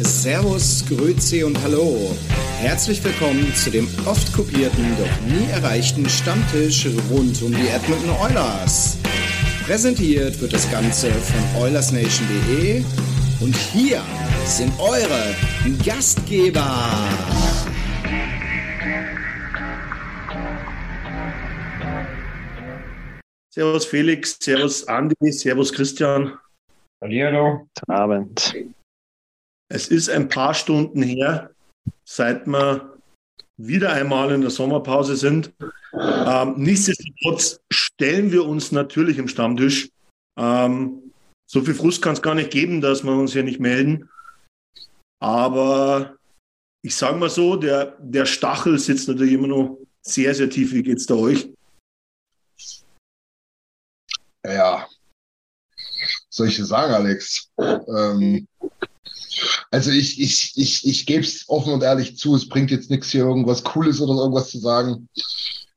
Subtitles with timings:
[0.00, 2.16] Servus, Grüezi und Hallo.
[2.60, 8.96] Herzlich willkommen zu dem oft kopierten, doch nie erreichten Stammtisch rund um die Edmonton Oilers.
[9.66, 12.84] Präsentiert wird das Ganze von OilersNation.de
[13.40, 14.00] und hier
[14.44, 15.34] sind eure
[15.84, 16.92] Gastgeber.
[23.50, 26.38] Servus Felix, Servus Andi, Servus Christian.
[27.00, 27.66] Hallihallo.
[27.74, 28.54] Guten Abend.
[29.70, 31.50] Es ist ein paar Stunden her,
[32.04, 32.98] seit wir
[33.58, 35.52] wieder einmal in der Sommerpause sind.
[35.92, 39.90] Ähm, nichtsdestotrotz stellen wir uns natürlich im Stammtisch.
[40.38, 41.12] Ähm,
[41.50, 44.08] so viel Frust kann es gar nicht geben, dass wir uns hier nicht melden.
[45.20, 46.16] Aber
[46.82, 50.72] ich sage mal so, der, der Stachel sitzt natürlich immer noch sehr, sehr tief.
[50.72, 51.50] Wie geht's da euch?
[54.46, 54.88] Ja,
[56.30, 57.50] soll ich dir sagen, Alex?
[57.58, 58.46] Ähm,
[59.70, 63.10] also ich, ich, ich, ich gebe es offen und ehrlich zu, es bringt jetzt nichts
[63.10, 65.08] hier irgendwas Cooles oder irgendwas zu sagen.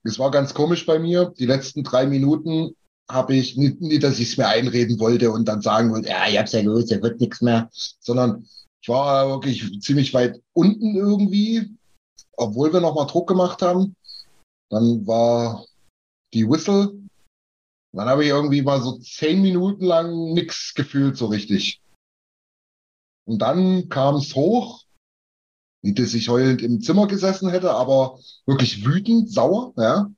[0.04, 1.34] Es war ganz komisch bei mir.
[1.38, 2.76] Die letzten drei Minuten
[3.10, 6.28] habe ich nicht, nicht dass ich es mir einreden wollte und dann sagen wollte, ja,
[6.28, 8.48] ich hab's ja los, da wird nichts mehr, sondern
[8.82, 11.70] ich war wirklich ziemlich weit unten irgendwie,
[12.38, 13.96] obwohl wir nochmal Druck gemacht haben.
[14.70, 15.66] Dann war
[16.34, 16.94] die Whistle.
[17.94, 21.82] Dann habe ich irgendwie mal so zehn Minuten lang nichts gefühlt so richtig.
[23.26, 24.84] Und dann kam es hoch,
[25.84, 30.12] wie dass ich heulend im Zimmer gesessen hätte, aber wirklich wütend, sauer, ja.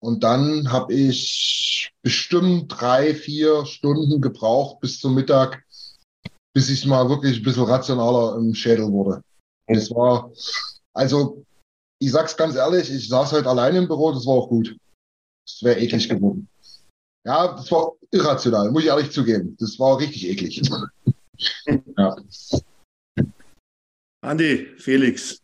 [0.00, 5.64] Und dann habe ich bestimmt drei, vier Stunden gebraucht bis zum Mittag,
[6.54, 9.22] bis ich mal wirklich ein bisschen rationaler im Schädel wurde.
[9.66, 10.30] Das war,
[10.94, 11.44] also,
[12.00, 14.76] ich sag's ganz ehrlich, ich saß heute alleine im Büro, das war auch gut.
[15.46, 16.48] Das wäre eklig geworden.
[17.26, 19.56] Ja, das war irrational, muss ich ehrlich zugeben.
[19.58, 20.62] Das war richtig eklig.
[21.96, 22.16] Ja.
[24.20, 25.42] Andi, Felix.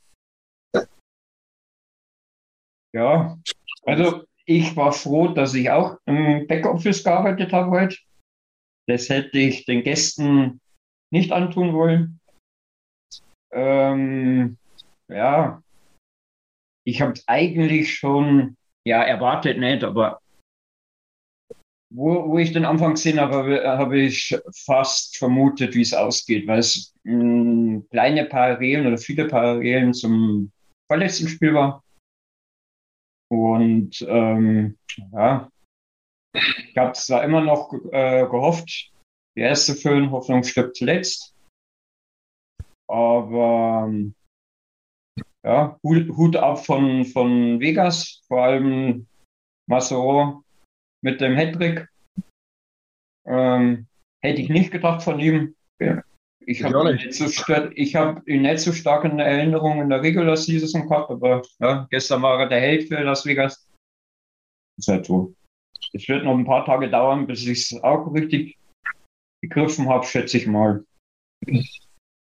[2.92, 3.38] Ja,
[3.82, 7.96] also ich war froh, dass ich auch im Backoffice gearbeitet habe heute.
[8.86, 10.60] Das hätte ich den Gästen
[11.10, 12.20] nicht antun wollen.
[13.52, 14.58] Ähm,
[15.08, 15.62] ja,
[16.86, 20.20] ich habe es eigentlich schon, ja, erwartet nicht, aber
[21.94, 26.58] wo, wo ich den Anfang gesehen habe, habe, ich fast vermutet, wie es ausgeht, weil
[26.58, 30.50] es mh, kleine Parallelen oder viele Parallelen zum
[30.90, 31.84] vorletzten Spiel war.
[33.30, 34.76] Und ähm,
[35.12, 35.48] ja,
[36.34, 38.92] ich habe zwar immer noch äh, gehofft,
[39.36, 41.34] die erste Füllen, Hoffnung stirbt zuletzt.
[42.88, 44.14] Aber ähm,
[45.44, 49.06] ja, Hut, Hut ab von, von Vegas, vor allem
[49.68, 50.43] Massero
[51.04, 51.86] mit dem Hattrick.
[53.26, 53.86] Ähm,
[54.22, 55.54] hätte ich nicht gedacht von ihm.
[55.78, 57.06] Ich Ich habe ihn, nicht.
[57.06, 60.88] nicht so stark- ich hab ihn nicht so stark in Erinnerung in der Regular Season
[60.88, 63.68] gehabt, aber ja, gestern war er der Held für Las Vegas.
[64.78, 65.34] Ist halt so.
[65.92, 68.56] Es wird noch ein paar Tage dauern, bis ich es auch richtig
[69.42, 70.84] begriffen habe, schätze ich mal.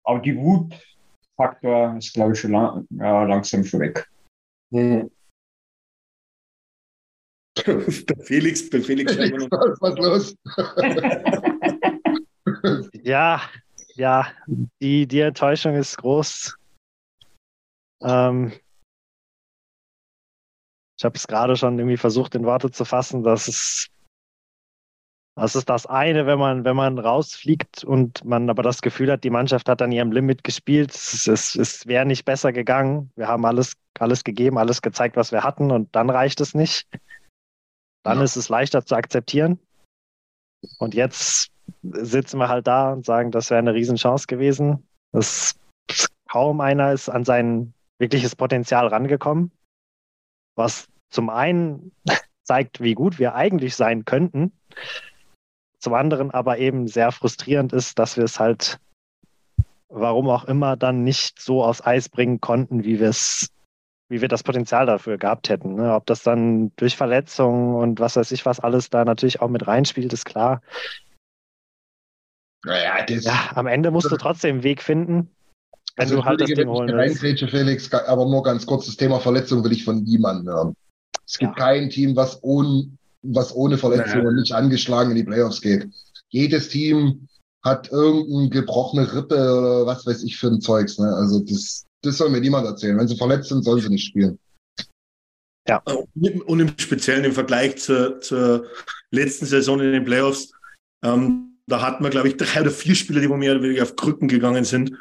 [0.03, 4.07] Aber die Wutfaktor ist, glaube ich, schon lang, ja, langsam schon weg.
[4.71, 5.09] Hm.
[7.65, 9.49] Bei Felix, bei Felix noch.
[9.81, 10.35] Was los?
[13.03, 13.41] Ja,
[13.95, 14.27] ja,
[14.79, 16.55] die, die Enttäuschung ist groß.
[18.01, 18.53] Ähm,
[20.97, 23.87] ich habe es gerade schon irgendwie versucht, in Worte zu fassen, dass es,
[25.35, 29.23] das ist das eine, wenn man, wenn man rausfliegt und man aber das Gefühl hat,
[29.23, 30.91] die Mannschaft hat an ihrem Limit gespielt.
[30.93, 33.11] Es, es, es wäre nicht besser gegangen.
[33.15, 36.87] Wir haben alles, alles gegeben, alles gezeigt, was wir hatten und dann reicht es nicht.
[38.07, 38.23] Dann Ja.
[38.23, 39.59] ist es leichter zu akzeptieren.
[40.79, 41.51] Und jetzt
[41.83, 44.87] sitzen wir halt da und sagen, das wäre eine Riesenchance gewesen.
[45.11, 45.55] Das,
[46.29, 49.51] kaum einer ist an sein wirkliches Potenzial rangekommen,
[50.55, 51.91] was zum einen
[52.43, 54.53] zeigt, wie gut wir eigentlich sein könnten,
[55.79, 58.79] zum anderen aber eben sehr frustrierend ist, dass wir es halt,
[59.89, 63.49] warum auch immer, dann nicht so aufs Eis bringen konnten, wie wir es
[64.09, 65.75] wie wir das Potenzial dafür gehabt hätten.
[65.75, 65.93] Ne?
[65.93, 69.67] Ob das dann durch Verletzungen und was weiß ich, was alles da natürlich auch mit
[69.67, 70.61] reinspielt, ist klar.
[72.65, 75.29] Naja, das, Ja, am Ende musst du trotzdem einen Weg finden,
[75.95, 77.19] wenn also du halt das Ding holen willst.
[77.49, 80.75] Felix, aber nur ganz kurz, das Thema Verletzung will ich von niemandem hören.
[81.25, 81.65] Es gibt Ja.
[81.65, 82.89] kein Team, was ohne,
[83.21, 85.89] was ohne Verletzungen nicht angeschlagen in die Playoffs geht.
[86.29, 87.27] Jedes Team
[87.63, 90.97] hat irgendeine gebrochene Rippe oder was weiß ich für ein Zeugs.
[90.97, 91.07] Ne?
[91.07, 92.97] Also das, das soll mir niemand erzählen.
[92.97, 94.39] Wenn sie verletzt sind, sollen sie nicht spielen.
[96.45, 98.65] Und im Speziellen im Vergleich zur, zur
[99.11, 100.51] letzten Saison in den Playoffs,
[101.03, 103.97] ähm, da hatten wir, glaube ich, drei oder vier Spieler, die mehr oder weniger auf
[103.97, 104.93] Krücken gegangen sind.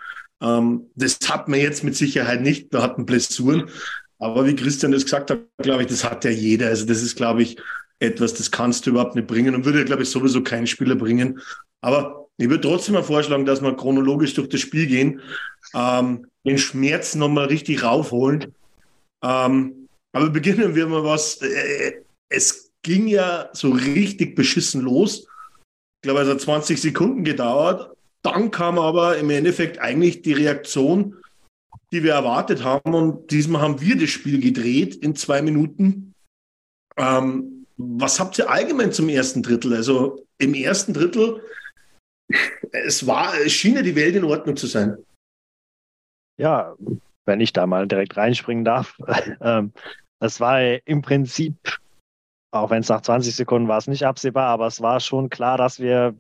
[0.43, 2.75] Ähm, das hat man jetzt mit Sicherheit nicht.
[2.75, 3.71] Da hatten Blessuren.
[4.19, 6.69] Aber wie Christian das gesagt hat, glaube ich, das hat ja jeder.
[6.69, 7.57] Also das ist, glaube ich,
[7.99, 11.41] etwas, das kannst du überhaupt nicht bringen und würde, glaube ich, sowieso kein Spieler bringen.
[11.81, 15.21] Aber ich würde trotzdem mal vorschlagen, dass wir chronologisch durch das Spiel gehen,
[15.75, 18.55] ähm, den Schmerz nochmal richtig raufholen.
[19.23, 21.41] Ähm, aber beginnen wir mal was.
[21.43, 25.21] Äh, es ging ja so richtig beschissen los.
[25.21, 27.97] Ich glaube, es hat 20 Sekunden gedauert.
[28.23, 31.17] Dann kam aber im Endeffekt eigentlich die Reaktion,
[31.93, 32.95] die wir erwartet haben.
[32.95, 36.15] Und diesmal haben wir das Spiel gedreht in zwei Minuten.
[36.97, 39.75] Ähm, was habt ihr allgemein zum ersten Drittel?
[39.75, 41.41] Also im ersten Drittel,
[42.73, 44.97] es war, es schien ja die Welt in Ordnung zu sein.
[46.39, 46.75] Ja,
[47.25, 48.99] wenn ich da mal direkt reinspringen darf.
[49.41, 49.73] ähm,
[50.21, 51.57] es war im Prinzip,
[52.53, 55.59] auch wenn es nach 20 Sekunden war es nicht absehbar, aber es war schon klar,
[55.59, 56.15] dass wir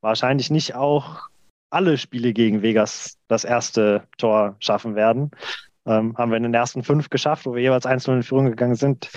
[0.00, 1.28] wahrscheinlich nicht auch
[1.70, 5.30] alle Spiele gegen Vegas das erste Tor schaffen werden.
[5.86, 8.74] Ähm, haben wir in den ersten fünf geschafft, wo wir jeweils 1-0 in Führung gegangen
[8.74, 9.10] sind.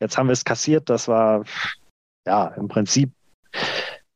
[0.00, 0.88] Jetzt haben wir es kassiert.
[0.88, 1.44] Das war
[2.26, 3.12] ja im Prinzip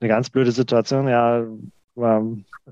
[0.00, 1.08] eine ganz blöde Situation.
[1.08, 1.44] Ja,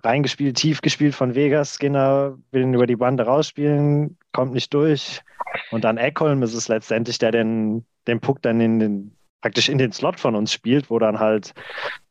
[0.02, 1.75] reingespielt, tief gespielt von Vegas.
[1.75, 5.22] Skinner will ihn über die Bande rausspielen, kommt nicht durch.
[5.70, 9.78] Und dann Eckholm ist es letztendlich, der den, den Puck dann in den, praktisch in
[9.78, 11.54] den Slot von uns spielt, wo dann halt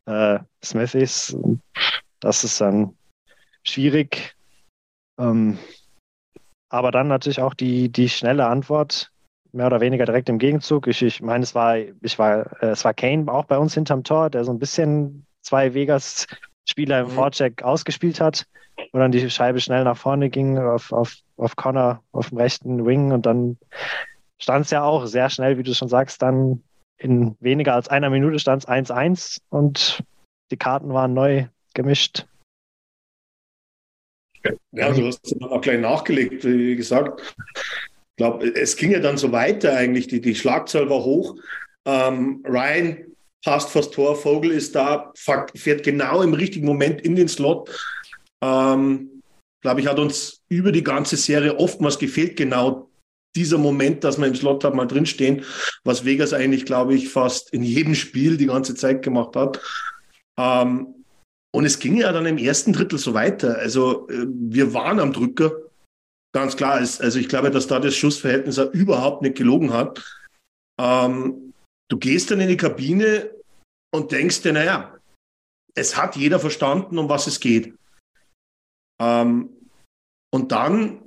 [0.06, 1.38] äh, Smith ist.
[2.20, 2.96] Das ist dann
[3.64, 4.36] schwierig.
[5.20, 5.58] Ähm,
[6.70, 9.12] aber dann natürlich auch die, die schnelle Antwort,
[9.58, 10.88] mehr oder weniger direkt im Gegenzug.
[10.88, 14.04] Ich, ich meine, es war, ich war, äh, es war Kane auch bei uns hinterm
[14.04, 17.12] Tor, der so ein bisschen zwei Vegas-Spieler im Mhm.
[17.12, 18.46] Vorcheck ausgespielt hat,
[18.94, 22.86] wo dann die Scheibe schnell nach vorne ging auf, auf, auf Connor auf dem rechten
[22.86, 23.58] Wing und dann
[24.40, 26.64] stand es ja auch sehr schnell, wie du schon sagst, dann
[26.98, 30.04] in weniger als einer Minute stand es 1-1 und
[30.52, 32.26] die Karten waren neu gemischt.
[34.72, 37.36] Ja, du hast dann auch gleich nachgelegt, wie gesagt.
[38.18, 40.08] Ich glaube, es ging ja dann so weiter eigentlich.
[40.08, 41.36] Die, die Schlagzahl war hoch.
[41.86, 42.98] Ähm, Ryan
[43.46, 45.14] passt vors Tor, Vogel ist da,
[45.56, 47.70] fährt genau im richtigen Moment in den Slot.
[48.44, 49.22] Ähm,
[49.62, 52.90] glaube ich, hat uns über die ganze Serie oftmals gefehlt, genau
[53.36, 55.44] dieser Moment, dass wir im Slot hat mal drinstehen,
[55.84, 59.62] was Vegas eigentlich, glaube ich, fast in jedem Spiel die ganze Zeit gemacht hat.
[60.40, 61.06] Ähm,
[61.54, 63.60] und es ging ja dann im ersten Drittel so weiter.
[63.60, 65.52] Also äh, wir waren am Drücker.
[66.34, 66.82] Ganz klar.
[66.82, 70.04] Es- Also ich glaube, dass da das Schussverhältnis überhaupt nicht gelogen hat.
[70.80, 71.54] Ähm,
[71.90, 73.32] du gehst dann in die Kabine
[73.94, 74.98] und denkst dir, naja,
[75.76, 77.76] es hat jeder verstanden, um was es geht.
[79.02, 79.50] Ähm,
[80.34, 81.02] und dann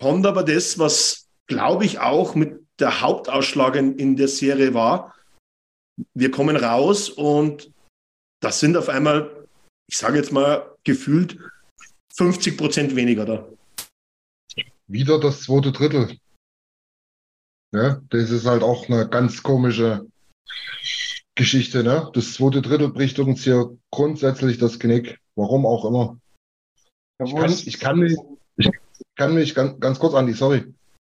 [0.00, 5.14] kommt aber das, was, glaube ich, auch mit der Hauptausschlag in, in der Serie war.
[6.14, 7.72] Wir kommen raus und
[8.42, 9.32] das sind auf einmal
[9.88, 11.38] ich sage jetzt mal, gefühlt
[12.14, 13.48] 50 Prozent weniger da.
[14.88, 16.16] Wieder das zweite Drittel.
[17.72, 20.06] Ja, das ist halt auch eine ganz komische
[21.34, 22.10] Geschichte, ne?
[22.14, 25.18] Das zweite Drittel bricht uns hier grundsätzlich das Genick.
[25.34, 26.18] Warum auch immer.
[27.22, 28.16] Ich kann, ich kann mich,
[28.56, 28.70] ich
[29.16, 30.64] kann mich ganz, ganz kurz, Andi, sorry.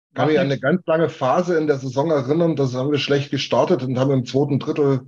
[0.10, 2.98] Ich kann mich an eine ganz lange Phase in der Saison erinnern, da haben wir
[2.98, 5.02] schlecht gestartet und haben im zweiten Drittel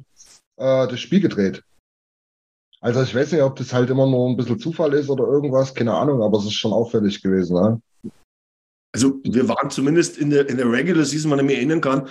[0.58, 1.64] äh, das Spiel gedreht.
[2.80, 5.76] Also ich weiß nicht, ob das halt immer nur ein bisschen Zufall ist oder irgendwas,
[5.76, 7.56] keine Ahnung, aber es ist schon auffällig gewesen.
[7.56, 7.82] Ne?
[8.94, 12.10] Also wir waren zumindest in der, in der Regular Season, wenn ich mich erinnern kann,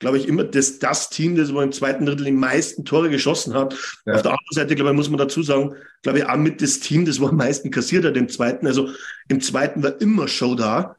[0.00, 3.54] glaube ich, immer das, das Team, das wohl im zweiten Drittel die meisten Tore geschossen
[3.54, 3.74] hat.
[4.06, 4.14] Ja.
[4.14, 6.80] Auf der anderen Seite, glaube ich, muss man dazu sagen, glaube ich, auch mit das
[6.80, 8.66] Team, das wohl am meisten kassiert hat im zweiten.
[8.66, 8.90] Also
[9.28, 10.96] im zweiten war immer Show da.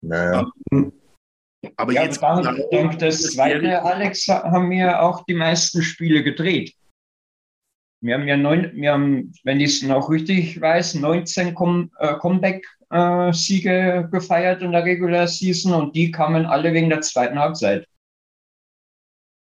[0.00, 0.48] Naja.
[1.76, 6.74] Aber Ja, jetzt ich denke, das zweite, Alex, haben wir auch die meisten Spiele gedreht.
[8.00, 12.14] Wir haben ja neun, wir haben, wenn ich es noch richtig weiß, 19 Com äh,
[12.90, 17.86] Comeback-Siege gefeiert in der Regular Season und die kamen alle wegen der zweiten Halbzeit.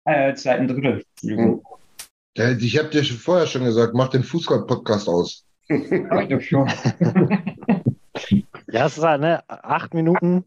[0.07, 1.03] Äh, zweiten Drittel.
[2.37, 5.45] Ja, Ich habe dir vorher schon gesagt, mach den Fußball-Podcast aus.
[5.69, 6.67] Hab ich doch schon.
[8.67, 10.43] Ja, es ist halt, ne, acht Minuten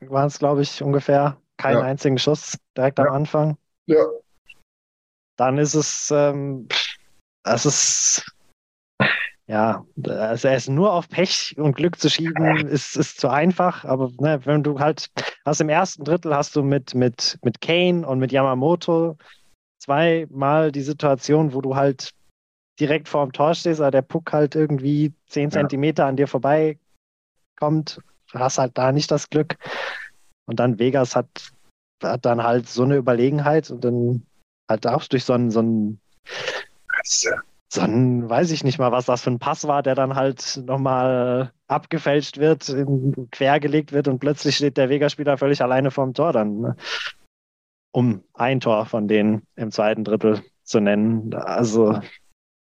[0.00, 1.40] waren es, glaube ich, ungefähr.
[1.56, 1.84] Keinen Ja.
[1.84, 3.06] einzigen Schuss direkt Ja.
[3.06, 3.58] am Anfang.
[3.86, 4.04] Ja.
[5.36, 6.68] Dann ist es, ähm,
[7.44, 8.32] es ist,
[9.48, 13.84] ja, also ist nur auf Pech und Glück zu schieben, ist, ist zu einfach.
[13.84, 15.10] Aber ne, wenn du halt,
[15.44, 19.16] hast im ersten Drittel hast du mit, mit, mit Kane und mit Yamamoto
[19.78, 22.12] zweimal die Situation, wo du halt
[22.78, 25.50] direkt vor dem Tor stehst, aber der Puck halt irgendwie zehn.
[25.50, 26.78] Zentimeter an dir vorbei
[27.58, 28.00] kommt.
[28.30, 29.56] Du hast halt da nicht das Glück.
[30.46, 31.52] Und dann Vegas hat,
[32.02, 34.26] hat dann halt so eine Überlegenheit und dann
[34.68, 36.00] halt auch durch so einen, so einen,
[37.70, 40.62] so einen, weiß ich nicht mal, was das für ein Pass war, der dann halt
[40.64, 42.74] nochmal abgefälscht wird,
[43.30, 46.60] quergelegt wird und plötzlich steht der Vegas-Spieler völlig alleine vorm Tor dann.
[46.60, 46.76] Ne?
[47.92, 51.34] Um ein Tor von denen im zweiten Drittel zu nennen.
[51.34, 52.00] Also,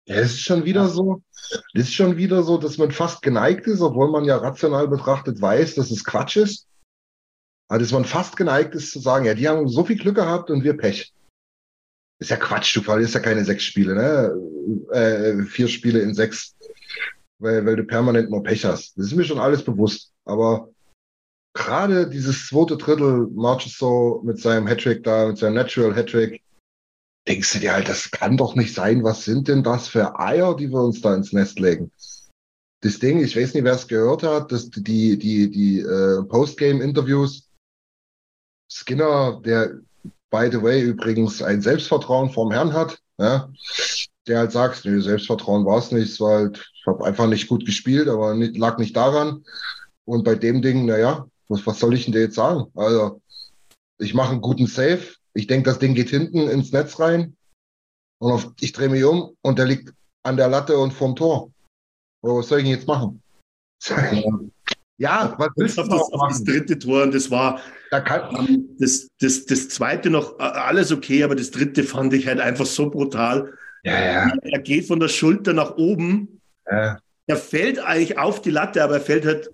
[0.05, 1.21] Ja, es ist schon wieder so,
[1.73, 5.41] es ist schon wieder so, dass man fast geneigt ist, obwohl man ja rational betrachtet
[5.41, 6.67] weiß, dass es Quatsch ist.
[7.69, 10.49] Aber dass man fast geneigt ist zu sagen, ja, die haben so viel Glück gehabt
[10.49, 11.13] und wir Pech.
[12.21, 14.95] Ist ja Quatsch, du verlierst ja keine sechs Spiele, ne?
[14.95, 16.55] Äh, vier Spiele in sechs,
[17.39, 18.95] weil, weil du permanent nur Pech hast.
[18.95, 20.13] Das ist mir schon alles bewusst.
[20.25, 20.69] Aber
[21.55, 26.43] gerade dieses zweite Drittel, Marchessault mit seinem Hattrick da, mit seinem Natural Hattrick,
[27.27, 29.03] denkst du dir halt, das kann doch nicht sein.
[29.03, 31.91] Was sind denn das für Eier, die wir uns da ins Nest legen?
[32.83, 37.49] Das Ding, ich weiß nicht, wer es gehört hat, dass die, die, die äh, Postgame-Interviews,
[38.71, 39.81] Skinner, der,
[40.29, 43.51] by the way, übrigens ein Selbstvertrauen vorm Herrn hat, ja,
[44.27, 47.47] der halt sagt, nee, Selbstvertrauen war es nicht, es war halt, ich habe einfach nicht
[47.47, 49.43] gut gespielt, aber nicht, lag nicht daran.
[50.05, 52.65] Und bei dem Ding, naja, was, was soll ich denn dir jetzt sagen?
[52.75, 53.21] Also,
[53.99, 55.01] ich mache einen guten Save,
[55.33, 57.35] ich denke, das Ding geht hinten ins Netz rein
[58.19, 59.93] und auf, ich drehe mich um und der liegt
[60.23, 61.51] an der Latte und vorm Tor.
[62.23, 63.21] Oder was soll ich denn jetzt machen?
[64.97, 67.59] Ja, was willst auf du das, auch auf das dritte Tor und das war
[67.91, 72.39] Da kann, das, das, das zweite noch alles okay, aber das dritte fand ich halt
[72.39, 73.53] einfach so brutal.
[73.83, 76.97] ja, ja, Er geht von der Schulter nach oben, ja.
[77.27, 79.51] er fällt eigentlich auf die Latte, aber er fällt halt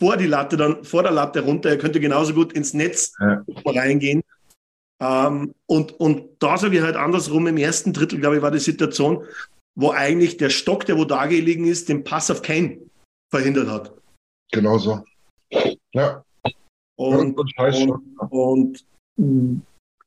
[0.00, 1.68] vor die Latte, dann vor der Latte runter.
[1.68, 3.44] Er könnte genauso gut ins Netz Ja.
[3.66, 4.22] reingehen.
[5.02, 8.58] Ähm, und, und da sage ich halt andersrum, im ersten Drittel, glaube ich, war die
[8.58, 9.26] Situation,
[9.74, 12.78] wo eigentlich der Stock, der wo da gelegen ist, den Pass auf Kane
[13.30, 13.92] verhindert hat.
[14.52, 15.04] Genau so.
[15.92, 16.24] Ja,
[16.98, 18.86] Und, und und, und
[19.16, 19.60] mh,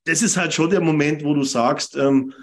[0.05, 2.33] das ist halt schon der Moment, wo du sagst, ähm,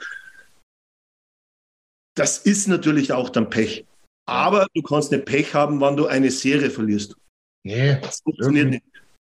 [2.17, 3.85] das ist natürlich auch dann Pech.
[4.29, 7.17] Aber du kannst nicht Pech haben, wann du eine Serie verlierst.
[7.65, 8.85] Nee, Das funktioniert irgendwie, nicht.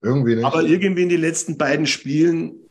[0.02, 0.44] irgendwie nicht.
[0.44, 2.68] Aber irgendwie in den letzten beiden Spielen,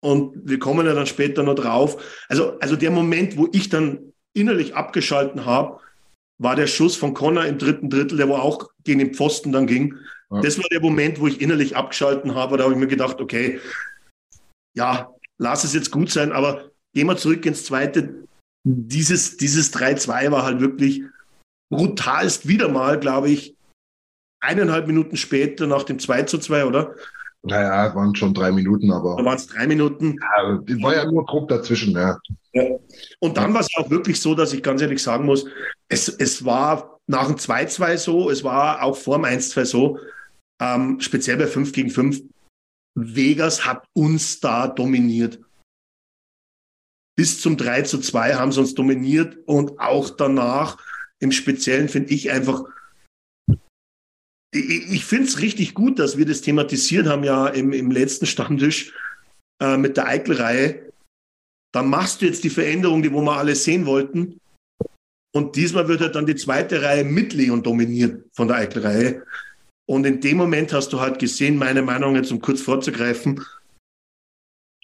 [0.00, 4.12] und wir kommen ja dann später noch drauf, also, also der Moment, wo ich dann
[4.32, 5.80] innerlich abgeschalten habe,
[6.40, 9.66] war der Schuss von Connor im dritten Drittel, der wo auch gegen den Pfosten dann
[9.66, 9.96] ging.
[10.30, 10.40] Ja.
[10.40, 12.56] Das war der Moment, wo ich innerlich abgeschalten habe.
[12.56, 13.60] Da habe ich mir gedacht, okay,
[14.76, 18.26] ja, lass es jetzt gut sein, aber gehen wir zurück ins zweite.
[18.64, 21.02] Dieses, dieses 3-2 war halt wirklich
[21.70, 23.54] brutalst wieder mal, glaube ich,
[24.40, 26.94] eineinhalb Minuten später nach dem 2 zu 2, oder?
[27.42, 30.16] naja, waren schon drei Minuten, Da aber waren es drei Minuten.
[30.20, 32.18] ja, war ja nur grob dazwischen, ja.
[33.20, 35.46] Und dann war es auch wirklich so, dass ich ganz ehrlich sagen muss,
[35.88, 39.98] es, es war nach dem 2-2 so, es war auch vor dem 1-2 so,
[40.60, 42.22] ähm, speziell bei 5 gegen 5.
[42.96, 45.40] Vegas hat uns da dominiert.
[47.16, 50.78] Bis zum 3 zu 2 haben sie uns dominiert und auch danach
[51.20, 52.64] im Speziellen finde ich einfach,
[54.52, 58.26] ich, ich finde es richtig gut, dass wir das thematisiert haben ja im, im letzten
[58.26, 58.92] Stammtisch
[59.60, 60.92] äh, mit der Eikel-Reihe.
[61.74, 64.40] Dann machst du jetzt die Veränderung, die wo wir alle sehen wollten.
[65.34, 69.24] Und diesmal wird halt dann die zweite Reihe mit Leon dominiert von der Eikel-Reihe.
[69.88, 73.42] Und in dem Moment hast du halt gesehen, meine Meinung jetzt um kurz vorzugreifen,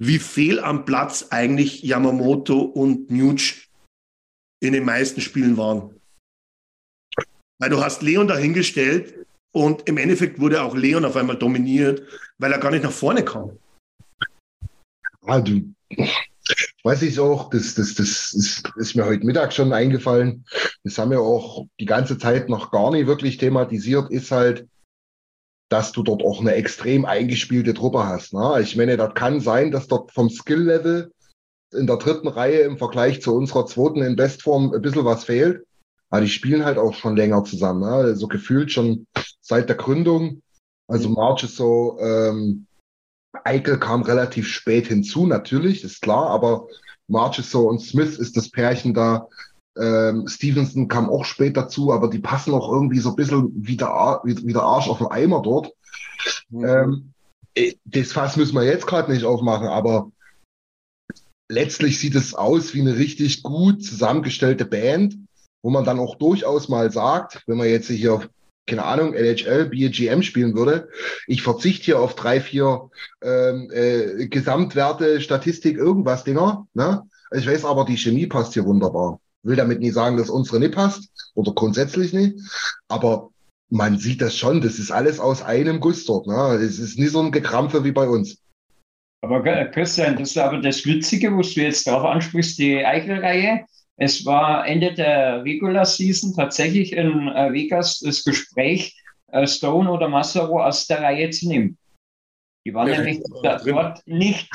[0.01, 3.67] wie fehl am Platz eigentlich Yamamoto und Nuge
[4.61, 6.01] in den meisten Spielen waren.
[7.61, 12.03] Weil du hast Leon dahingestellt und im Endeffekt wurde auch Leon auf einmal dominiert,
[12.39, 13.59] weil er gar nicht nach vorne kam.
[15.27, 15.75] Ah, du,
[16.83, 20.47] weiß ich auch, das, das, das ist, ist mir heute Mittag schon eingefallen.
[20.83, 24.67] Das haben wir auch die ganze Zeit noch gar nicht wirklich thematisiert, ist halt,
[25.69, 28.33] dass du dort auch eine extrem eingespielte Truppe hast.
[28.33, 28.61] Ne?
[28.63, 31.13] Ich meine, das kann sein, dass dort vom Skill-Level
[31.73, 35.67] in der dritten Reihe im Vergleich zu unserer zweiten in Bestform ein bisschen was fehlt.
[36.11, 37.81] Aber die spielen halt auch schon länger zusammen.
[37.81, 37.91] Ne?
[37.91, 39.07] So also gefühlt schon
[39.41, 40.43] seit der Gründung.
[40.87, 42.67] Also March ist so, ähm,
[43.43, 46.69] Eichel kam relativ spät hinzu, natürlich, ist klar, aber
[47.09, 49.29] Marchesso und Smith ist das Pärchen da,
[49.77, 53.77] Ähm, Stevenson kam auch spät dazu, aber die passen auch irgendwie so ein bisschen wie
[53.77, 55.73] der, Ar wie, wie der Arsch auf den Eimer dort.
[56.51, 56.65] Mhm.
[56.65, 57.13] Ähm,
[57.55, 60.11] äh, das Fass müssen wir jetzt gerade nicht aufmachen, aber
[61.51, 65.17] letztlich sieht es aus wie eine richtig gut zusammengestellte Band,
[65.63, 68.29] wo man dann auch durchaus mal sagt, wenn man jetzt hier
[68.67, 70.89] keine Ahnung, NHL, BGM spielen würde.
[71.27, 72.89] Ich verzichte hier auf drei, vier
[73.23, 76.67] ähm, äh, Gesamtwerte, Statistik, irgendwas Dinger.
[76.73, 77.03] Ne?
[77.33, 79.21] Ich weiß aber, die Chemie passt hier wunderbar.
[79.45, 82.39] Will damit nie sagen, dass unsere nicht passt oder grundsätzlich nicht.
[82.89, 83.31] Aber
[83.71, 86.27] man sieht das schon, das ist alles aus einem Guss dort.
[86.27, 86.35] Ne?
[86.55, 88.39] Es ist nie so ein Gekrampfe wie bei uns.
[89.23, 93.65] Aber Christian, das ist aber das Witzige, was du jetzt darauf ansprichst, die Eichel-Reihe.
[93.97, 98.95] Es war Ende der Regular Season tatsächlich in äh, Vegas das Gespräch,
[99.29, 101.79] äh, Stone oder Massaro aus der Reihe zu nehmen.
[102.67, 104.51] Die waren ja, nämlich dort nicht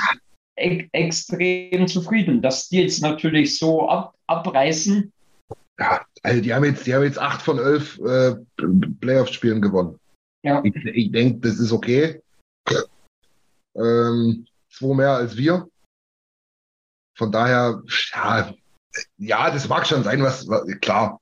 [0.59, 5.11] e extrem zufrieden, dass die jetzt natürlich so ab abreißen.
[5.79, 8.35] Ja, also die haben jetzt, die haben jetzt acht von elf äh,
[8.99, 9.99] Playoff-Spielen gewonnen.
[10.43, 10.61] Ja.
[10.63, 12.21] Ich, ich denke, das ist okay.
[13.75, 15.69] Ähm, zwei mehr als wir.
[17.17, 17.81] Von daher,
[18.13, 18.53] ja,
[19.17, 21.19] ja, das mag schon sein, was, was klar.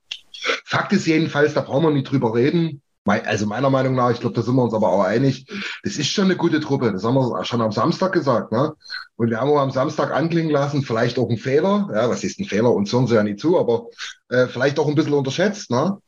[0.64, 2.82] Fakt ist jedenfalls, da brauchen wir nicht drüber reden.
[3.08, 5.46] Also meiner Meinung nach, ich glaube, da sind wir uns aber auch einig,
[5.82, 6.92] das ist schon eine gute Truppe.
[6.92, 8.52] Das haben wir schon am Samstag gesagt.
[8.52, 8.74] Ne?
[9.16, 11.88] Und wir haben auch am Samstag anklingen lassen, vielleicht auch ein Fehler.
[11.92, 12.72] Ja, was ist ein Fehler?
[12.72, 13.86] Uns hören sie ja nicht zu, aber
[14.28, 15.70] äh, vielleicht auch ein bisschen unterschätzt.
[15.70, 15.98] Ne?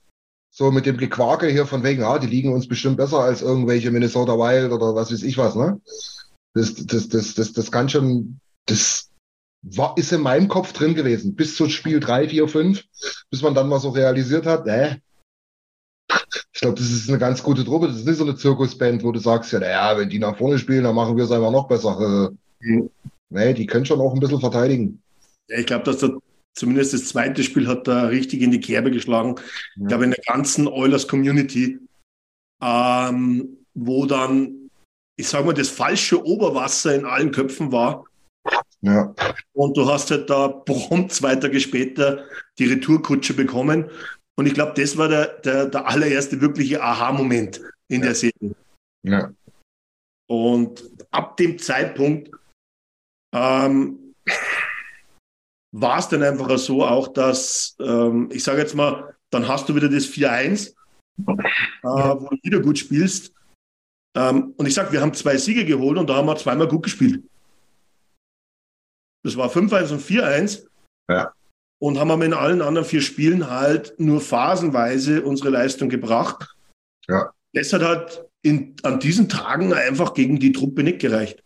[0.50, 3.90] So mit dem Gequake hier von wegen, ja, die liegen uns bestimmt besser als irgendwelche
[3.90, 5.54] Minnesota Wild oder was weiß ich was.
[5.54, 5.80] Ne?
[6.54, 9.10] Das, das, das, das, das kann schon, das,
[9.62, 12.84] war, ist in meinem Kopf drin gewesen, bis zu Spiel 3, 4, 5,
[13.30, 14.96] bis man dann mal so realisiert hat, äh,
[16.60, 17.86] ich glaube, das ist eine ganz gute Truppe.
[17.86, 20.58] Das ist nicht so eine Zirkusband, wo du sagst, ja, naja, wenn die nach vorne
[20.58, 22.30] spielen, dann machen wir es einfach noch besser.
[22.60, 22.90] Mhm.
[23.30, 25.02] Nee, die können schon auch ein bisschen verteidigen.
[25.48, 26.18] Ja, ich glaube, dass der,
[26.52, 29.36] zumindest das zweite Spiel hat da richtig in die Kerbe geschlagen.
[29.38, 29.44] Ja.
[29.80, 31.78] Ich glaube, in der ganzen Oilers Community,
[32.60, 34.68] ähm, wo dann,
[35.16, 38.04] ich sage mal, das falsche Oberwasser in allen Köpfen war,
[38.82, 39.14] ja.
[39.54, 42.24] Und du hast halt da prompt zwei Tage später
[42.58, 43.90] die Retourkutsche bekommen.
[44.38, 48.06] Und ich glaube, das war der, der, der allererste wirkliche Aha-Moment in ja.
[48.06, 48.54] der Serie.
[49.02, 49.32] Ja.
[50.28, 52.30] Und ab dem Zeitpunkt
[53.34, 54.14] ähm,
[55.72, 59.74] war es dann einfach so auch, dass, ähm, ich sage jetzt mal, dann hast du
[59.74, 60.74] wieder das 4-1, äh,
[61.82, 63.32] wo du wieder gut spielst.
[64.16, 66.82] Ähm, und ich sage, wir haben zwei Siege geholt und da haben wir zweimal gut
[66.82, 67.24] gespielt.
[69.22, 70.66] Das war 5-1 und 4-1.
[71.10, 71.32] Ja.
[71.82, 76.54] Und haben wir in allen anderen vier Spielen halt nur phasenweise unsere Leistung gebracht.
[77.08, 77.32] Ja.
[77.54, 81.42] Das hat halt in, an diesen Tagen einfach gegen die Truppe nicht gereicht.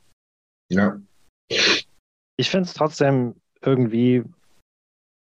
[0.71, 1.01] Ja.
[1.49, 4.25] Ich finde es trotzdem irgendwie,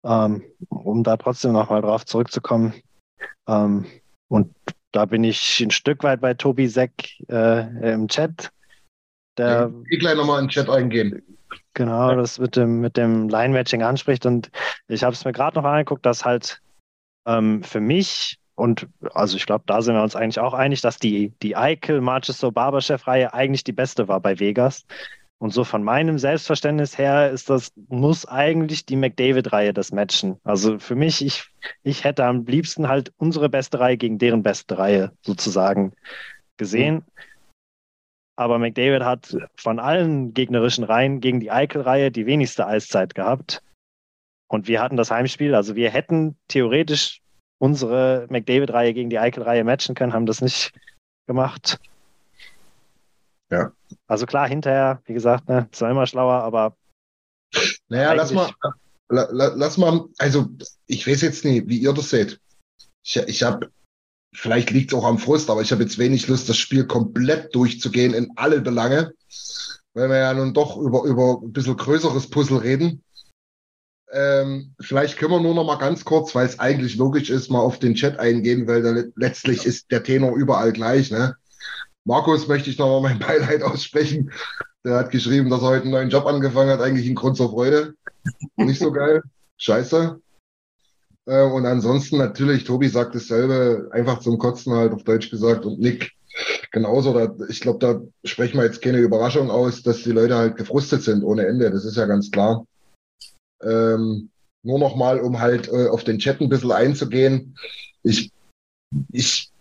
[0.05, 2.73] ähm, um da trotzdem nochmal drauf zurückzukommen,
[3.47, 3.85] ähm,
[4.29, 4.53] und
[4.93, 8.51] da bin ich ein Stück weit bei Tobi Seck äh, im Chat.
[9.37, 11.21] Der, ich gleich nochmal in den Chat eingehen.
[11.73, 14.25] Genau, das mit dem, mit dem Line-Matching anspricht.
[14.25, 14.51] Und
[14.87, 16.61] ich habe es mir gerade noch angeguckt, dass halt
[17.25, 20.97] ähm, für mich, und also ich glaube, da sind wir uns eigentlich auch einig, dass
[20.97, 24.85] die, die Eichel, Marcheso, Barberchef-Reihe eigentlich die beste war bei Vegas.
[25.41, 30.37] Und so von meinem Selbstverständnis her ist das, muss eigentlich die McDavid-Reihe das matchen.
[30.43, 31.45] Also für mich, ich,
[31.81, 35.93] ich hätte am liebsten halt unsere beste Reihe gegen deren beste Reihe sozusagen
[36.57, 36.95] gesehen.
[36.95, 37.03] Mhm.
[38.41, 43.61] Aber McDavid hat von allen gegnerischen Reihen gegen die Eichel-Reihe die wenigste Eiszeit gehabt.
[44.47, 47.21] Und wir hatten das Heimspiel, also wir hätten theoretisch
[47.59, 50.73] unsere McDavid-Reihe gegen die Eichel-Reihe matchen können, haben das nicht
[51.27, 51.79] gemacht.
[53.51, 53.71] Ja.
[54.07, 56.75] Also klar, hinterher, wie gesagt, ne, zweimal schlauer, aber.
[57.89, 58.49] Naja, lass mal,
[59.07, 60.49] lass mal, also
[60.87, 62.39] ich weiß jetzt nicht, wie ihr das seht.
[63.03, 63.69] Ich, ich habe
[64.33, 67.53] vielleicht liegt es auch am Frust, aber ich habe jetzt wenig Lust, das Spiel komplett
[67.55, 69.13] durchzugehen in alle Belange,
[69.93, 73.03] weil wir ja nun doch über, über ein bisschen größeres Puzzle reden.
[74.13, 77.59] Ähm, vielleicht können wir nur noch mal ganz kurz, weil es eigentlich logisch ist, mal
[77.59, 81.11] auf den Chat eingehen, weil da, letztlich ist der Tenor überall gleich.
[81.11, 81.35] Ne?
[82.03, 84.31] Markus möchte ich noch mal mein Beileid aussprechen.
[84.83, 86.81] Der hat geschrieben, dass er heute einen neuen Job angefangen hat.
[86.81, 87.93] Eigentlich ein Grund zur Freude.
[88.57, 89.21] Nicht so geil.
[89.57, 90.19] Scheiße.
[91.27, 95.79] Äh, und ansonsten natürlich, Tobi sagt dasselbe, einfach zum Kotzen halt auf Deutsch gesagt und
[95.79, 96.11] Nick
[96.71, 97.13] genauso.
[97.13, 101.03] Da, ich glaube, da sprechen wir jetzt keine Überraschung aus, dass die Leute halt gefrustet
[101.03, 101.69] sind ohne Ende.
[101.71, 102.65] Das ist ja ganz klar.
[103.61, 104.29] Ähm,
[104.63, 107.57] nur noch mal, um halt äh, auf den Chat ein bisschen einzugehen.
[108.03, 108.31] Ich,
[109.11, 109.51] ich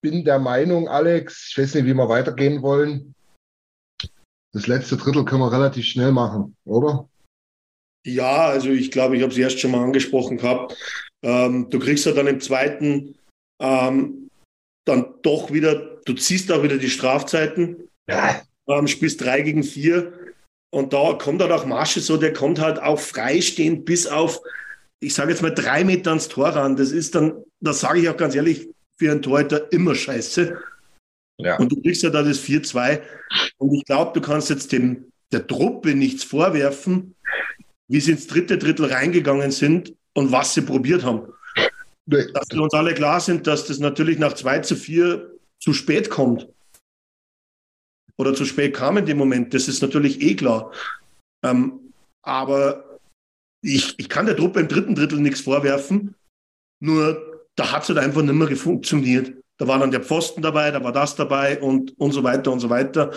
[0.00, 3.14] bin der Meinung, Alex, ich weiß nicht, wie wir weitergehen wollen.
[4.52, 7.08] Das letzte Drittel können wir relativ schnell machen, oder?
[8.06, 10.76] Ja, also ich glaube, ich habe es erst schon mal angesprochen gehabt.
[11.24, 13.16] Ähm, du kriegst ja dann im zweiten
[13.60, 14.28] ähm,
[14.86, 18.42] dann doch wieder, du ziehst auch wieder die Strafzeiten, Ja.
[18.68, 20.12] ähm, spielst drei gegen vier
[20.72, 24.40] und da kommt halt auch Masche so, der kommt halt auch freistehend bis auf,
[25.00, 26.76] ich sage jetzt mal drei Meter ans Tor ran.
[26.76, 30.56] Das ist dann, das sage ich auch ganz ehrlich, für einen Torhüter immer scheiße.
[31.38, 31.56] Ja.
[31.58, 33.02] Und du kriegst ja da das 4-2.
[33.58, 37.14] Und ich glaube, du kannst jetzt dem, der Truppe nichts vorwerfen,
[37.88, 41.32] wie sie ins dritte Drittel reingegangen sind und was sie probiert haben.
[42.06, 46.10] Dass wir uns alle klar sind, dass das natürlich nach 2 zu 4 zu spät
[46.10, 46.48] kommt.
[48.16, 49.52] Oder zu spät kam in dem Moment.
[49.52, 50.72] Das ist natürlich eh klar.
[51.44, 52.98] Ähm, aber
[53.62, 56.14] ich, ich kann der Truppe im dritten Drittel nichts vorwerfen.
[56.80, 59.32] Nur da hat es halt einfach nicht mehr funktioniert.
[59.58, 62.60] Da war dann der Pfosten dabei, da war das dabei und, und so weiter und
[62.60, 63.12] so weiter.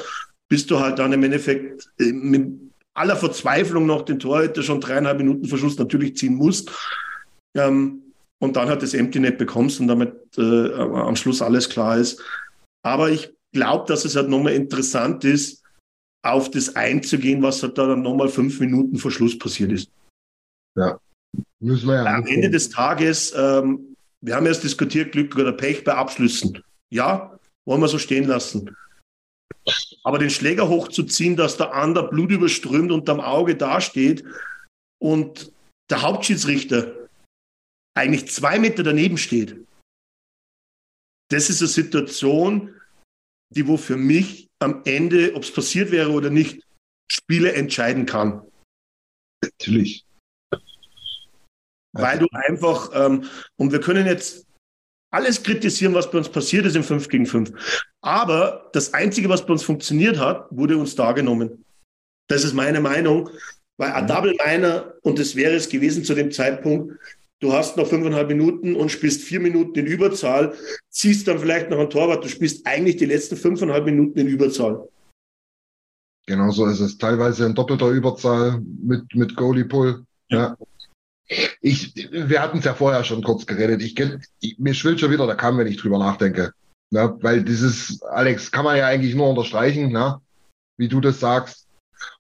[0.48, 2.69] Bis du halt dann im Endeffekt äh, mit
[3.00, 6.72] aller Verzweiflung noch den Torhüter schon dreieinhalb Minuten Verschluss natürlich ziehen musst.
[7.56, 8.04] Ähm,
[8.40, 12.22] und dann hat das Empty Net bekommst und damit äh, am Schluss alles klar ist.
[12.84, 15.64] Aber ich glaube, dass es halt nochmal interessant ist,
[16.22, 19.90] auf das einzugehen, was halt da dann nochmal fünf Minuten vor Schluss passiert ist.
[21.60, 22.06] müssen wir ja.
[22.06, 26.62] Am Ende des Tages, ähm, wir haben erst diskutiert, Glück oder Pech bei Abschlüssen.
[26.90, 28.76] Ja, wollen wir so stehen lassen.
[30.04, 34.24] Aber den Schläger hochzuziehen, dass der andere blutüberströmt unterm Auge dasteht
[35.02, 35.52] und
[35.90, 37.10] der Hauptschiedsrichter
[37.96, 39.66] eigentlich zwei Meter daneben steht,
[41.30, 42.76] das ist eine Situation,
[43.54, 46.64] die wo für mich am Ende, ob es passiert wäre oder nicht,
[47.12, 48.48] Spiele entscheiden kann.
[49.44, 50.06] Natürlich.
[51.94, 54.46] Weil du einfach, ähm, und wir können jetzt
[55.12, 57.52] alles kritisieren, was bei uns passiert ist im 5 gegen 5.
[58.02, 61.66] Aber das Einzige, was bei uns funktioniert hat, wurde uns dargenommen.
[62.28, 63.30] Das ist meine Meinung.
[63.78, 67.00] Weil ein Double Miner, und das wäre es gewesen zu dem Zeitpunkt,
[67.40, 70.54] du hast noch fünfeinhalb Minuten und spielst vier Minuten in Überzahl,
[70.90, 74.86] ziehst dann vielleicht noch ein Torwart, du spielst eigentlich die letzten fünfeinhalb Minuten in Überzahl.
[76.28, 76.98] Genau so ist es.
[76.98, 80.04] Teilweise in doppelter Überzahl mit, mit Goalie Pull.
[80.28, 80.58] Ja.
[81.62, 83.82] Ich, wir hatten es ja vorher schon kurz geredet.
[83.82, 84.00] Ich,
[84.40, 86.54] ich mir schwillt schon wieder der Kamm, wenn ich drüber nachdenke.
[86.92, 90.20] Ja, weil dieses, Alex, kann man ja eigentlich nur unterstreichen, ne?
[90.78, 91.68] wie du das sagst.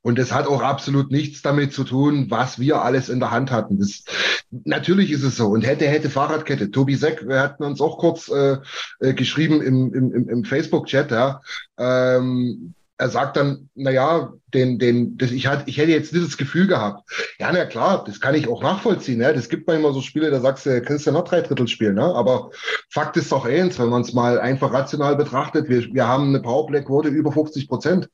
[0.02, 3.50] Und das hat auch absolut nichts damit zu tun, was wir alles in der Hand
[3.50, 3.80] hatten.
[3.80, 4.04] Das,
[4.52, 5.48] natürlich ist es so.
[5.48, 6.70] Und hätte, hätte Fahrradkette.
[6.70, 8.58] Tobi Seck, wir hatten uns auch kurz äh,
[9.00, 11.42] äh, geschrieben im, im, im, im Facebook-Chat, ja.
[11.78, 16.36] Ähm, er sagt dann, na ja, den, den, das, ich, hatte, ich hätte jetzt das
[16.36, 17.10] Gefühl gehabt.
[17.40, 19.20] Ja, na klar, das kann ich auch nachvollziehen.
[19.20, 19.34] Ne?
[19.34, 21.96] Das gibt manchmal so Spiele, da sagst du, kannst du ja noch drei Drittel spielen.
[21.96, 22.04] Ne?
[22.04, 22.52] Aber
[22.90, 26.42] Fakt ist doch eins, wenn man es mal einfach rational betrachtet, wir, wir haben eine
[26.42, 28.10] Powerplay-Quote über 50 Prozent.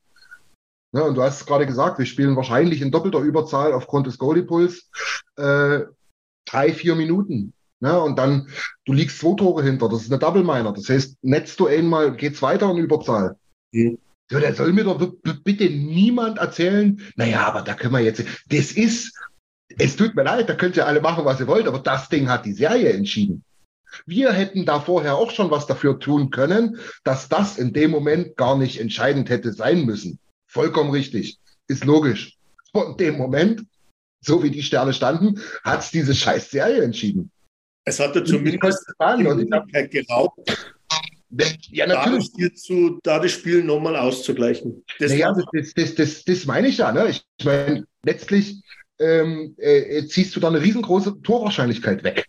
[0.92, 1.02] Ne?
[1.02, 4.88] Und du hast es gerade gesagt, wir spielen wahrscheinlich in doppelter Überzahl aufgrund des Goalie-Pulls
[5.36, 5.80] äh,
[6.44, 7.54] drei, vier Minuten.
[7.80, 8.00] Ne?
[8.00, 8.46] Und dann,
[8.84, 10.72] du liegst zwei Tore hinter, das ist eine Double-Miner.
[10.72, 13.34] Das heißt, netzt du einmal, geht's weiter in Überzahl.
[13.72, 13.98] Mhm.
[14.30, 14.98] So, da soll mir doch
[15.44, 19.16] bitte niemand erzählen, naja, aber da können wir jetzt, das ist,
[19.78, 22.28] es tut mir leid, da könnt ihr alle machen, was ihr wollt, aber das Ding
[22.28, 23.44] hat die Serie entschieden.
[24.04, 28.36] Wir hätten da vorher auch schon was dafür tun können, dass das in dem Moment
[28.36, 30.18] gar nicht entscheidend hätte sein müssen.
[30.46, 31.38] Vollkommen richtig.
[31.68, 32.36] Ist logisch.
[32.72, 33.62] Aber in dem Moment,
[34.20, 37.30] so wie die Sterne standen, hat's diese scheiß Serie entschieden.
[37.84, 40.75] Es hatte zumindest es die und Möglichkeit geraubt,
[41.70, 42.32] ja, natürlich.
[42.56, 44.84] Zu, da das Spiel nochmal auszugleichen.
[44.98, 46.92] Das naja, das, das, das, das meine ich ja.
[46.92, 47.08] Ne?
[47.10, 48.62] Ich meine, letztlich
[48.98, 52.26] ähm, äh, ziehst du da eine riesengroße Torwahrscheinlichkeit weg.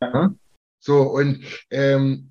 [0.00, 0.34] Ja?
[0.80, 2.30] So, und ähm,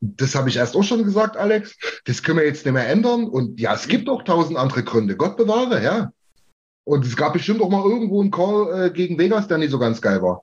[0.00, 1.76] das habe ich erst auch schon gesagt, Alex.
[2.04, 3.24] Das können wir jetzt nicht mehr ändern.
[3.24, 5.16] Und ja, es gibt auch tausend andere Gründe.
[5.16, 6.12] Gott bewahre, ja.
[6.86, 9.78] Und es gab bestimmt auch mal irgendwo einen Call äh, gegen Vegas, der nicht so
[9.78, 10.42] ganz geil war.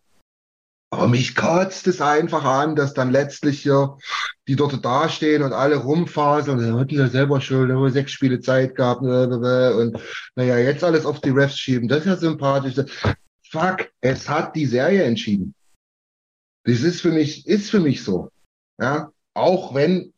[0.93, 3.97] Aber mich kotzt es einfach an, dass dann letztlich hier
[4.47, 6.59] die dort dastehen und alle rumfaseln.
[6.59, 9.01] Wir hatten ja selber schon sechs Spiele Zeit gehabt.
[9.01, 10.01] Und
[10.35, 11.87] naja, jetzt alles auf die Refs schieben.
[11.87, 12.75] Das ist ja sympathisch.
[13.49, 15.55] Fuck, es hat die Serie entschieden.
[16.65, 18.29] Das ist für mich, ist für mich so.
[18.79, 20.13] Ja, auch wenn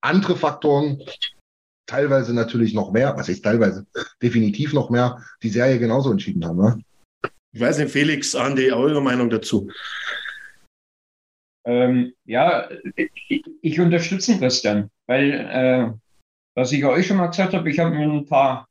[0.00, 1.00] andere Faktoren
[1.86, 3.86] teilweise natürlich noch mehr, was ist teilweise,
[4.20, 6.58] definitiv noch mehr, die Serie genauso entschieden haben.
[6.58, 6.82] Ne?
[7.54, 9.70] Ich weiß nicht, Felix, Andi, eure Meinung dazu?
[11.66, 15.92] Ähm, ja, ich, ich unterstütze Christian, weil, äh,
[16.56, 18.66] was ich euch schon mal gesagt habe, ich habe mit ein paar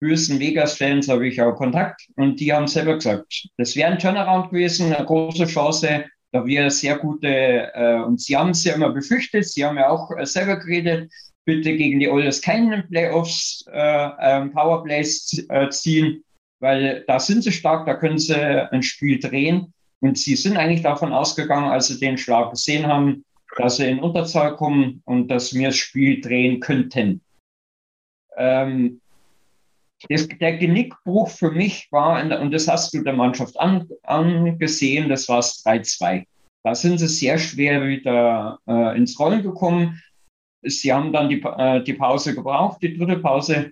[0.00, 4.50] höchsten Vegas-Fans habe ich auch Kontakt und die haben selber gesagt, das wäre ein Turnaround
[4.50, 7.28] gewesen, eine große Chance, da wir sehr gute,
[7.74, 11.12] äh, und sie haben es ja immer befürchtet, sie haben ja auch äh, selber geredet,
[11.44, 16.24] bitte gegen die Oilers keinen Playoffs, äh, ähm, Powerplays äh, ziehen,
[16.64, 19.74] weil da sind sie stark, da können sie ein Spiel drehen.
[20.00, 23.22] Und sie sind eigentlich davon ausgegangen, als sie den Schlag gesehen haben,
[23.58, 27.20] dass sie in Unterzahl kommen und dass wir das Spiel drehen könnten.
[28.38, 29.02] Ähm,
[30.08, 35.10] das, der Genickbruch für mich war, der, und das hast du der Mannschaft an, angesehen,
[35.10, 36.24] das war es 3-2.
[36.62, 40.02] Da sind sie sehr schwer wieder äh, ins Rollen gekommen.
[40.62, 43.70] Sie haben dann die, äh, die Pause gebraucht, die dritte Pause.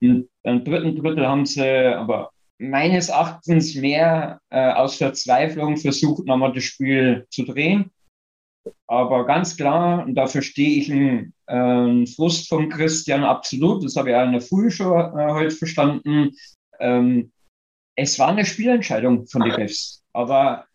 [0.00, 6.64] Im, dritten Drittel haben sie aber meines Erachtens mehr äh, aus Verzweiflung versucht, nochmal das
[6.64, 7.90] Spiel zu drehen.
[8.88, 14.10] Aber ganz klar, und dafür stehe ich einen, äh, Frust von Christian absolut, das habe
[14.10, 16.32] ich auch in der Früh schon äh, heute verstanden.
[16.78, 17.32] Ähm,
[17.96, 20.02] es war eine Spielentscheidung von den Refs.
[20.12, 20.66] Aber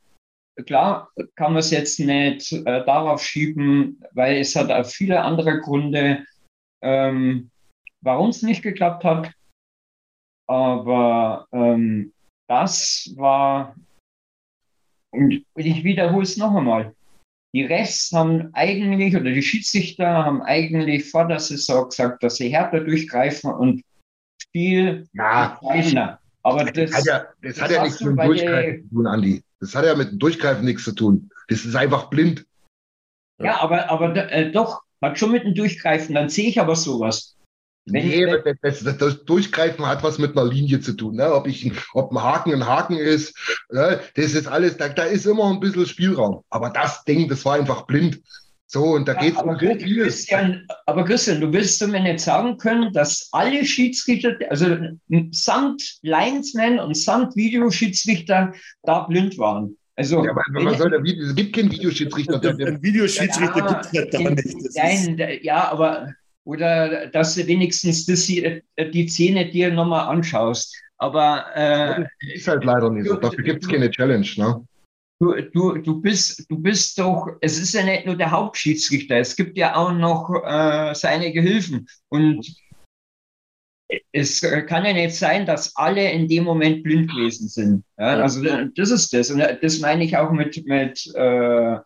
[0.65, 5.59] klar kann man es jetzt nicht äh, darauf schieben, weil es hat auch viele andere
[5.59, 6.25] Gründe,
[6.81, 7.50] ähm,
[8.01, 9.31] warum es nicht geklappt hat.
[10.47, 12.13] Aber ähm,
[12.47, 13.75] das war,
[15.13, 16.93] und ich wiederhole es noch einmal,
[17.53, 22.49] die Refs haben eigentlich, oder die Schiedsrichter haben eigentlich vor der Saison gesagt, dass sie
[22.49, 23.83] härter durchgreifen und
[24.51, 25.59] viel Ja.
[25.61, 26.19] entscheidender.
[26.43, 29.07] Aber das, Das hat ja, das das hat ja nichts mit dem Durchgreifen zu tun,
[29.07, 29.43] Andi.
[29.59, 31.29] Das hat ja mit dem Durchgreifen nichts zu tun.
[31.49, 32.45] Das ist einfach blind.
[33.41, 36.15] ja, aber, aber äh, doch, hat schon mit dem Durchgreifen.
[36.15, 37.37] Dann sehe ich aber sowas.
[37.85, 41.15] Wenn nee, ich- das, das, das Durchgreifen hat was mit einer Linie zu tun.
[41.15, 41.33] Ne?
[41.33, 43.35] Ob, ich, ob ein Haken ein Haken ist,
[43.71, 43.99] ne?
[44.15, 46.43] das ist alles, da, da ist immer ein bisschen Spielraum.
[46.49, 48.19] Aber das Ding, das war einfach blind.
[48.67, 50.03] So, und da geht es aber, um vieles.
[50.27, 54.77] Christian, aber Christian, du willst du mir nicht sagen können, dass alle Schiedsrichter, also
[55.31, 59.75] samt Linesman und samt Videoschiedsrichter da blind waren.
[59.97, 62.41] Also, Ja, aber man soll der Video, es gibt keinen Videoschiedsrichter.
[62.41, 64.75] Ein Videoschiedsrichter Ja, gibt es halt da nicht.
[64.75, 66.13] Nein, da- ja, aber
[66.45, 70.75] oder dass du wenigstens das, hier- die Szene dir nochmal anschaust.
[70.97, 73.15] Aber äh, ist halt leider nicht so.
[73.15, 74.27] Dafür gibt es keine Challenge.
[74.37, 74.63] Ne?
[75.21, 79.35] du, du, du, bist, du bist doch, es ist ja nicht nur der Hauptschiedsrichter, es
[79.35, 81.87] gibt ja auch noch äh, seine Gehilfen.
[82.09, 82.55] Und
[84.11, 87.83] es kann ja nicht sein, dass alle in dem Moment blind gewesen sind.
[87.99, 88.41] Ja, also
[88.75, 89.29] das ist das.
[89.29, 91.77] Und das meine ich auch mit, mit äh,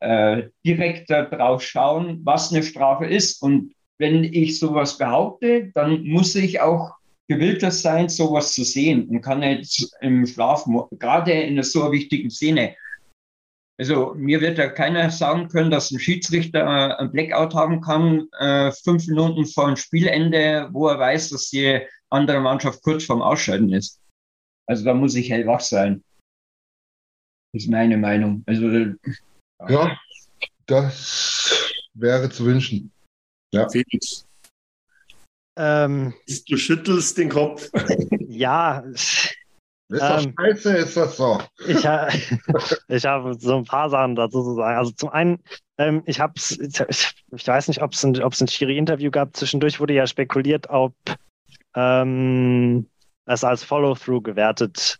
[0.00, 3.40] äh, direkter drauf schauen, was eine Strafe ist.
[3.40, 6.94] Und wenn ich sowas behaupte, dann muss ich auch
[7.28, 10.66] gewillter sein, sowas zu sehen und kann nicht im Schlaf,
[10.98, 12.76] gerade in einer so wichtigen Szene.
[13.80, 18.28] Also mir wird ja keiner sagen können, dass ein Schiedsrichter äh, ein Blackout haben kann,
[18.38, 21.80] äh, fünf Minuten vor dem Spielende, wo er weiß, dass die
[22.10, 24.00] andere Mannschaft kurz vorm Ausscheiden ist.
[24.66, 26.04] Also da muss ich hellwach sein.
[27.52, 28.44] Das ist meine Meinung.
[28.46, 28.94] Also
[29.68, 29.98] Ja,
[30.66, 32.93] das wäre zu wünschen.
[33.54, 33.68] Ja.
[33.68, 34.26] Felix,
[35.56, 36.12] Ähm,
[36.48, 37.70] du schüttelst den Kopf.
[38.28, 39.36] ja, Ist
[39.90, 40.34] doch Ähm.
[40.38, 41.40] scheiße, ist das so.
[41.68, 42.08] ich, ha
[42.88, 44.78] ich habe so ein paar Sachen dazu zu sagen.
[44.78, 45.38] Also zum einen,
[45.78, 49.36] ähm, ich habe ich, ich weiß nicht, ob es ein, ob's ein Schiri-Interview gab.
[49.36, 50.94] Zwischendurch wurde ja spekuliert, ob
[51.76, 52.88] ähm,
[53.26, 54.98] es als Follow-through gewertet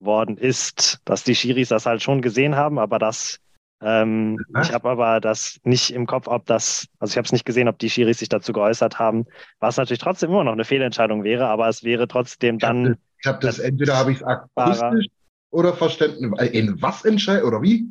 [0.00, 3.38] worden ist, dass die Schiris das halt schon gesehen haben, aber das
[3.82, 7.44] ähm, ich habe aber das nicht im Kopf, ob das, also ich habe es nicht
[7.44, 9.26] gesehen, ob die Schiris sich dazu geäußert haben,
[9.60, 12.84] was natürlich trotzdem immer noch eine Fehlentscheidung wäre, aber es wäre trotzdem Ich habe dann
[12.84, 15.06] das, ich hab das entweder habe ich es akustisch
[15.50, 16.34] oder verstanden.
[16.52, 17.90] In was entscheiden oder wie?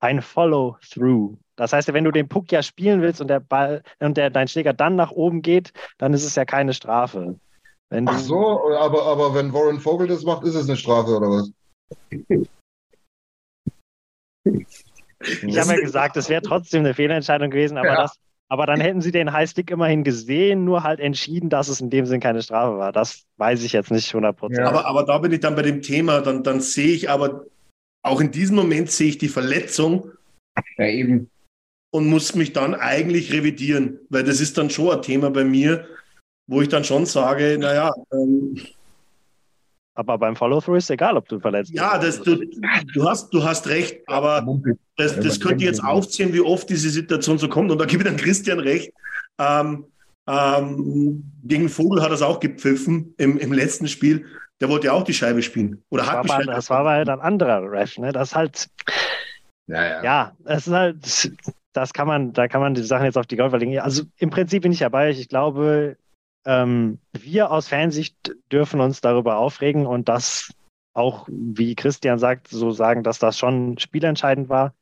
[0.00, 1.36] ein Follow-through.
[1.56, 4.48] Das heißt, wenn du den Puck ja spielen willst und der Ball und der, dein
[4.48, 7.38] Schläger dann nach oben geht, dann ist es ja keine Strafe.
[7.90, 11.28] Wenn Ach so, aber, aber wenn Warren Vogel das macht, ist es eine Strafe oder
[11.30, 11.50] was?
[15.20, 18.02] Ich habe ja gesagt, es wäre trotzdem eine Fehlentscheidung gewesen, aber, Ja.
[18.02, 21.90] das, aber dann hätten sie den Highstick immerhin gesehen, nur halt entschieden, dass es in
[21.90, 22.92] dem Sinn keine Strafe war.
[22.92, 24.56] Das weiß ich jetzt nicht 100%.
[24.56, 24.68] Ja.
[24.68, 27.46] Aber, aber da bin ich dann bei dem Thema, dann, dann sehe ich aber,
[28.02, 30.12] auch in diesem Moment sehe ich die Verletzung
[30.78, 31.30] ja, eben.
[31.90, 35.86] und muss mich dann eigentlich revidieren, weil das ist dann schon ein Thema bei mir,
[36.46, 38.56] wo ich dann schon sage, naja, ähm,
[39.98, 42.36] Aber beim Follow-through ist egal, ob du verletzt ja, das, du,
[42.94, 44.46] du, hast, du hast recht, aber
[44.96, 47.72] das, das könnte jetzt aufzählen, wie oft diese Situation so kommt.
[47.72, 48.92] Und da gebe ich dann Christian recht.
[49.40, 49.86] Ähm,
[50.28, 54.24] ähm, gegen Vogel hat er es auch gepfiffen im, im letzten Spiel.
[54.60, 55.82] Der wollte ja auch die Scheibe spielen.
[55.90, 58.12] Oder Das hat war, aber, Scheibe das war aber halt ein anderer Ref, ne?
[58.12, 58.68] Das ist halt,
[59.66, 60.04] Ja, ja.
[60.04, 61.32] ja, es ist halt,
[61.72, 63.76] das kann man, da kann man die Sachen jetzt auf die Golfer legen.
[63.80, 65.18] Also im Prinzip bin ich ja bei euch.
[65.18, 65.96] Ich glaube,
[66.46, 70.52] ähm, wir aus Fansicht dürfen uns darüber aufregen und das
[70.94, 74.74] auch, wie Christian sagt, so sagen, dass das schon spielentscheidend war.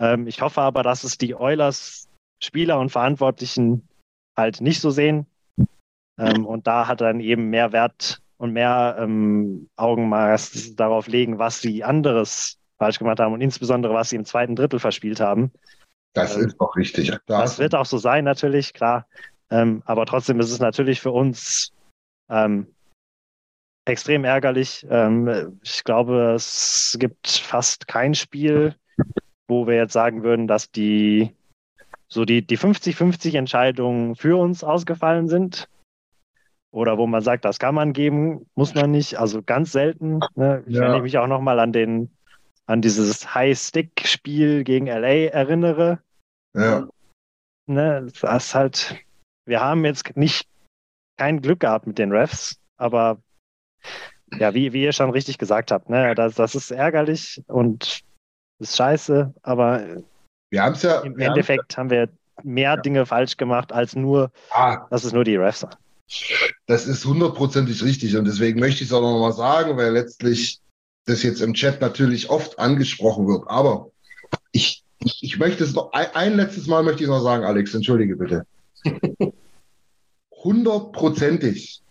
[0.00, 2.08] Ähm, ich hoffe aber, dass es die Oilers
[2.42, 3.86] Spieler und Verantwortlichen
[4.36, 5.26] halt nicht so sehen.
[6.18, 11.60] Ähm, und da hat dann eben mehr Wert und mehr ähm, Augenmaß darauf legen, was
[11.60, 15.52] sie anderes falsch gemacht haben und insbesondere, was sie im zweiten Drittel verspielt haben.
[16.14, 17.10] Das Ähm, ist doch richtig.
[17.26, 19.06] Da Das du- wird auch so sein, natürlich, klar.
[19.50, 21.72] Ähm, aber trotzdem ist es natürlich für uns
[22.28, 22.68] ähm,
[23.84, 24.86] extrem ärgerlich.
[24.88, 28.74] Ähm, ich glaube, es gibt fast kein Spiel,
[29.48, 31.34] wo wir jetzt sagen würden, dass die
[32.08, 35.68] so die, die 50-50 Entscheidungen für uns ausgefallen sind.
[36.72, 39.18] Oder wo man sagt, das kann man geben, muss man nicht.
[39.18, 40.20] Also ganz selten.
[40.36, 40.62] Ne?
[40.66, 40.82] Ich, Ja.
[40.82, 42.10] Wenn ich mich auch nochmal an den
[42.70, 45.98] an dieses High-Stick-Spiel gegen LA erinnere,
[46.54, 46.86] ja.
[47.66, 48.96] ne, das ist halt,
[49.46, 50.46] wir haben jetzt nicht
[51.16, 53.22] kein Glück gehabt mit den Refs, aber
[54.38, 58.02] ja, wie, wie ihr schon richtig gesagt habt, ne, das, das ist ärgerlich und
[58.58, 60.02] ist scheiße, aber
[60.50, 61.00] Wir haben es ja.
[61.00, 62.08] im wir haben's Endeffekt haben wir
[62.42, 65.76] mehr Dinge falsch gemacht, als nur, ja ah, dass es nur die Refs waren.
[66.66, 70.60] Das ist hundertprozentig richtig und deswegen möchte ich es auch noch mal sagen, weil letztlich
[71.06, 73.44] das jetzt im Chat natürlich oft angesprochen wird.
[73.48, 73.90] Aber
[74.52, 77.44] ich, ich, ich möchte es noch, ein, ein letztes Mal möchte ich es noch sagen,
[77.44, 78.46] Alex, entschuldige bitte.
[80.42, 81.82] Hundertprozentig.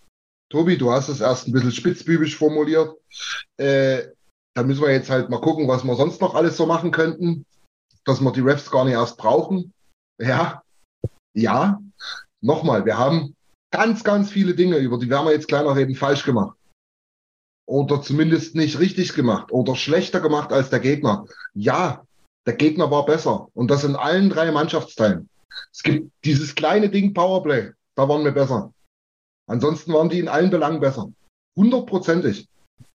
[0.50, 2.96] Tobi, du hast es erst ein bisschen spitzbübisch formuliert.
[3.56, 4.08] Äh,
[4.54, 7.46] da müssen wir jetzt halt mal gucken, was wir sonst noch alles so machen könnten,
[8.04, 9.72] dass wir die Refs gar nicht erst brauchen.
[10.20, 10.62] Ja,
[11.34, 11.80] ja.
[12.42, 13.36] Nochmal, wir haben
[13.70, 16.56] ganz, ganz viele Dinge, über die werden wir jetzt kleiner reden, falsch gemacht.
[17.66, 21.26] Oder zumindest nicht richtig gemacht oder schlechter gemacht als der Gegner.
[21.54, 22.04] Ja,
[22.46, 23.48] der Gegner war besser.
[23.54, 25.28] Und das in allen drei Mannschaftsteilen.
[25.72, 28.72] Es gibt dieses kleine Ding Powerplay, da waren wir besser.
[29.46, 31.12] Ansonsten waren die in allen Belangen besser.
[31.54, 32.48] Hundertprozentig.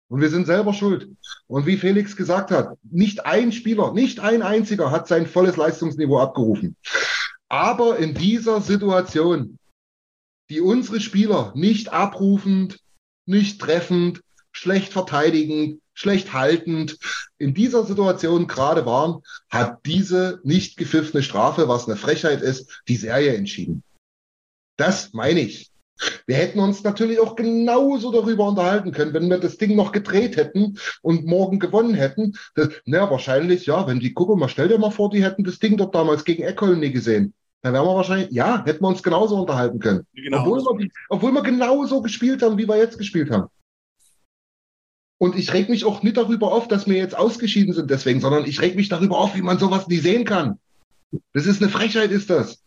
[0.10, 1.10] Und wir sind selber schuld.
[1.48, 6.20] Und wie Felix gesagt hat, nicht ein Spieler, nicht ein einziger hat sein volles Leistungsniveau
[6.20, 6.78] abgerufen.
[7.50, 9.58] Aber in dieser Situation,
[10.50, 12.80] die unsere Spieler nicht abrufend,
[13.26, 14.22] nicht treffend,
[14.54, 16.98] schlecht verteidigend, schlecht haltend
[17.40, 22.96] in dieser Situation gerade waren, hat diese nicht gepfiffene Strafe, was eine Frechheit ist, die
[22.96, 23.84] Serie entschieden.
[24.78, 25.72] Das meine ich.
[26.26, 30.38] Wir hätten uns natürlich auch genauso darüber unterhalten können, wenn wir das Ding noch gedreht
[30.38, 32.34] hätten und morgen gewonnen hätten.
[32.56, 35.60] Das, na, wahrscheinlich, ja, wenn die, guck mal, stell dir mal vor, die hätten das
[35.60, 37.34] Ding dort damals gegen Eckholm nie gesehen.
[37.62, 40.06] Dann wären wir wahrscheinlich, ja, hätten wir uns genauso unterhalten können.
[40.14, 40.42] Genau.
[40.42, 43.48] Obwohl, wir, obwohl wir genauso gespielt haben, wie wir jetzt gespielt haben.
[45.18, 48.46] Und ich reg mich auch nicht darüber auf, dass wir jetzt ausgeschieden sind deswegen, sondern
[48.46, 50.60] ich reg mich darüber auf, wie man sowas nie sehen kann.
[51.32, 52.62] Das ist eine Frechheit, ist das.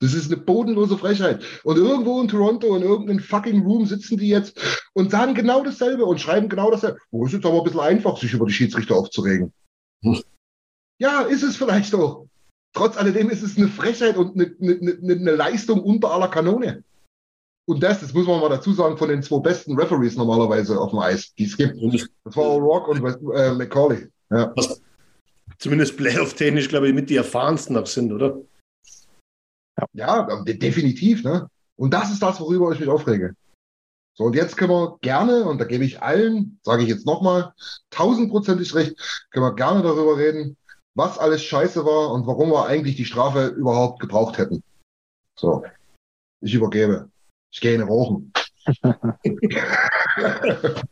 [0.00, 1.42] Das ist eine bodenlose Frechheit.
[1.64, 4.60] Und irgendwo in Toronto, in irgendeinem fucking Room sitzen die jetzt
[4.94, 6.98] und sagen genau dasselbe und schreiben genau dasselbe.
[7.10, 9.52] Oh, ist jetzt aber ein bisschen einfach, sich über die Schiedsrichter aufzuregen.
[11.00, 12.26] Ja, ist es vielleicht auch.
[12.74, 16.84] Trotz alledem ist es eine Frechheit und eine, eine, eine, eine Leistung unter aller Kanone.
[17.66, 20.90] Und das, das muss man mal dazu sagen, von den zwei besten Referees normalerweise auf
[20.90, 21.76] dem Eis, die es gibt.
[22.24, 24.08] Das war O'Rourke und äh, McCauley.
[24.30, 24.52] Ja.
[24.56, 24.80] Was
[25.58, 28.38] zumindest playoff-technisch, glaube ich, mit die erfahrensten noch sind, oder?
[29.92, 31.24] Ja, de- definitiv.
[31.24, 31.48] Ne?
[31.76, 33.34] Und das ist das, worüber ich mich aufrege.
[34.14, 37.52] So, und jetzt können wir gerne, und da gebe ich allen, sage ich jetzt nochmal,
[37.90, 38.96] tausendprozentig recht,
[39.30, 40.56] können wir gerne darüber reden,
[40.96, 44.64] was alles scheiße war und warum wir eigentlich die Strafe überhaupt gebraucht hätten.
[45.38, 45.64] So,
[46.40, 47.08] ich übergebe.
[47.52, 48.32] Ich gehe in den Rauchen.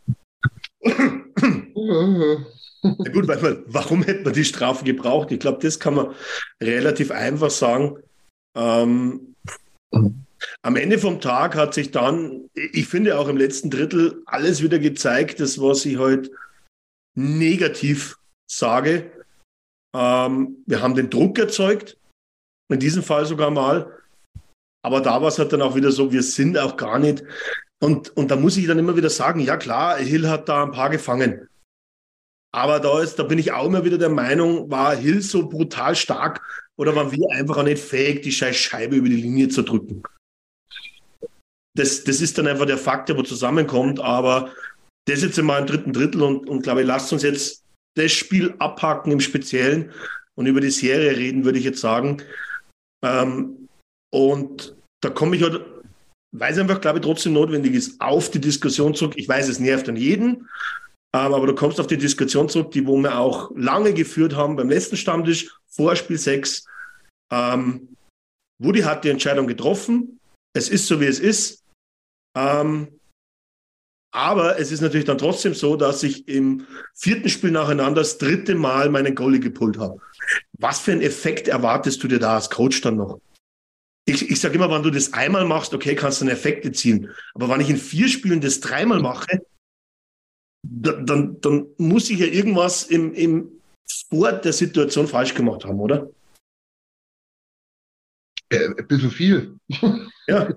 [2.82, 5.32] Ja gut, weil man, warum hätte man die Strafe gebraucht?
[5.32, 6.14] Ich glaube, das kann man
[6.62, 7.96] relativ einfach sagen.
[8.56, 9.34] Ähm,
[10.62, 14.78] am Ende vom Tag hat sich dann, ich finde auch im letzten Drittel, alles wieder
[14.78, 16.30] gezeigt, das, was ich heute
[17.14, 18.18] negativ
[18.50, 19.10] sage.
[19.94, 21.96] Ähm, wir haben den Druck erzeugt,
[22.68, 23.92] in diesem Fall sogar mal.
[24.84, 27.24] Aber da war es halt dann auch wieder so, wir sind auch gar nicht.
[27.82, 30.72] Und, und da muss ich dann immer wieder sagen, ja klar, Hill hat da ein
[30.72, 31.48] paar gefangen.
[32.54, 35.94] Aber da, ist, da bin ich auch immer wieder der Meinung, war Hill so brutal
[35.94, 36.40] stark
[36.78, 40.02] oder waren wir einfach auch nicht fähig, die scheiß Scheibe über die Linie zu drücken?
[41.74, 44.00] Das, das ist dann einfach der Fakt, der wo zusammenkommt.
[44.00, 44.52] Aber
[45.06, 47.62] das jetzt immer im dritten Drittel und, und glaube ich, lasst uns jetzt
[47.96, 49.92] das Spiel abhaken im Speziellen
[50.34, 52.22] und über die Serie reden, würde ich jetzt sagen.
[53.04, 53.68] Ähm,
[54.12, 55.64] und da komme ich halt,
[56.32, 59.14] weil es einfach, glaube ich, trotzdem notwendig ist, auf die Diskussion zurück.
[59.16, 60.48] Ich weiß, es nervt an jeden,
[61.20, 64.68] aber du kommst auf die Diskussion zurück, die wo wir auch lange geführt haben beim
[64.68, 66.64] letzten Stammtisch, vor Spiel 6.
[67.30, 67.88] Ähm,
[68.58, 70.18] Woody hat die Entscheidung getroffen.
[70.54, 71.62] Es ist so, wie es ist.
[72.36, 72.88] Ähm,
[74.12, 78.54] aber es ist natürlich dann trotzdem so, dass ich im vierten Spiel nacheinander das dritte
[78.54, 80.00] Mal meinen Goalie gepult habe.
[80.58, 83.20] Was für einen Effekt erwartest du dir da als Coach dann noch?
[84.06, 87.10] ich, ich sage immer, wenn du das einmal machst, okay, kannst du einen Effekt erzielen.
[87.34, 89.42] Aber wenn ich in vier Spielen das dreimal mache,
[90.70, 93.50] dann, dann, muss ich ja irgendwas im, im
[94.10, 96.08] vor der Situation falsch gemacht haben, oder?
[98.50, 99.58] Äh, ein bisschen viel.
[100.26, 100.52] ja.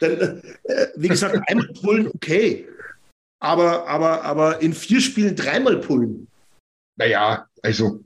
[0.00, 2.68] Dann, äh, wie gesagt, einmal pullen, okay.
[3.40, 6.26] Aber, aber, aber in vier Spielen dreimal pullen.
[6.96, 8.02] Naja, also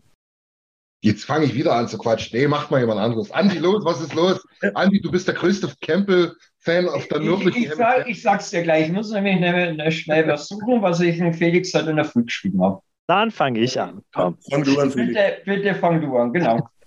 [1.05, 2.39] Jetzt fange ich wieder an zu quatschen.
[2.39, 3.33] Nee, macht mal jemand anderes.
[3.33, 4.41] Andi, los, was ist los?
[4.75, 8.63] Andi, du bist der größte Campbell-Fan auf der nördlichen ich, ich, sag, ich sag's dir
[8.63, 8.87] gleich.
[8.87, 12.63] Ich muss nämlich schnell was suchen, was ich in Felix heute in der Früh geschrieben
[12.63, 12.81] habe.
[13.09, 14.03] Dann fange ich an.
[14.15, 14.39] Komm.
[14.49, 15.13] Fang du an, Felix.
[15.13, 16.69] Bitte, bitte fang du an, genau.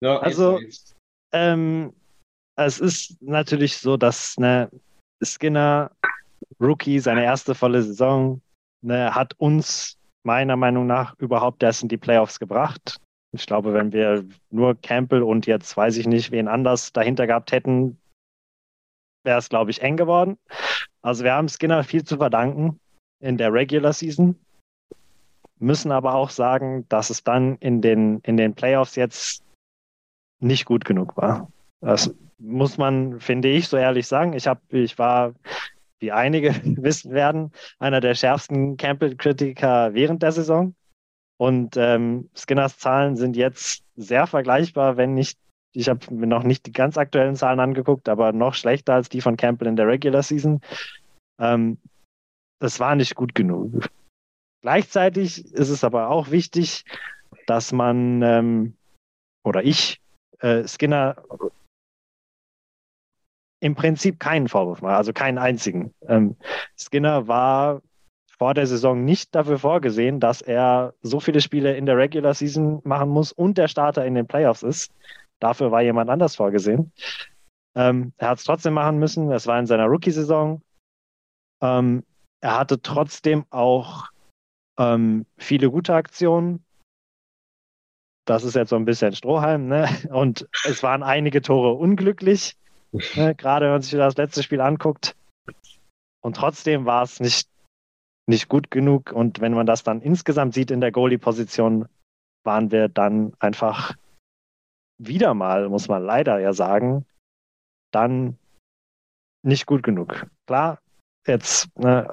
[0.00, 0.60] Ja, also,
[1.32, 1.94] ähm,
[2.56, 4.68] es ist natürlich so, dass ne,
[5.22, 5.90] Skinner,
[6.60, 8.42] Rookie, seine erste volle Saison,
[8.82, 13.00] ne, hat uns meiner Meinung nach überhaupt erst in die Playoffs gebracht.
[13.34, 17.50] Ich glaube, wenn wir nur Campbell und jetzt weiß ich nicht, wen anders dahinter gehabt
[17.52, 17.98] hätten,
[19.24, 20.38] wäre es, glaube ich, eng geworden.
[21.02, 22.78] Also wir haben Skinner viel zu verdanken
[23.20, 24.36] in der Regular Season,
[25.58, 29.42] müssen aber auch sagen, dass es dann in den, in den Playoffs jetzt
[30.40, 31.50] nicht gut genug war.
[31.80, 34.34] Das muss man, finde ich, so ehrlich sagen.
[34.34, 35.34] Ich, hab, ich war,
[35.98, 40.74] wie einige wissen werden, einer der schärfsten Campbell-Kritiker während der Saison.
[41.44, 45.38] Und ähm, Skinners Zahlen sind jetzt sehr vergleichbar, wenn nicht,
[45.74, 49.20] ich habe mir noch nicht die ganz aktuellen Zahlen angeguckt, aber noch schlechter als die
[49.20, 50.62] von Campbell in der Regular Season.
[51.38, 51.76] Ähm,
[52.60, 53.90] das war nicht gut genug.
[54.62, 56.86] Gleichzeitig ist es aber auch wichtig,
[57.46, 58.74] dass man ähm,
[59.44, 60.00] oder ich
[60.38, 61.22] äh, Skinner
[63.60, 65.92] im Prinzip keinen Vorwurf mache, also keinen einzigen.
[66.08, 66.36] Ähm,
[66.78, 67.82] Skinner war
[68.38, 72.80] vor der Saison nicht dafür vorgesehen, dass er so viele Spiele in der Regular Season
[72.84, 74.92] machen muss und der Starter in den Playoffs ist.
[75.40, 76.92] Dafür war jemand anders vorgesehen.
[77.76, 79.30] Ähm, er hat es trotzdem machen müssen.
[79.30, 80.62] Es war in seiner Rookie-Saison.
[81.60, 82.04] Ähm,
[82.40, 84.08] er hatte trotzdem auch
[84.78, 86.64] ähm, viele gute Aktionen.
[88.26, 89.88] Das ist jetzt so ein bisschen Strohhalm, ne?
[90.10, 92.56] Und es waren einige Tore unglücklich,
[93.14, 93.34] ne?
[93.36, 95.14] gerade wenn man sich das letzte Spiel anguckt.
[96.20, 97.48] Und trotzdem war es nicht
[98.26, 99.12] nicht gut genug.
[99.12, 101.88] Und wenn man das dann insgesamt sieht in der Goalie-Position,
[102.44, 103.94] waren wir dann einfach
[104.98, 107.04] wieder mal, muss man leider ja sagen,
[107.90, 108.38] dann
[109.42, 110.26] nicht gut genug.
[110.46, 110.78] Klar,
[111.26, 112.08] jetzt ne,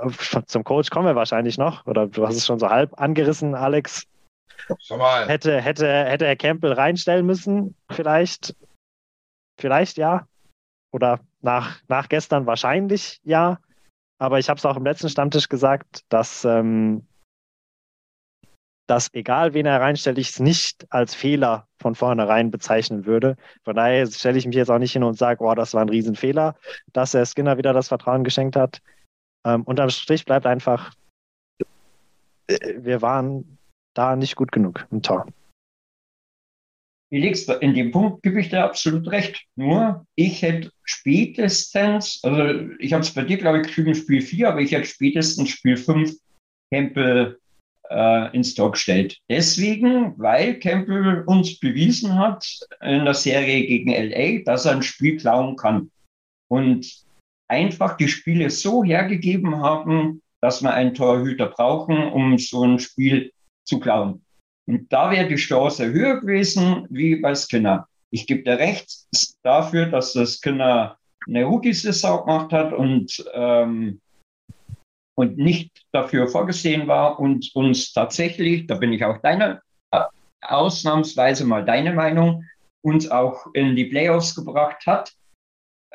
[0.46, 4.08] zum Coach kommen wir wahrscheinlich noch, oder du hast es schon so halb angerissen, Alex.
[5.28, 8.56] Hätte, hätte, hätte er Campbell reinstellen müssen, vielleicht.
[9.60, 10.28] Vielleicht ja.
[10.92, 13.60] Oder nach, nach gestern wahrscheinlich ja.
[14.22, 17.08] Aber ich habe es auch im letzten Stammtisch gesagt, dass, ähm,
[18.88, 23.36] dass egal wen er reinstellt, ich es nicht als Fehler von vornherein bezeichnen würde.
[23.64, 25.90] Von daher stelle ich mich jetzt auch nicht hin und sage, oh, das war ein
[25.90, 26.56] Riesenfehler,
[26.94, 28.84] dass er Skinner wieder das Vertrauen geschenkt hat.
[29.44, 30.94] Ähm, unterm Strich bleibt einfach,
[32.46, 33.58] äh, wir waren
[33.96, 35.26] da nicht gut genug im Tor.
[37.12, 39.44] Felix, in dem Punkt gebe ich dir absolut recht.
[39.58, 44.48] Nur, ich hätte spätestens, also ich habe es bei dir, glaube ich, geschrieben, Spiel 4,
[44.48, 46.16] aber ich hätte spätestens Spiel 5
[46.72, 47.38] Campbell
[47.90, 49.18] äh, ins Tor gestellt.
[49.30, 52.48] Deswegen, weil Campbell uns bewiesen hat
[52.82, 55.92] in der Serie gegen LA, dass er ein Spiel klauen kann.
[56.50, 57.04] Und
[57.50, 63.34] einfach die Spiele so hergegeben haben, dass wir einen Torhüter brauchen, um so ein Spiel
[63.66, 64.26] zu klauen.
[64.68, 67.88] Und da wäre die Chance höher gewesen wie bei Skinner.
[68.12, 69.06] Ich gebe dir recht
[69.44, 70.98] dafür, dass der Skinner
[71.28, 74.02] eine Rookie-Saison gemacht hat und, ähm,
[75.16, 80.04] und nicht dafür vorgesehen war und uns tatsächlich, da bin ich auch deine, äh,
[80.42, 82.46] ausnahmsweise mal deine Meinung,
[82.84, 85.14] uns auch in die Playoffs gebracht hat.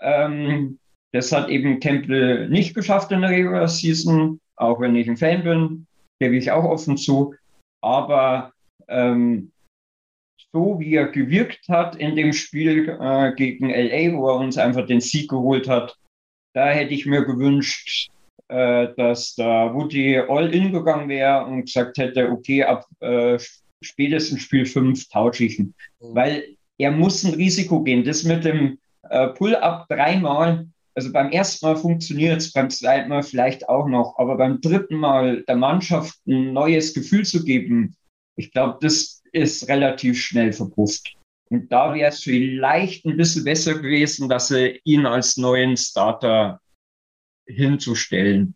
[0.00, 0.78] Ähm,
[1.12, 5.42] das hat eben Campbell nicht geschafft in der Regular Season, auch wenn ich ein Fan
[5.42, 5.86] bin,
[6.20, 7.34] gebe ich auch offen zu.
[7.82, 8.52] Aber
[8.88, 9.52] ähm,
[10.52, 14.86] so wie er gewirkt hat in dem Spiel äh, gegen LA, wo er uns einfach
[14.86, 15.96] den Sieg geholt hat,
[16.54, 18.10] da hätte ich mir gewünscht,
[18.48, 23.38] äh, dass da Woody all in gegangen wäre und gesagt hätte, okay, ab äh,
[23.82, 25.74] spätestens Spiel 5 tausche ich ihn.
[26.00, 26.14] Mhm.
[26.14, 26.44] Weil
[26.78, 28.04] er muss ein Risiko gehen.
[28.04, 28.78] Das mit dem
[29.10, 34.18] äh, Pull-up dreimal, also beim ersten Mal funktioniert es, beim zweiten Mal vielleicht auch noch,
[34.18, 37.96] aber beim dritten Mal der Mannschaft ein neues Gefühl zu geben,
[38.36, 41.14] ich glaube, das ist relativ schnell verpufft.
[41.50, 46.60] Und da wäre es vielleicht ein bisschen besser gewesen, dass sie ihn als neuen Starter
[47.46, 48.54] hinzustellen.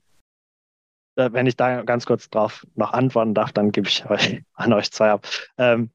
[1.17, 4.91] Wenn ich da ganz kurz drauf noch antworten darf, dann gebe ich euch, an euch
[4.91, 5.27] zwei ab.
[5.59, 5.91] Ähm,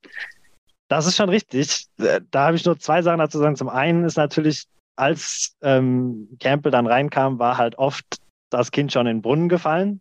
[0.88, 1.88] Das ist schon richtig.
[1.98, 3.56] Äh, da habe ich nur zwei Sachen dazu sagen.
[3.56, 4.66] Zum einen ist natürlich,
[4.96, 8.06] als ähm, Campbell dann reinkam, war halt oft
[8.52, 10.00] das Kind schon in den Brunnen gefallen.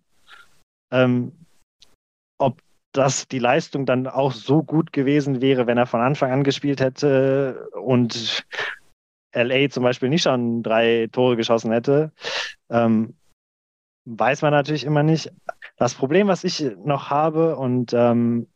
[0.93, 1.32] Ähm,
[2.39, 2.61] ob
[2.95, 6.80] das die Leistung dann auch so gut gewesen wäre, wenn er von Anfang an gespielt
[6.80, 8.47] hätte und
[9.34, 12.12] LA zum Beispiel nicht schon drei Tore geschossen hätte,
[12.70, 13.16] ähm,
[14.05, 15.32] weiß man natürlich immer nicht.
[15.76, 18.47] Das Problem, was ich noch habe und ähm,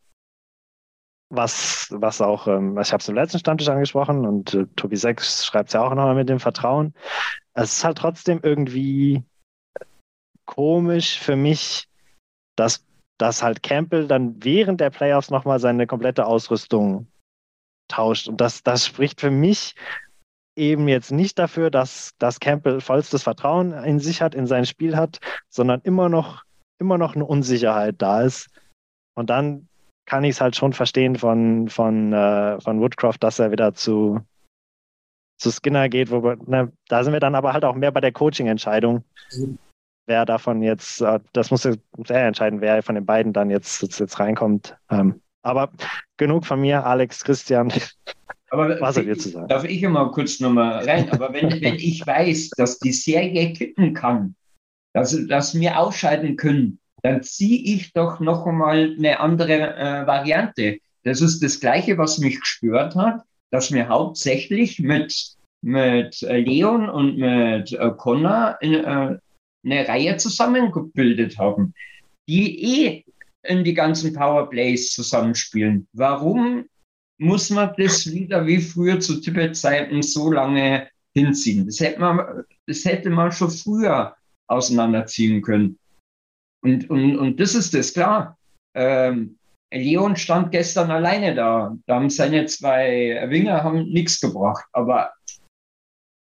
[1.30, 5.44] was, was auch, ähm, ich habe es im letzten Stammtisch angesprochen und äh, Tobi Sechs
[5.44, 6.94] schreibt es ja auch nochmal mit dem Vertrauen.
[7.54, 9.24] Es ist halt trotzdem irgendwie
[10.46, 11.88] komisch für mich,
[12.56, 12.84] dass,
[13.18, 17.08] dass halt Campbell dann während der Playoffs nochmal seine komplette Ausrüstung
[17.88, 18.28] tauscht.
[18.28, 19.74] Und das, das spricht für mich
[20.56, 24.96] eben jetzt nicht dafür, dass, dass Campbell vollstes Vertrauen in sich hat, in sein Spiel
[24.96, 26.42] hat, sondern immer noch,
[26.78, 28.48] immer noch eine Unsicherheit da ist.
[29.14, 29.68] Und dann
[30.06, 34.20] kann ich es halt schon verstehen von, von, äh, von Woodcroft, dass er wieder zu,
[35.38, 36.10] zu Skinner geht.
[36.10, 39.04] Wo ne, da sind wir dann aber halt auch mehr bei der Coaching-Entscheidung.
[40.08, 41.76] Wer davon jetzt, äh, das muss er
[42.08, 44.74] entscheiden, wer von den beiden dann jetzt, jetzt, jetzt reinkommt.
[44.90, 45.70] Ähm, aber
[46.16, 47.70] genug von mir, Alex, Christian.
[48.48, 49.48] Aber Was ich, zu sagen?
[49.48, 51.10] Darf ich mal kurz nochmal rein?
[51.12, 54.34] Aber wenn, wenn ich weiß, dass die Serie kippen kann,
[54.94, 60.78] dass, dass wir ausscheiden können, dann ziehe ich doch noch einmal eine andere äh, Variante.
[61.04, 65.14] Das ist das Gleiche, was mich gespürt hat, dass wir hauptsächlich mit,
[65.60, 69.18] mit äh, Leon und mit äh, Connor in, äh,
[69.64, 71.74] eine Reihe zusammengebildet haben,
[72.28, 73.04] die eh
[73.42, 75.86] in die ganzen Powerplays zusammenspielen.
[75.92, 76.64] Warum
[77.18, 81.66] muss man das wieder wie früher zu Tibet-Zeiten so lange hinziehen.
[81.66, 85.78] Das hätte man, das hätte man schon früher auseinanderziehen können.
[86.62, 88.38] Und, und, und das ist das, klar.
[88.74, 89.38] Ähm,
[89.72, 91.76] Leon stand gestern alleine da.
[91.86, 94.64] Da haben seine zwei Winger nichts gebracht.
[94.72, 95.12] Aber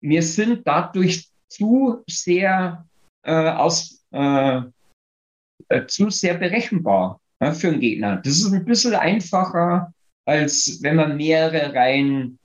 [0.02, 2.86] wir sind dadurch zu sehr
[3.26, 4.62] äh, aus, äh,
[5.70, 8.18] äh, zu sehr berechenbar ja, für einen Gegner.
[8.18, 9.92] Das ist ein bisschen einfacher,
[10.26, 12.40] als wenn man mehrere Reihen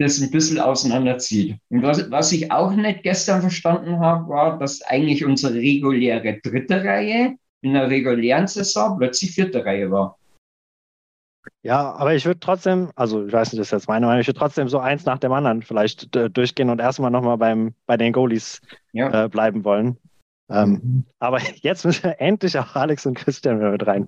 [0.00, 1.56] das ein bisschen auseinanderzieht.
[1.68, 6.82] Und was, was ich auch nicht gestern verstanden habe, war, dass eigentlich unsere reguläre dritte
[6.82, 10.18] Reihe in der regulären Saison plötzlich vierte Reihe war.
[11.64, 14.26] Ja, aber ich würde trotzdem, also ich weiß nicht, das ist jetzt meine Meinung, ich
[14.26, 17.96] würde trotzdem so eins nach dem anderen vielleicht äh, durchgehen und erstmal nochmal beim bei
[17.96, 18.60] den Goalies
[18.92, 19.24] ja.
[19.24, 19.96] äh, bleiben wollen.
[20.50, 21.04] Ähm, mhm.
[21.20, 24.06] aber jetzt müssen wir endlich auch Alex und Christian wieder mit rein.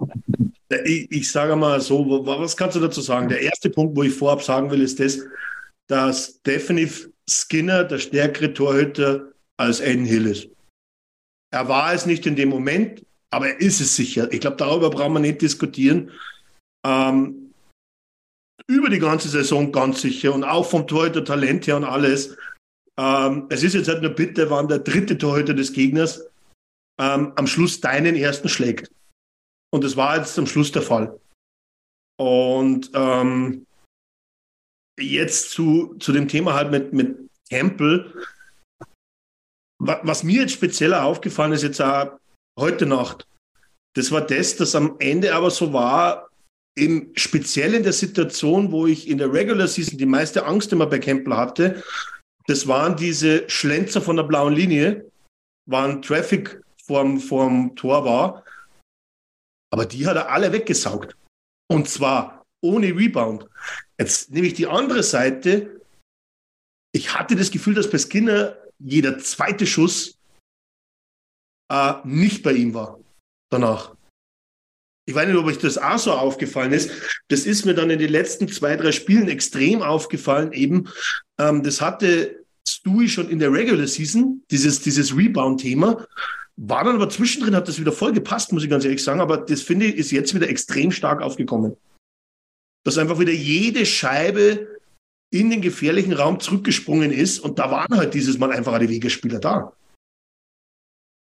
[0.85, 3.31] Ich, ich sage mal so, was kannst du dazu sagen?
[3.31, 5.21] Der erste Punkt, wo ich vorab sagen will, ist das,
[5.87, 10.49] dass definitiv Skinner der stärkere Torhüter als Aiden Hill ist.
[11.51, 14.31] Er war es nicht in dem Moment, aber er ist es sicher.
[14.31, 16.11] Ich glaube, darüber brauchen wir nicht diskutieren.
[16.85, 17.46] Ähm,
[18.69, 22.37] über die ganze Saison ganz sicher und auch vom Torhüter Talent her und alles.
[22.99, 26.27] Ähm, es ist jetzt halt nur bitte, wann der dritte Torhüter des Gegners
[26.99, 28.91] ähm, am Schluss deinen ersten schlägt.
[29.73, 31.19] Und das war jetzt am Schluss der Fall.
[32.19, 33.67] Und ähm,
[34.99, 38.13] jetzt zu, zu dem Thema halt mit, mit Campbell.
[39.79, 42.19] Was mir jetzt spezieller aufgefallen ist, jetzt auch
[42.59, 43.29] heute Nacht,
[43.95, 46.26] das war das, dass am Ende aber so war,
[46.77, 50.87] eben speziell in der Situation, wo ich in der Regular Season die meiste Angst immer
[50.87, 51.83] bei Campbell hatte,
[52.47, 55.11] das waren diese Schlenzer von der blauen Linie,
[55.69, 58.45] waren Traffic vorm, vorm Tor war.
[59.73, 61.17] Aber die hat er alle weggesaugt.
[61.69, 63.47] Und zwar ohne Rebound.
[63.99, 65.81] Jetzt nehme ich die andere Seite.
[66.93, 70.19] Ich hatte das Gefühl, dass bei Skinner jeder zweite Schuss
[71.73, 73.01] äh, nicht bei ihm war.
[73.51, 73.96] Danach.
[75.09, 76.91] Ich weiß nicht, ob euch das auch so aufgefallen ist.
[77.29, 80.53] Das ist mir dann in den letzten zwei, drei Spielen extrem aufgefallen.
[80.53, 80.89] Eben,
[81.39, 86.05] ähm, das hatte Stewie schon in der Regular Season, dieses, dieses Rebound-Thema.
[86.57, 89.21] War dann aber zwischendrin, hat das wieder voll gepasst, muss ich ganz ehrlich sagen.
[89.21, 91.77] Aber das finde ich, ist jetzt wieder extrem stark aufgekommen.
[92.85, 94.67] Dass einfach wieder jede Scheibe
[95.31, 97.39] in den gefährlichen Raum zurückgesprungen ist.
[97.39, 99.73] Und da waren halt dieses Mal einfach die Wegespieler da.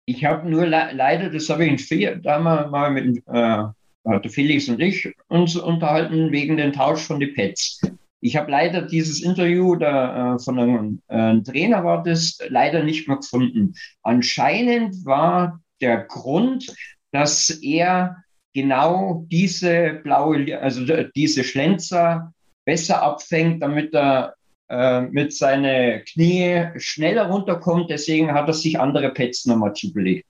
[0.09, 4.67] Ich habe nur le leider, das habe ich in Fe da mal, mit äh, Felix
[4.71, 7.79] und ich uns unterhalten wegen den Tausch von den Pets.
[8.23, 13.07] Ich habe leider dieses Interview da, äh, von einem äh, Trainer war das leider nicht
[13.07, 13.75] mehr gefunden.
[14.03, 16.75] Anscheinend war der Grund,
[17.13, 18.17] dass er
[18.55, 22.33] genau diese blaue, also diese Schlenzer
[22.65, 24.38] besser abfängt, damit er
[24.71, 27.91] äh, mit seinen Knie schneller runterkommt.
[27.91, 30.27] Deswegen hat er sich andere Pads nochmal zugelegt.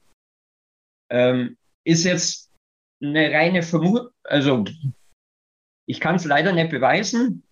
[1.11, 2.51] Ähm, ist jetzt
[3.03, 4.65] eine reine Vermutung, also
[5.89, 7.43] ich kann es leider nicht beweisen.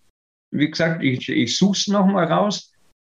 [0.51, 2.71] Wie gesagt, ich, ich suche es nochmal raus.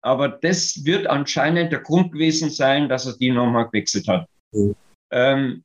[0.03, 4.29] Aber das wird anscheinend der Grund gewesen sein, dass er die nochmal gewechselt hat.
[4.53, 4.75] Mhm.
[5.11, 5.63] Ähm,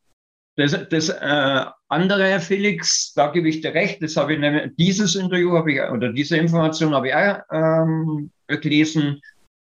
[0.57, 4.73] das, das äh, andere, Herr Felix, da gebe ich dir recht, das habe ich nämlich,
[4.77, 9.21] dieses Interview habe ich, oder diese Information habe ich auch ähm, gelesen.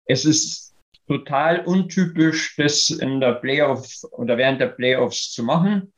[0.06, 0.74] Es ist
[1.08, 5.92] total untypisch, das in der Playoff oder während der Playoffs zu machen.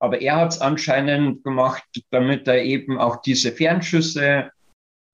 [0.00, 4.50] Aber er hat es anscheinend gemacht, damit er eben auch diese Fernschüsse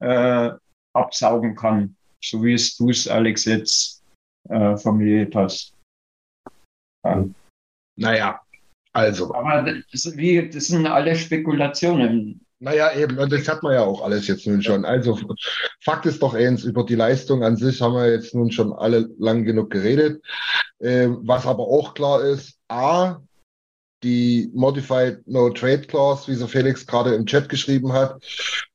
[0.00, 0.50] äh,
[0.94, 4.02] absaugen kann, so wie es du es, Alex, jetzt
[4.48, 5.74] äh, formuliert hast.
[7.04, 7.24] Ja.
[7.96, 8.40] Naja,
[8.92, 9.34] also.
[9.34, 12.40] Aber das, wie, das sind alle Spekulationen.
[12.60, 14.84] Naja, eben, und das hat man ja auch alles jetzt nun schon.
[14.84, 15.18] Also,
[15.80, 19.08] Fakt ist doch eins, über die Leistung an sich haben wir jetzt nun schon alle
[19.18, 20.22] lang genug geredet.
[20.80, 23.20] Ähm, was aber auch klar ist, A,
[24.02, 28.22] die Modified No Trade Clause, wie so Felix gerade im Chat geschrieben hat,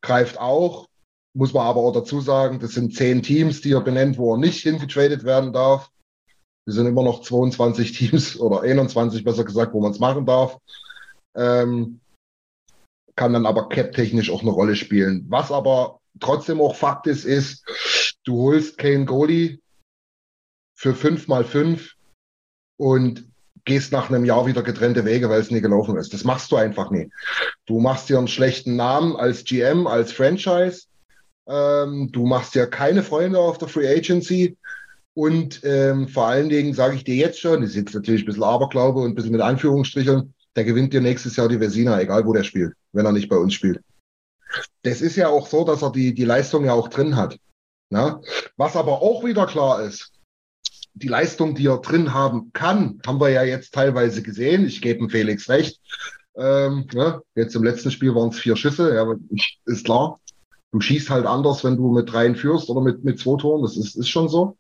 [0.01, 0.88] greift auch.
[1.34, 4.38] Muss man aber auch dazu sagen, das sind zehn Teams, die er benennt, wo er
[4.38, 5.89] nicht hingetradet werden darf.
[6.66, 10.57] Wir sind immer noch 22 Teams oder 21 besser gesagt, wo man es machen darf.
[11.36, 11.99] Ähm,
[13.16, 15.26] kann dann aber cap-technisch auch eine Rolle spielen.
[15.30, 17.66] Was aber trotzdem auch Fakt ist, ist,
[18.24, 19.59] du holst Kane Goalie
[20.76, 21.93] für 5 mal 5
[22.78, 23.28] und
[23.66, 26.14] gehst nach einem Jahr wieder getrennte Wege, weil es nie gelaufen ist.
[26.14, 27.09] Das machst du einfach nie.
[27.66, 30.88] Du machst dir einen schlechten Namen als GM, als Franchise.
[31.47, 34.57] Ähm, du machst dir keine Freunde auf der Free Agency.
[35.16, 38.26] Und ähm, vor allen Dingen sage ich dir jetzt schon, das ist jetzt natürlich ein
[38.26, 42.26] bisschen Aberglaube und ein bisschen mit Anführungsstrichen, der gewinnt dir nächstes Jahr die Versina, egal
[42.26, 43.82] wo der spielt, wenn er nicht bei uns spielt.
[44.84, 47.38] Das ist ja auch so, dass er die, die Leistung ja auch drin hat.
[47.89, 48.22] Na?
[48.57, 50.11] Was aber auch wieder klar ist,
[50.95, 54.66] die Leistung, die er drin haben kann, haben wir ja jetzt teilweise gesehen.
[54.66, 55.80] Ich gebe dem Felix recht.
[56.36, 57.22] Ähm, ne?
[57.36, 59.16] Jetzt im letzten Spiel waren es vier Schüsse, ja,
[59.66, 60.20] ist klar.
[60.72, 63.78] Du schießt halt anders, wenn du mit dreien führst oder mit, mit zwei Toren, das
[63.78, 64.57] ist, ist schon so.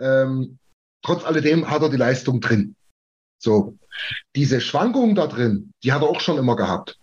[0.00, 0.58] Ähm,
[1.02, 2.74] trotz alledem hat er die Leistung drin.
[3.38, 3.76] So,
[4.36, 6.98] diese Schwankung da drin, die hat er auch schon immer gehabt.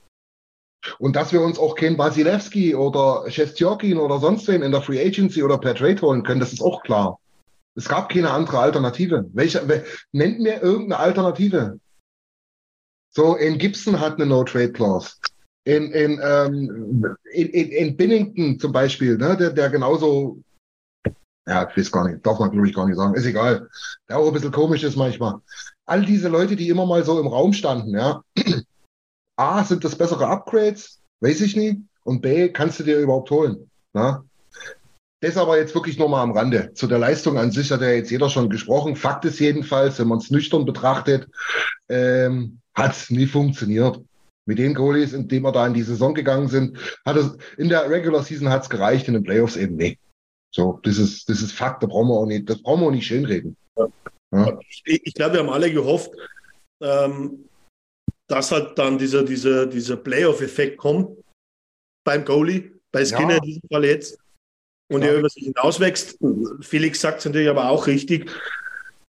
[1.00, 5.04] Und dass wir uns auch keinen Wasilewski oder Shestjokin oder sonst wen in der Free
[5.04, 7.20] Agency oder per Trade holen können, das ist auch klar.
[7.76, 9.30] Es gab keine andere Alternative.
[9.34, 11.80] Welche, nennt mir irgendeine Alternative.
[13.10, 15.16] So, in Gibson hat eine No-Trade-Clause.
[15.66, 20.40] In, in, ähm, in, in, in Binnington zum Beispiel, ne, der, der genauso,
[21.48, 23.70] ja, ich weiß gar nicht, darf man glaube ich gar nicht sagen, ist egal,
[24.10, 25.36] der auch ein bisschen komisch ist manchmal.
[25.86, 28.22] All diese Leute, die immer mal so im Raum standen, ja,
[29.38, 31.00] A, sind das bessere Upgrades?
[31.22, 31.80] Weiß ich nicht.
[32.04, 33.70] Und B, kannst du dir überhaupt holen?
[33.94, 34.24] Na?
[35.20, 36.74] Das aber jetzt wirklich nur mal am Rande.
[36.74, 38.96] Zu der Leistung an sich hat ja jetzt jeder schon gesprochen.
[38.96, 41.28] Fakt ist jedenfalls, wenn man es nüchtern betrachtet,
[41.90, 44.00] ähm, hat es nie funktioniert.
[44.46, 47.70] Mit den Goalies, in denen wir da in die Saison gegangen sind, hat es in
[47.70, 50.00] der Regular Season hat es gereicht, in den Playoffs eben nicht.
[50.58, 52.92] So, das ist, das ist Fakt, da brauchen wir auch nicht, das brauchen wir auch
[52.92, 53.56] nicht schönreden.
[53.78, 53.88] Ja.
[54.34, 54.60] Ja.
[54.86, 56.10] Ich, ich glaube, wir haben alle gehofft,
[56.82, 57.48] ähm,
[58.28, 61.16] dass halt dann dieser, dieser, dieser Playoff-Effekt kommt
[62.04, 63.38] beim Goalie, bei Skinner ja.
[63.38, 64.18] in diesem Fall jetzt
[64.92, 66.18] und er über sich hinauswächst.
[66.62, 68.32] Felix sagt es natürlich aber auch richtig.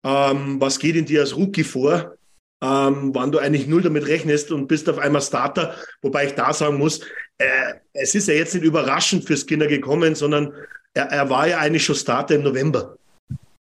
[0.05, 2.17] Ähm, was geht in dir als Rookie vor,
[2.63, 5.75] ähm, wann du eigentlich null damit rechnest und bist auf einmal Starter?
[6.03, 7.01] Wobei ich da sagen muss,
[7.39, 10.53] äh, es ist ja jetzt nicht überraschend für Skinner gekommen, sondern
[10.93, 12.97] er, er war ja eigentlich schon Starter im November.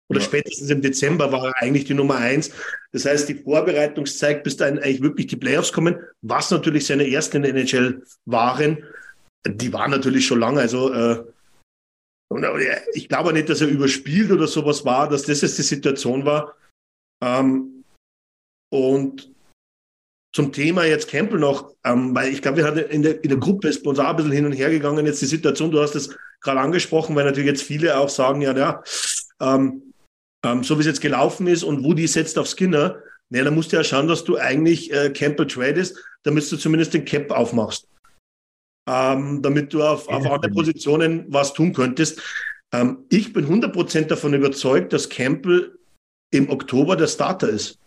[0.09, 0.25] Oder ja.
[0.25, 2.51] spätestens im Dezember war er eigentlich die Nummer eins.
[2.91, 7.37] Das heißt, die Vorbereitungszeit, bis dann eigentlich wirklich die Playoffs kommen, was natürlich seine ersten
[7.37, 8.83] in der NHL waren,
[9.47, 10.59] die waren natürlich schon lange.
[10.59, 11.23] Also äh,
[12.29, 12.45] und
[12.93, 16.55] ich glaube nicht, dass er überspielt oder sowas war, dass das jetzt die Situation war.
[17.23, 17.83] Ähm,
[18.71, 19.32] und
[20.33, 23.37] zum Thema jetzt Campbell noch, ähm, weil ich glaube, wir hatten in der, in der
[23.37, 25.81] Gruppe ist bei uns auch ein bisschen hin und her gegangen, jetzt die Situation, du
[25.81, 28.83] hast es gerade angesprochen, weil natürlich jetzt viele auch sagen, ja, ja,
[29.39, 29.93] ähm,
[30.43, 32.97] ähm, so wie es jetzt gelaufen ist und Woody setzt auf Skinner,
[33.29, 36.93] ne, dann musst du ja schauen, dass du eigentlich äh, Campbell tradest, damit du zumindest
[36.93, 37.87] den Cap aufmachst
[38.87, 42.21] ähm, damit du auf, auf andere Positionen was tun könntest.
[42.73, 45.77] Ähm, ich bin 100% davon überzeugt, dass Campbell
[46.31, 47.79] im Oktober der Starter ist.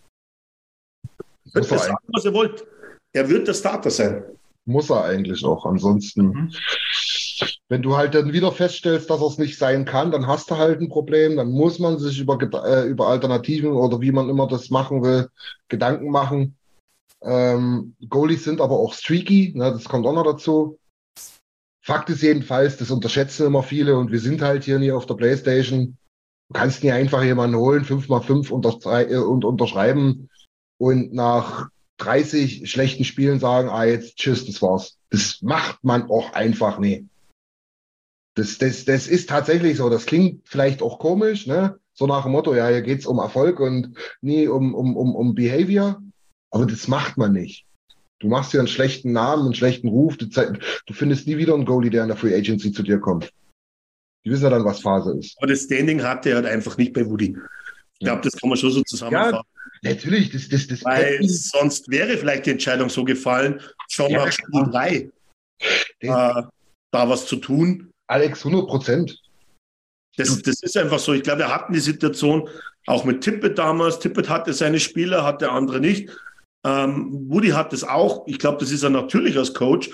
[1.53, 2.65] Könnt ihr sagen, was ihr wollt.
[3.13, 4.23] Er wird der Starter sein.
[4.65, 5.65] Muss er eigentlich auch.
[5.65, 6.53] Ansonsten, mhm.
[7.69, 10.57] wenn du halt dann wieder feststellst, dass er es nicht sein kann, dann hast du
[10.57, 11.37] halt ein Problem.
[11.37, 15.29] Dann muss man sich über, äh, über Alternativen oder wie man immer das machen will,
[15.69, 16.57] Gedanken machen.
[17.21, 20.79] Ähm, Goalies sind aber auch streaky, ne, das kommt auch noch dazu.
[21.81, 25.15] Fakt ist jedenfalls, das unterschätzen immer viele und wir sind halt hier nie auf der
[25.15, 25.97] Playstation.
[26.49, 30.29] Du kannst nie einfach jemanden holen, 5x5 unter, äh, und unterschreiben
[30.77, 34.97] und nach 30 schlechten Spielen sagen, ah, jetzt tschüss, das war's.
[35.09, 37.07] Das macht man auch einfach nie.
[38.35, 39.89] Das, das, das ist tatsächlich so.
[39.89, 41.79] Das klingt vielleicht auch komisch, ne?
[41.93, 45.33] So nach dem Motto, ja, hier geht's um Erfolg und nie um, um, um, um
[45.33, 45.99] Behavior.
[46.51, 47.65] Aber das macht man nicht.
[48.19, 50.17] Du machst dir einen schlechten Namen, einen schlechten Ruf.
[50.17, 53.31] Du, du findest nie wieder einen Goalie, der in der Free Agency zu dir kommt.
[54.23, 55.35] Die wissen ja dann, was Phase ist.
[55.37, 57.35] Aber das Standing hatte er halt einfach nicht bei Woody.
[57.93, 59.35] Ich glaube, das kann man schon so zusammenfassen.
[59.35, 59.43] Ja,
[59.81, 60.31] natürlich.
[60.31, 64.63] Das, das, das Weil sonst wäre vielleicht die Entscheidung so gefallen, schon ja, nach Spiel
[64.71, 65.11] 3
[65.99, 66.43] äh,
[66.91, 67.91] da was zu tun.
[68.07, 69.21] Alex, 100 Prozent.
[70.17, 71.13] Das, das ist einfach so.
[71.13, 72.49] Ich glaube, wir hatten die Situation
[72.87, 73.99] auch mit Tippett damals.
[73.99, 76.09] Tippett hatte seine Spieler, hatte andere nicht.
[76.65, 78.25] Ähm, Woody hat das auch.
[78.27, 79.89] Ich glaube, das ist er natürlich als Coach.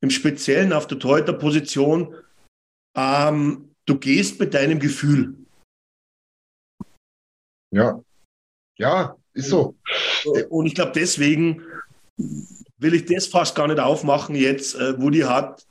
[0.00, 2.14] Im Speziellen auf der Torhüter-Position.
[2.96, 5.34] Ähm, du gehst mit deinem Gefühl.
[7.70, 8.00] Ja.
[8.78, 9.76] Ja, ist so.
[10.48, 11.62] Und ich glaube, deswegen
[12.16, 14.74] will ich das fast gar nicht aufmachen jetzt.
[14.74, 15.66] Äh, Woody hat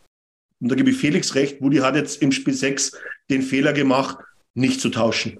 [0.59, 2.91] und da gebe ich Felix recht, Woody hat jetzt im Spiel 6
[3.29, 4.17] den Fehler gemacht,
[4.55, 5.39] nicht zu tauschen.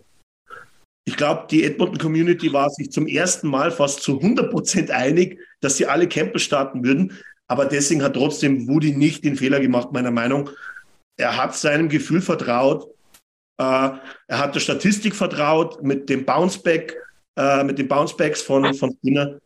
[1.06, 5.40] Ich glaube, die Edmonton Community war sich zum ersten Mal fast zu 100 Prozent einig,
[5.62, 7.18] dass sie alle Campbell starten würden.
[7.48, 10.50] Aber deswegen hat trotzdem Woody nicht den Fehler gemacht, meiner Meinung.
[11.18, 12.90] Er hat seinem Gefühl vertraut.
[13.58, 13.64] Äh,
[14.28, 16.98] er hat der Statistik vertraut mit dem Bounceback,
[17.38, 19.40] äh, mit den Bouncebacks von, von Skinner.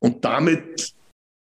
[0.00, 0.92] Und damit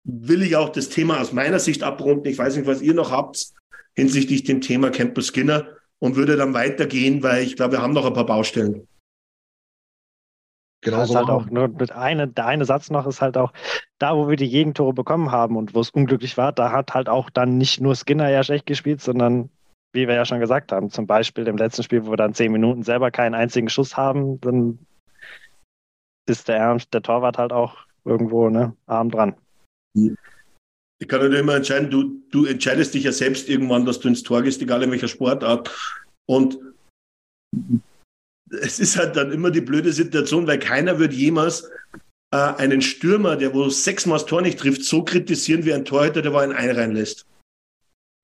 [0.04, 2.26] will ich auch das Thema aus meiner Sicht abrunden.
[2.26, 3.52] Ich weiß nicht, was ihr noch habt
[3.94, 5.66] hinsichtlich dem Thema Campbell Skinner
[5.98, 8.86] und würde dann weitergehen, weil ich glaube, wir haben noch ein paar Baustellen.
[10.82, 11.14] Genau so.
[11.14, 13.52] Halt auch nur mit eine, der eine Satz noch ist halt auch,
[13.98, 17.10] da wo wir die Gegentore bekommen haben und wo es unglücklich war, da hat halt
[17.10, 19.50] auch dann nicht nur Skinner ja schlecht gespielt, sondern
[19.92, 22.52] wie wir ja schon gesagt haben, zum Beispiel im letzten Spiel, wo wir dann zehn
[22.52, 24.78] Minuten selber keinen einzigen Schuss haben, dann
[26.30, 29.34] ist der Ernst, der Torwart halt auch irgendwo ne, arm dran.
[29.94, 34.22] Ich kann nicht immer entscheiden, du, du entscheidest dich ja selbst irgendwann, dass du ins
[34.22, 35.70] Tor gehst, egal in welcher Sportart.
[36.26, 36.58] Und
[38.50, 41.68] es ist halt dann immer die blöde Situation, weil keiner wird jemals
[42.32, 46.22] äh, einen Stürmer, der wo sechsmal das Tor nicht trifft, so kritisieren wie ein Torhüter,
[46.22, 47.26] der wo einen einreinlässt.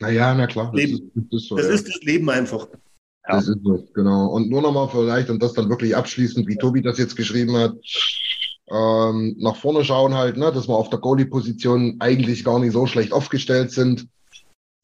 [0.01, 0.73] Naja, na klar.
[0.73, 1.11] Das, Leben.
[1.15, 1.73] Ist, das, ist, so, das, ja.
[1.73, 2.69] ist das Leben einfach.
[3.29, 4.27] Das ist so, genau.
[4.29, 7.75] Und nur nochmal vielleicht, und das dann wirklich abschließend, wie Tobi das jetzt geschrieben hat,
[8.69, 12.87] ähm, nach vorne schauen halt, ne, dass wir auf der Goalie-Position eigentlich gar nicht so
[12.87, 14.09] schlecht aufgestellt sind.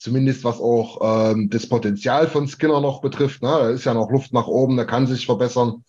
[0.00, 3.42] Zumindest was auch ähm, das Potenzial von Skinner noch betrifft.
[3.42, 3.48] Ne?
[3.48, 5.84] Da ist ja noch Luft nach oben, der kann sich verbessern.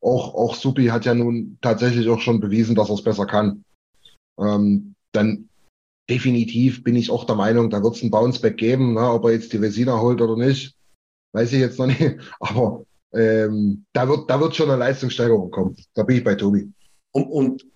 [0.00, 3.64] Auch, auch Supi hat ja nun tatsächlich auch schon bewiesen, dass er es besser kann.
[4.40, 5.48] Ähm, dann
[6.08, 9.10] definitiv bin ich auch der Meinung, da wird es einen Bounceback geben, ne?
[9.10, 10.77] ob er jetzt die Vesina holt oder nicht.
[11.38, 12.16] Weiß ich jetzt noch nicht.
[12.40, 12.84] Aber
[13.14, 15.76] ähm, da, wird, da wird schon eine Leistungssteigerung kommen.
[15.94, 16.68] Da bin ich bei Tobi.
[17.12, 17.66] Und, und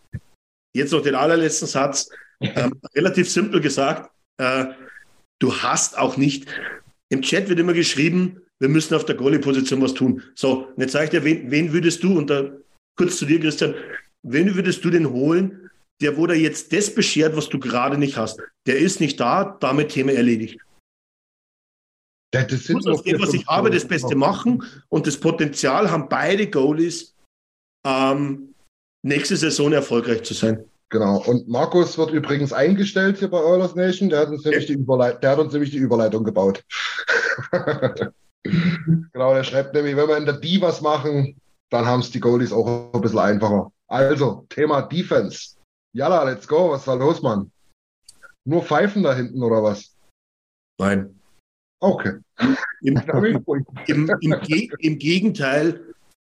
[0.75, 2.11] jetzt noch den allerletzten Satz.
[2.45, 4.65] Ähm, relativ simpel gesagt, äh,
[5.39, 6.49] du hast auch nicht,
[7.09, 10.25] im Chat wird immer geschrieben, wir müssen auf der Goalie-Position was tun.
[10.35, 12.51] So, und jetzt sage ich dir, wen, wen würdest du, und da
[12.97, 13.77] kurz zu dir, Christian,
[14.25, 18.41] wen würdest du denn holen, der da jetzt das beschert, was du gerade nicht hast?
[18.67, 20.59] Der ist nicht da, damit Thema erledigt.
[22.33, 26.09] Das ich muss aus dem, was ich habe, das Beste machen und das Potenzial haben
[26.09, 27.15] beide Goalies,
[27.87, 28.55] ähm,
[29.03, 30.65] nächste Saison erfolgreich zu sein.
[30.89, 31.23] Genau.
[31.25, 34.09] Und Markus wird übrigens eingestellt hier bei Oilers Nation.
[34.09, 36.65] Der hat uns nämlich, die, Überleit der hat uns nämlich die Überleitung gebaut.
[38.43, 42.21] genau, der schreibt nämlich, wenn wir in der D was machen, dann haben es die
[42.21, 43.73] Goalies auch ein bisschen einfacher.
[43.89, 45.57] Also, Thema Defense.
[45.95, 46.71] Jalla, let's go.
[46.71, 47.51] Was ist da los, Mann?
[48.45, 49.95] Nur Pfeifen da hinten oder was?
[50.79, 51.22] Nein.
[51.83, 52.21] Okay.
[52.83, 52.97] Im,
[53.87, 55.95] im, im, im Gegenteil,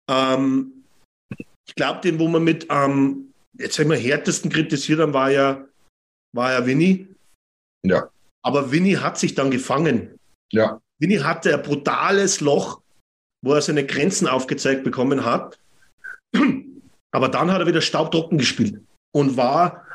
[0.09, 0.85] ähm,
[1.67, 5.65] ich glaube, den, wo man mit am ähm, jetzt härtesten kritisiert haben, war ja,
[6.33, 7.07] war ja Winnie.
[7.85, 8.09] Ja.
[8.41, 10.17] Aber Winnie hat sich dann gefangen.
[10.51, 10.81] Ja.
[10.99, 12.81] Winnie hatte ein brutales Loch,
[13.43, 15.59] wo er seine Grenzen aufgezeigt bekommen hat.
[17.11, 18.81] Aber dann hat er wieder staubtrocken gespielt
[19.13, 19.85] und war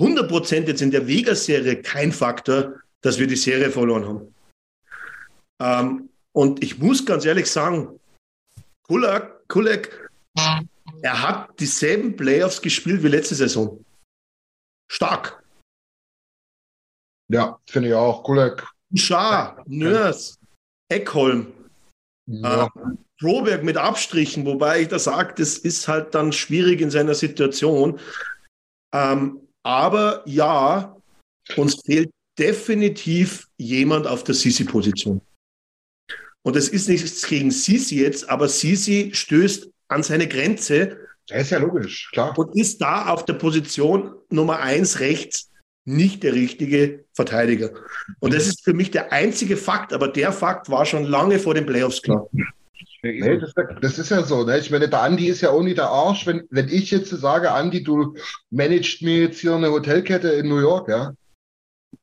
[0.00, 4.34] 100% jetzt in der Vega-Serie kein Faktor, dass wir die Serie verloren haben.
[5.62, 7.98] Ähm, und ich muss ganz ehrlich sagen,
[8.86, 10.10] Kulak, Kulak
[11.02, 13.84] er hat dieselben Playoffs gespielt wie letzte Saison.
[14.90, 15.42] Stark.
[17.28, 18.22] Ja, finde ich auch.
[18.22, 18.66] Kulek.
[18.94, 20.38] Schar, Nörs,
[20.88, 21.52] Eckholm,
[22.26, 22.66] ja.
[22.66, 22.68] äh,
[23.18, 27.98] Proberg mit Abstrichen, wobei ich da sage, das ist halt dann schwierig in seiner Situation.
[28.94, 30.96] Ähm, aber ja,
[31.56, 35.20] uns fehlt definitiv jemand auf der Sisi-Position.
[36.46, 41.50] Und es ist nichts gegen Sisi jetzt, aber Sisi stößt an seine Grenze, Das ist
[41.50, 42.38] ja logisch, klar.
[42.38, 45.50] Und ist da auf der Position Nummer eins rechts
[45.84, 47.70] nicht der richtige Verteidiger.
[48.20, 51.54] Und das ist für mich der einzige Fakt, aber der Fakt war schon lange vor
[51.54, 52.28] den Playoffs klar.
[53.02, 54.44] Nee, das, das, ist ja so.
[54.44, 54.58] Ne?
[54.58, 56.28] Ich meine, der Andi ist ja auch nicht der Arsch.
[56.28, 58.14] Wenn, wenn ich jetzt sage, Andi, du
[58.50, 61.12] managst mir jetzt hier eine Hotelkette in New York, ja,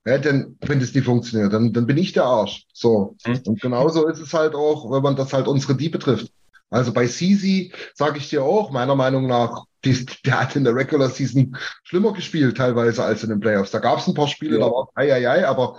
[0.06, 2.66] ja dann, wenn das nicht funktioniert, dann, dann bin ich der Arsch.
[2.74, 3.16] So.
[3.26, 3.42] Mhm.
[3.46, 6.32] Und genauso ist es halt auch, wenn man das halt unsere Die betrifft.
[6.70, 10.76] Also bei Sisi sage ich dir auch, meiner Meinung nach, die, der hat in der
[10.76, 13.72] Regular Season schlimmer gespielt teilweise als in den Playoffs.
[13.72, 14.66] Da gab es ein paar Spiele, ja.
[14.66, 15.78] da war ei, ei, ei, aber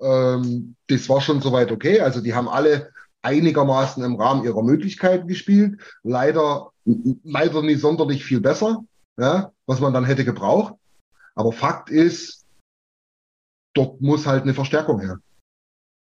[0.00, 2.00] ähm, das war schon soweit okay.
[2.00, 2.90] Also die haben alle
[3.22, 5.80] einigermaßen im Rahmen ihrer Möglichkeiten gespielt.
[6.02, 8.84] Leider, leider nicht sonderlich viel besser,
[9.16, 10.74] ja, was man dann hätte gebraucht.
[11.34, 12.43] Aber Fakt ist,
[13.74, 15.20] dort muss halt eine Verstärkung her.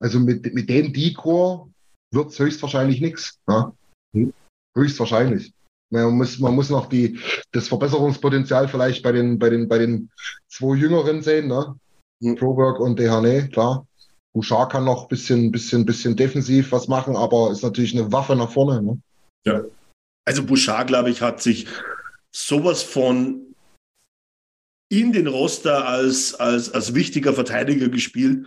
[0.02, 1.70] Also mit, mit dem D-Core
[2.14, 3.40] wird es höchstwahrscheinlich nichts.
[3.48, 3.74] Ja?
[4.76, 5.54] Höchstwahrscheinlich.
[5.92, 7.20] Man muss, man muss noch die,
[7.52, 10.10] das Verbesserungspotenzial vielleicht bei den, bei den, bei den
[10.48, 11.76] zwei Jüngeren sehen, ne?
[12.22, 12.36] Mhm.
[12.36, 13.86] Proberg und Dehane, klar.
[14.34, 18.36] Bouchard kann noch ein bisschen, bisschen, bisschen defensiv was machen, aber ist natürlich eine Waffe
[18.36, 18.82] nach vorne.
[18.82, 19.02] Ne?
[19.46, 19.64] Ja.
[20.26, 21.68] Also Bouchard, glaube ich, hat sich
[22.34, 23.51] sowas von
[24.92, 28.46] in den Roster als, als, als wichtiger Verteidiger gespielt.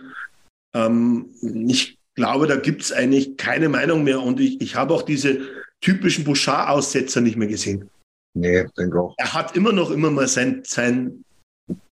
[0.75, 1.31] Ähm,
[1.67, 5.39] ich glaube, da gibt es eigentlich keine Meinung mehr und ich, ich habe auch diese
[5.81, 7.89] typischen Bouchard-Aussetzer nicht mehr gesehen.
[8.37, 9.15] Nee, denke auch.
[9.17, 11.23] Er hat immer noch immer mal sein, sein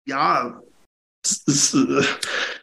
[0.06, 0.60] ja,
[1.46, 2.02] ist, äh,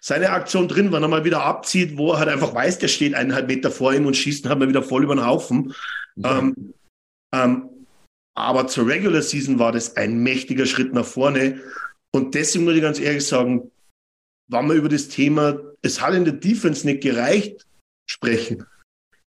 [0.02, 3.14] seine Aktion drin, wenn er mal wieder abzieht, wo er halt einfach weiß, der steht
[3.14, 5.74] eineinhalb Meter vor ihm und schießt ihn halt mal wieder voll über den Haufen.
[6.16, 6.40] Ja.
[6.40, 6.74] Ähm,
[7.34, 7.70] ähm,
[8.38, 11.60] aber zur Regular Season war das ein mächtiger Schritt nach vorne.
[12.12, 13.72] Und deswegen muss ich ganz ehrlich sagen,
[14.48, 17.66] wenn wir über das Thema, es hat in der Defense nicht gereicht,
[18.06, 18.66] sprechen,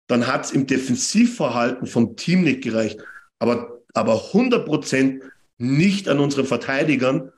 [0.08, 2.98] dann hat es im Defensivverhalten vom Team nicht gereicht.
[3.38, 5.22] Aber, aber 100 Prozent
[5.56, 7.32] nicht an unseren Verteidigern,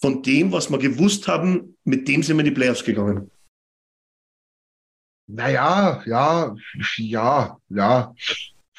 [0.00, 3.30] von dem, was wir gewusst haben, mit dem sind wir in die Playoffs gegangen.
[5.26, 6.56] Naja, ja,
[6.96, 8.14] ja, ja.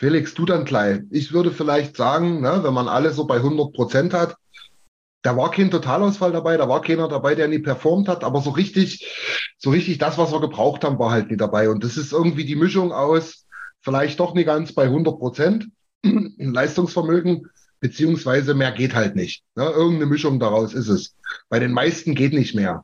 [0.02, 1.02] Felix, du dann gleich.
[1.12, 4.36] Ich würde vielleicht sagen, ne, wenn man alle so bei 100 Prozent hat,
[5.22, 8.50] da war kein Totalausfall dabei, da war keiner dabei, der nie performt hat, aber so
[8.50, 9.08] richtig,
[9.60, 11.70] so richtig das, was wir gebraucht haben, war halt nie dabei.
[11.70, 13.46] Und das ist irgendwie die Mischung aus
[13.82, 15.68] vielleicht doch nicht ganz bei 100 Prozent
[16.04, 17.48] Leistungsvermögen,
[17.80, 19.44] beziehungsweise mehr geht halt nicht.
[19.54, 19.66] Ne?
[19.66, 21.16] Irgendeine Mischung daraus ist es.
[21.48, 22.84] Bei den meisten geht nicht mehr.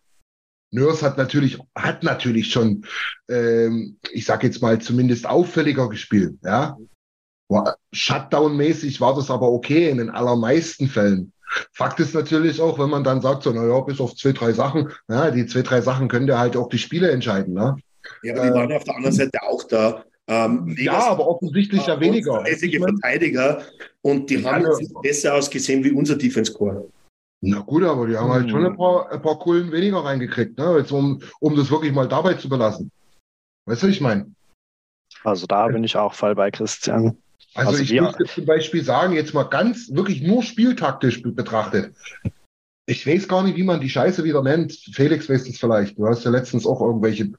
[0.70, 2.86] Nurse hat natürlich, hat natürlich schon,
[3.28, 6.38] ähm, ich sag jetzt mal, zumindest auffälliger gespielt.
[6.44, 6.78] Ja?
[7.94, 11.32] Shutdown-mäßig war das aber okay in den allermeisten Fällen.
[11.72, 14.92] Fakt ist natürlich auch, wenn man dann sagt, so, naja, bis auf zwei, drei Sachen,
[15.08, 17.54] ja, die zwei, drei Sachen können ja halt auch die Spiele entscheiden.
[17.54, 17.78] Ne?
[18.24, 20.04] Ja, aber die waren auf der anderen Seite auch da.
[20.30, 22.44] Ähm, ja, aber offensichtlich ja weniger.
[22.44, 23.62] Verteidiger
[24.02, 26.90] und die haben ja, besser ausgesehen wie unser Defense Core.
[27.42, 28.78] Na gut, aber die haben halt schon ein hm.
[28.78, 30.78] paar, ein paar Kohlen weniger reingekriegt, ne?
[30.80, 32.92] Jetzt um, um das wirklich mal dabei zu belassen.
[33.68, 34.30] Weißt du, ich meine?
[35.24, 37.18] Also da bin ich auch voll bei Christian.
[37.58, 41.94] Also, also ich würde zum Beispiel sagen, jetzt mal ganz, wirklich nur spieltaktisch betrachtet,
[42.90, 44.72] ich weiß gar nicht, wie man die Scheiße wieder nennt.
[44.94, 45.98] Felix weiß es vielleicht.
[45.98, 47.32] Du hast ja letztens auch irgendwelche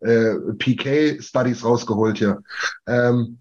[0.00, 2.42] äh, PK-Studies rausgeholt hier.
[2.88, 3.38] Ähm,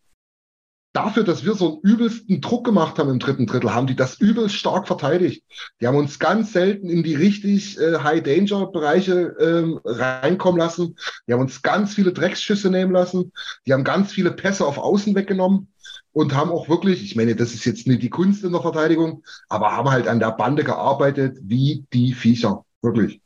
[0.93, 4.19] dafür, dass wir so einen übelsten Druck gemacht haben im dritten Drittel, haben die das
[4.19, 5.43] übelst stark verteidigt.
[5.81, 10.95] Die haben uns ganz selten in die richtig äh, High-Danger-Bereiche ähm, reinkommen lassen.
[11.27, 13.31] Die haben uns ganz viele Drecksschüsse nehmen lassen.
[13.65, 15.69] Die haben ganz viele Pässe auf Außen weggenommen
[16.16, 19.22] und haben auch wirklich, ich meine, das ist jetzt nicht die Kunst in der Verteidigung,
[19.49, 22.63] aber haben halt an der Bande gearbeitet wie die Viecher.
[22.82, 23.20] Wirklich.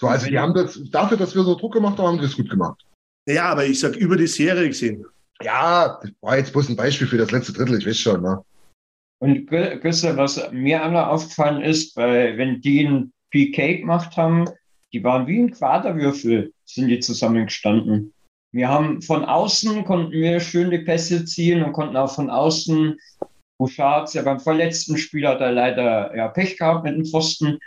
[0.00, 2.36] So, also die haben das, dafür, dass wir so Druck gemacht haben, haben die das
[2.36, 2.86] gut gemacht.
[3.28, 5.04] Ja, aber ich sag über die Serie gesehen.
[5.42, 8.42] Ja, das war jetzt bloß ein Beispiel für das letzte Drittel, ich weiß schon, ne?
[9.18, 14.46] Und Güsse, was mir einmal aufgefallen ist, weil wenn die ein PK gemacht haben,
[14.94, 18.14] die waren wie ein Quaderwürfel, sind die zusammengestanden.
[18.52, 22.96] Wir haben von außen, konnten wir schön die Pässe ziehen und konnten auch von außen,
[23.58, 27.58] Bouchard, ja beim vorletzten Spiel hat er leider ja, Pech gehabt mit dem Pfosten,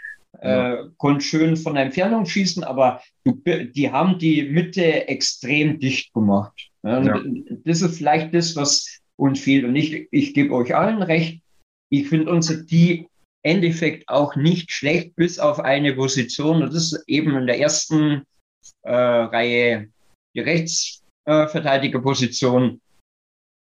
[0.42, 0.74] ja.
[0.74, 6.70] äh, konnte schön von der Entfernung schießen, aber die haben die Mitte extrem dicht gemacht.
[6.84, 7.22] Ja.
[7.64, 9.66] Das ist vielleicht das, was uns fehlt.
[9.66, 11.42] Und ich, ich gebe euch allen recht,
[11.90, 13.08] ich finde unser die
[13.44, 16.64] Endeffekt auch nicht schlecht, bis auf eine Position.
[16.64, 18.24] Und das ist eben in der ersten
[18.82, 19.90] äh, Reihe
[20.36, 22.80] die Rechtsverteidigerposition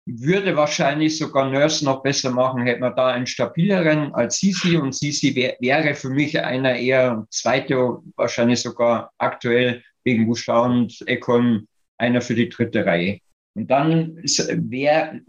[0.09, 4.95] würde wahrscheinlich sogar Nurse noch besser machen, hätte man da einen stabileren als Sisi und
[4.95, 11.67] Sisi wär, wäre für mich einer eher zweite, wahrscheinlich sogar aktuell wegen Bouchard und Econ
[11.97, 13.19] einer für die dritte Reihe.
[13.55, 15.19] Und dann wäre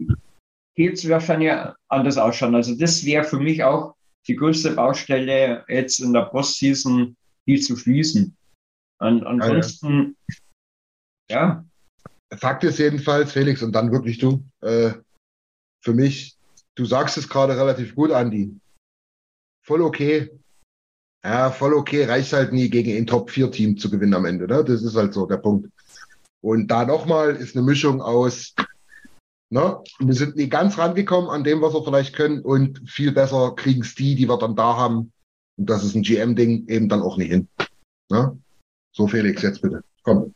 [0.75, 1.51] geht es wahrscheinlich
[1.89, 2.55] anders ausschauen.
[2.55, 3.95] Also das wäre für mich auch
[4.27, 8.37] die größte Baustelle jetzt in der Postseason, die zu schließen.
[8.99, 10.35] Und ansonsten, ja,
[11.29, 11.65] ja.
[12.37, 14.93] Fakt ist jedenfalls, Felix, und dann wirklich du, äh,
[15.81, 16.37] für mich,
[16.75, 18.55] du sagst es gerade relativ gut, Andi.
[19.65, 20.31] Voll okay.
[21.23, 24.47] Ja, voll okay, reicht halt nie gegen ein Top-4-Team zu gewinnen am Ende.
[24.47, 24.63] Ne?
[24.63, 25.69] Das ist halt so der Punkt.
[26.41, 28.53] Und da nochmal ist eine Mischung aus,
[29.49, 29.81] ne?
[29.99, 33.81] wir sind nie ganz rangekommen an dem, was wir vielleicht können und viel besser kriegen
[33.81, 35.11] es die, die wir dann da haben.
[35.57, 37.49] Und das ist ein GM-Ding eben dann auch nicht hin.
[38.09, 38.39] Ne?
[38.95, 39.83] So, Felix, jetzt bitte.
[40.03, 40.33] Komm.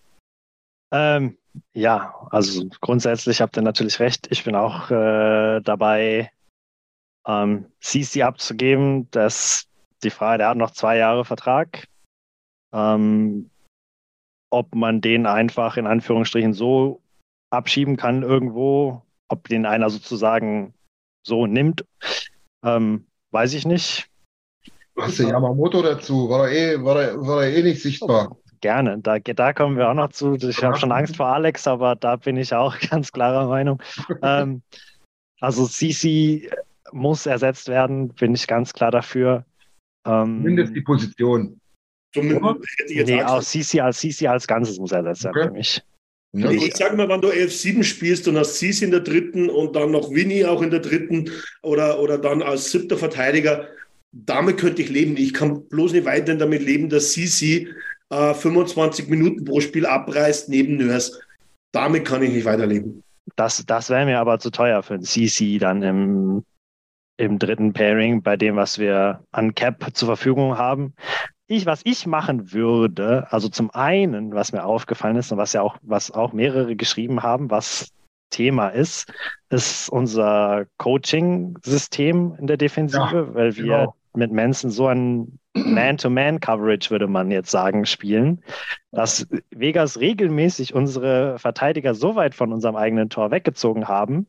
[0.94, 1.38] Ähm,
[1.74, 4.28] ja, also grundsätzlich habt ihr natürlich recht.
[4.30, 6.32] Ich bin auch äh, dabei,
[7.28, 9.10] ähm, CC abzugeben.
[9.12, 9.68] Das
[10.04, 11.88] die Frage, der hat noch zwei Jahre Vertrag.
[12.74, 13.50] Ähm,
[14.52, 17.02] ob man den einfach in Anführungsstrichen so
[17.50, 20.74] abschieben kann irgendwo, ob den einer sozusagen
[21.26, 21.86] so nimmt,
[22.64, 24.10] ähm, weiß ich nicht.
[24.98, 26.30] Hast du Yamamoto dazu?
[26.30, 28.38] War er eh, war er, war er eh nicht sichtbar?
[28.64, 30.36] Gerne, da, da kommen wir auch noch zu.
[30.36, 33.84] Ich habe schon Angst vor Alex, aber da bin ich auch ganz klarer Meinung.
[34.22, 34.62] ähm,
[35.42, 36.50] also CC
[36.94, 39.44] muss ersetzt werden, bin ich ganz klar dafür.
[40.08, 41.60] Ähm, Mindestens die Position.
[42.14, 45.48] Zumindest hätte ich jetzt nee, auch CC als CC als Ganzes muss ersetzt werden okay.
[45.50, 45.84] für mich.
[46.32, 49.76] Ja, ich sag mal, wenn du 11-7 spielst und hast CC in der dritten und
[49.76, 51.30] dann noch Winnie auch in der dritten
[51.64, 53.68] oder, oder dann als siebter Verteidiger,
[54.14, 55.18] damit könnte ich leben.
[55.18, 57.68] Ich kann bloß nicht weiterhin damit leben, dass CC
[58.14, 61.20] äh, 25 Minuten pro Spiel abreißt neben Nurse.
[61.72, 63.04] Damit kann ich nicht weiterleben.
[63.36, 66.44] Das, das wäre mir aber zu teuer für ein CC dann im
[67.18, 70.94] im dritten Pairing bei dem, was wir an Cap zur Verfügung haben.
[71.48, 75.62] Ich, was ich machen würde, also zum einen, was mir aufgefallen ist und was ja
[75.62, 77.90] auch, was auch mehrere geschrieben haben, was
[78.30, 79.14] Thema ist,
[79.50, 83.96] ist unser Coaching-System in der Defensive, ja, weil wir genau.
[84.16, 88.44] Mit Manson so ein Man-to-Man-Coverage, würde man jetzt sagen, spielen,
[88.92, 94.28] dass Vegas regelmäßig unsere Verteidiger so weit von unserem eigenen Tor weggezogen haben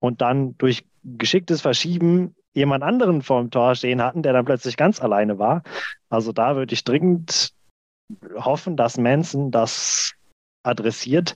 [0.00, 4.76] und dann durch geschicktes Verschieben jemand anderen vor dem Tor stehen hatten, der dann plötzlich
[4.76, 5.62] ganz alleine war.
[6.10, 7.54] Also da würde ich dringend
[8.34, 10.12] hoffen, dass Manson das
[10.62, 11.34] adressiert.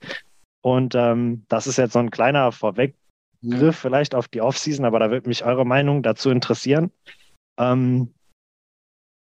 [0.62, 2.96] Und ähm, das ist jetzt so ein kleiner Vorweggriff
[3.72, 6.90] vielleicht auf die Offseason, aber da würde mich eure Meinung dazu interessieren.
[7.58, 8.14] Ähm,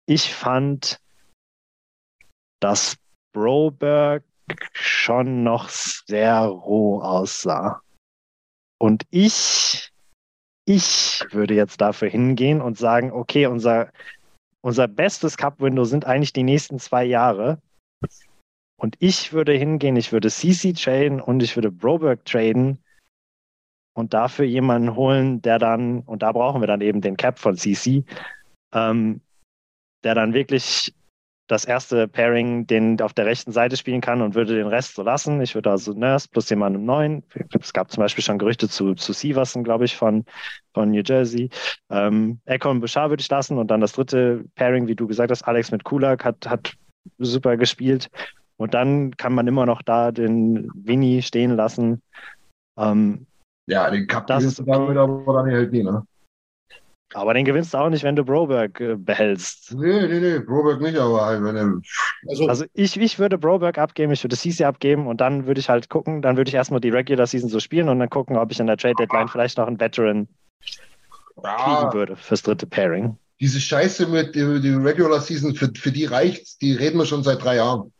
[0.07, 0.99] ich fand,
[2.61, 2.97] dass
[3.34, 4.23] Broberg
[4.73, 7.82] schon noch sehr roh aussah.
[8.78, 9.91] Und ich
[10.67, 13.91] ich würde jetzt dafür hingehen und sagen, okay, unser,
[14.61, 17.61] unser bestes Cup-Window sind eigentlich die nächsten zwei Jahre.
[18.78, 22.80] Und ich würde hingehen, ich würde CC traden und ich würde Broberg traden
[23.96, 27.56] und dafür jemanden holen, der dann, und da brauchen wir dann eben den Cap von
[27.58, 28.04] CC,
[28.74, 29.22] ähm,
[30.04, 30.93] der dann wirklich
[31.48, 35.04] das erste Pairing den auf der rechten Seite spielen kann und würde den Rest so
[35.04, 35.41] lassen.
[35.41, 37.24] Ich würde also Nurse plus jemanden neuen.
[37.60, 40.26] Es gab zum Beispiel schon Gerüchte zu, zu Severson, glaube ich, von,
[40.74, 41.50] von New Jersey.
[41.89, 45.43] Ähm, und Bouchard würde ich lassen und dann das dritte Pairing, wie du gesagt hast,
[45.43, 46.74] Alex mit Kulak hat, hat
[47.20, 48.10] super gespielt.
[48.58, 52.02] Und dann kann man immer noch da den Winnie stehen lassen.
[52.78, 53.28] Ähm,
[53.68, 54.72] ja, den Cup das ist okay.
[54.72, 56.05] damit aber dann halt nie, ne?
[57.13, 59.74] Aber den gewinnst du auch nicht, wenn du Broberg äh, behältst.
[59.74, 61.82] Nee, nee, nee, Broberg nicht, aber halt, wenn er.
[62.28, 65.70] Also, also ich, ich würde Broberg abgeben, ich würde CC abgeben und dann würde ich
[65.70, 68.51] halt gucken, dann würde ich erstmal die Regular Season so spielen und dann gucken, ob
[68.51, 70.28] ich in der Trade Deadline vielleicht noch einen Veteran
[71.41, 71.55] ja.
[71.55, 73.18] kriegen würde fürs dritte Pairing.
[73.39, 74.49] Diese Scheiße mit der
[74.84, 77.93] Regular Season, für, für die reicht's, die reden wir schon seit drei Jahren.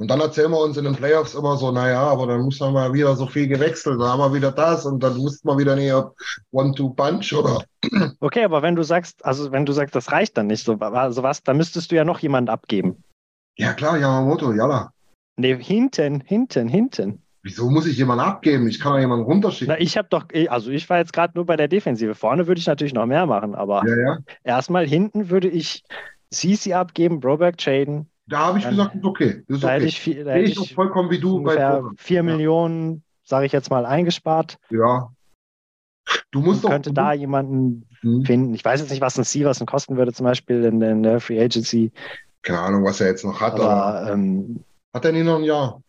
[0.00, 2.72] Und dann erzählen wir uns in den Playoffs immer so, naja, aber dann muss man
[2.72, 5.74] mal wieder so viel gewechselt, dann haben wir wieder das und dann muss man wieder
[5.74, 6.12] näher
[6.52, 7.64] One-Two-Punch oder.
[8.20, 11.22] Okay, aber wenn du sagst, also wenn du sagst, das reicht dann nicht, so also
[11.22, 13.02] was, dann müsstest du ja noch jemanden abgeben.
[13.56, 14.92] Ja klar, Yamamoto, jalla.
[15.36, 17.22] Nee, hinten, hinten, hinten.
[17.42, 18.68] Wieso muss ich jemanden abgeben?
[18.68, 19.74] Ich kann doch jemanden runterschicken.
[19.74, 22.14] Na, ich habe doch, also ich war jetzt gerade nur bei der Defensive.
[22.14, 24.18] Vorne würde ich natürlich noch mehr machen, aber ja, ja.
[24.44, 25.82] erstmal hinten würde ich
[26.30, 29.42] CC abgeben, Broberg traden, da habe ich dann, gesagt, okay.
[29.48, 29.76] Das ist da okay.
[29.76, 31.42] hätte ich, viel, da hätte ich, ich vollkommen wie du.
[31.42, 32.22] Bei 4 ja.
[32.22, 34.58] Millionen, sage ich jetzt mal, eingespart.
[34.70, 35.10] Ja.
[36.30, 36.70] Du musst doch.
[36.70, 38.24] könnte da jemanden hm.
[38.24, 38.54] finden.
[38.54, 41.40] Ich weiß jetzt nicht, was ein Seaverson kosten würde, zum Beispiel in, in, der Free
[41.40, 41.90] Agency.
[42.42, 43.54] Keine Ahnung, was er jetzt noch hat.
[43.54, 44.64] Aber, aber ähm,
[44.94, 45.82] hat er nie noch ein Jahr?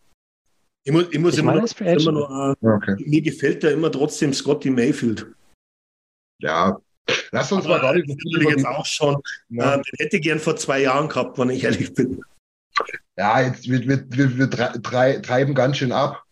[0.83, 2.95] Ich muss, ich muss ich immer, noch, immer noch äh, okay.
[3.05, 5.27] mir gefällt da immer trotzdem Scotty Mayfield.
[6.41, 6.79] Ja,
[7.31, 8.07] Lass uns Aber mal gar nicht.
[8.07, 9.21] Natürlich jetzt auch schon.
[9.49, 9.75] Ja.
[9.75, 12.21] Äh, den hätte ich gern vor zwei Jahren gehabt, wenn ich ehrlich bin.
[13.17, 16.23] Ja, jetzt, wir, wir, wir, wir treiben ganz schön ab.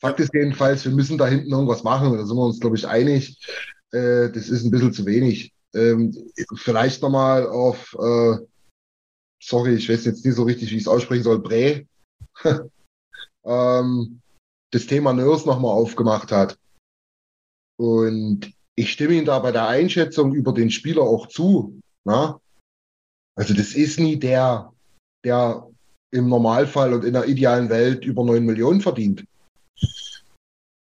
[0.00, 2.16] Fakt ist jedenfalls, wir müssen da hinten irgendwas machen.
[2.16, 3.38] Da sind wir uns, glaube ich, einig.
[3.92, 5.52] Äh, das ist ein bisschen zu wenig.
[5.74, 8.36] Ähm, vielleicht nochmal auf, äh,
[9.42, 11.86] sorry, ich weiß jetzt nicht so richtig, wie ich es aussprechen soll, Bre,
[13.44, 14.20] ähm,
[14.72, 16.58] das Thema Nurse nochmal aufgemacht hat.
[17.76, 21.80] Und ich stimme ihm da bei der Einschätzung über den Spieler auch zu.
[22.04, 22.40] Na?
[23.36, 24.72] Also das ist nie der,
[25.24, 25.68] der
[26.12, 29.24] im Normalfall und in der idealen Welt über 9 Millionen verdient.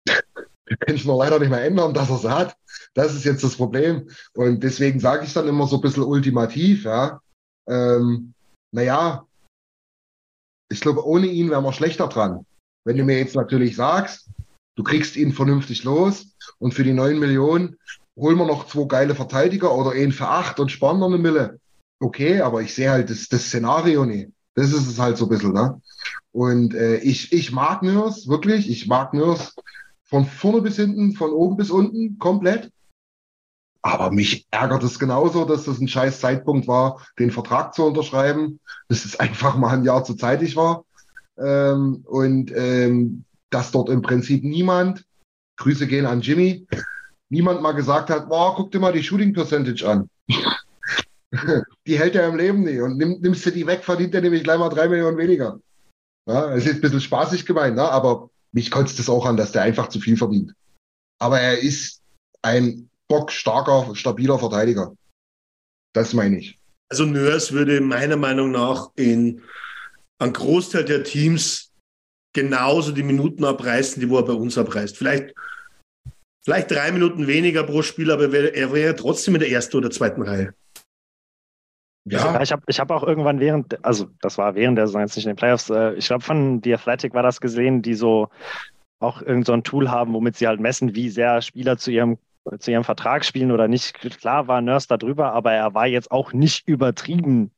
[0.06, 2.58] Wir können es nur leider nicht mehr ändern, dass er es hat.
[2.94, 4.10] Das ist jetzt das Problem.
[4.34, 7.22] Und deswegen sage ich dann immer so ein bisschen ultimativ, ja.
[7.70, 8.34] Ähm,
[8.74, 9.26] naja,
[10.72, 12.46] ich glaube, ohne ihn wären wir schlechter dran.
[12.86, 14.30] Wenn du mir jetzt natürlich sagst,
[14.76, 17.78] du kriegst ihn vernünftig los und für die 9 Millionen
[18.16, 21.60] holen wir noch zwei geile Verteidiger oder einen für acht und sparen noch eine Mille.
[22.00, 24.30] Okay, aber ich sehe halt das, das Szenario nicht.
[24.56, 25.82] Das ist es halt so ein bisschen, ne?
[26.32, 28.70] Und äh, ich, ich mag Nurs, wirklich.
[28.70, 29.56] Ich mag Nurs
[30.04, 32.72] von vorne bis hinten, von oben bis unten, komplett.
[33.82, 38.60] Aber mich ärgert es genauso, dass das ein scheiß Zeitpunkt war, den Vertrag zu unterschreiben.
[38.90, 40.86] Dass es einfach mal ein Jahr zu zeitig war.
[41.38, 45.06] Ähm, und ähm, dass dort im Prinzip niemand,
[45.58, 46.68] Grüße gehen an Jimmy,
[47.30, 50.10] niemand mal gesagt hat, boah, guck dir mal die Shooting Percentage an.
[51.88, 52.82] die hält er im Leben nicht.
[52.82, 55.60] Und nimm, nimmst du die weg, verdient er nämlich gleich mal drei Millionen weniger.
[56.28, 57.84] Ja, es ist ein bisschen spaßig gemeint, ne?
[57.84, 60.54] aber mich kotzt es auch an, dass der einfach zu viel verdient.
[61.20, 62.02] Aber er ist
[62.42, 64.96] ein bockstarker, stabiler Verteidiger.
[65.94, 66.60] Das meine ich.
[66.90, 69.42] Also Nörs würde meiner Meinung nach in
[70.20, 71.73] einem Großteil der Teams
[72.34, 74.98] genauso die Minuten abreißen, die wo er bei uns abreißt.
[74.98, 75.34] Vielleicht,
[76.44, 80.22] vielleicht drei Minuten weniger pro Spiel, aber er wäre trotzdem in der ersten oder zweiten
[80.24, 80.54] Reihe.
[82.06, 85.16] Ja, ich habe ich hab auch irgendwann während, also das war während der Saison jetzt
[85.16, 88.28] nicht in den Playoffs, äh, ich glaube von The Athletic war das gesehen, die so
[89.00, 92.18] auch irgend so ein Tool haben, womit sie halt messen, wie sehr Spieler zu ihrem
[92.60, 93.94] zu ihrem Vertrag spielen oder nicht.
[93.94, 97.52] Klar war Nurse da drüber, aber er war jetzt auch nicht übertrieben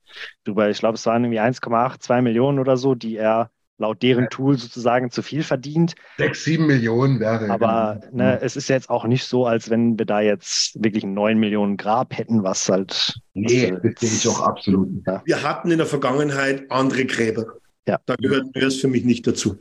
[0.43, 0.69] drüber.
[0.69, 4.57] Ich glaube, es waren irgendwie 1,8, 2 Millionen oder so, die er laut deren Tool
[4.57, 5.95] sozusagen zu viel verdient.
[6.17, 7.49] Sechs, sieben Millionen wäre.
[7.49, 8.23] Aber genau.
[8.23, 11.37] ne, es ist jetzt auch nicht so, als wenn wir da jetzt wirklich einen 9
[11.37, 13.19] Millionen Grab hätten, was halt.
[13.33, 14.89] Nee, das sehe ich auch absolut.
[15.05, 15.21] Ja.
[15.25, 17.45] Wir hatten in der Vergangenheit andere Gräber.
[17.87, 17.99] Ja.
[18.05, 19.57] Da gehört es für mich nicht dazu.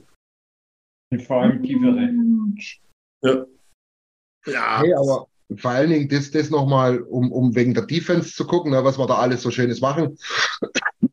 [1.10, 2.08] Und vor allem tiefere.
[3.22, 3.44] Ja.
[4.46, 4.80] Ja.
[4.80, 8.72] Hey, aber vor allen Dingen das, das nochmal, um, um wegen der Defense zu gucken,
[8.72, 10.18] ne, was wir da alles so Schönes machen.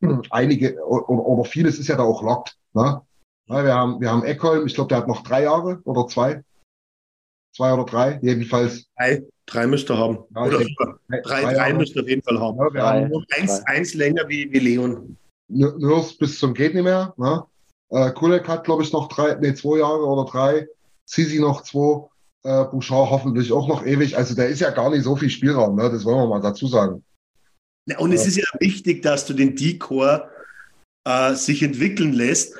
[0.29, 2.57] Einige oder, oder vieles ist ja da auch locked.
[2.73, 3.01] Ne?
[3.47, 6.43] Ja, wir haben, wir haben Eckholm, ich glaube, der hat noch drei Jahre oder zwei.
[7.55, 8.85] Zwei oder drei, jedenfalls.
[8.97, 10.19] Drei, drei müsste er haben.
[10.33, 12.57] Ja, oder denke, drei, drei, drei müsste er auf jeden Fall haben.
[12.57, 15.17] Ja, wir haben nur eins, eins länger wie, wie Leon.
[15.49, 17.13] Nur bis zum geht nicht mehr.
[17.17, 17.43] Ne?
[17.89, 20.67] Äh, Kulek hat, glaube ich, noch drei, nee, zwei Jahre oder drei.
[21.05, 22.07] Sisi noch zwei.
[22.43, 24.17] Äh, Bouchard hoffentlich auch noch ewig.
[24.17, 25.91] Also da ist ja gar nicht so viel Spielraum, ne?
[25.91, 27.03] das wollen wir mal dazu sagen.
[27.85, 28.15] Ja, und ja.
[28.15, 30.27] es ist ja wichtig, dass du den Decor
[31.07, 32.57] äh, sich entwickeln lässt,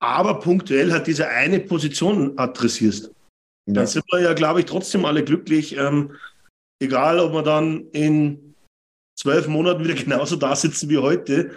[0.00, 3.10] aber punktuell hat diese eine Position adressierst.
[3.66, 3.74] Ja.
[3.74, 5.76] Dann sind wir ja, glaube ich, trotzdem alle glücklich.
[5.76, 6.12] Ähm,
[6.80, 8.54] egal, ob wir dann in
[9.18, 11.50] zwölf Monaten wieder genauso da sitzen wie heute.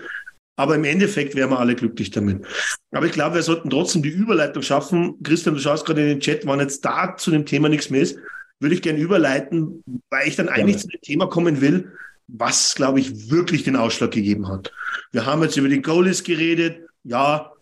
[0.57, 2.45] Aber im Endeffekt wären wir alle glücklich damit.
[2.91, 5.21] Aber ich glaube, wir sollten trotzdem die Überleitung schaffen.
[5.23, 8.01] Christian, du schaust gerade in den Chat, wann jetzt da zu dem Thema nichts mehr
[8.01, 8.17] ist,
[8.59, 10.81] würde ich gerne überleiten, weil ich dann eigentlich ja.
[10.81, 11.93] zu dem Thema kommen will,
[12.31, 14.71] was, glaube ich, wirklich den Ausschlag gegeben hat.
[15.11, 16.87] Wir haben jetzt über die Goalies geredet.
[17.03, 17.53] Ja,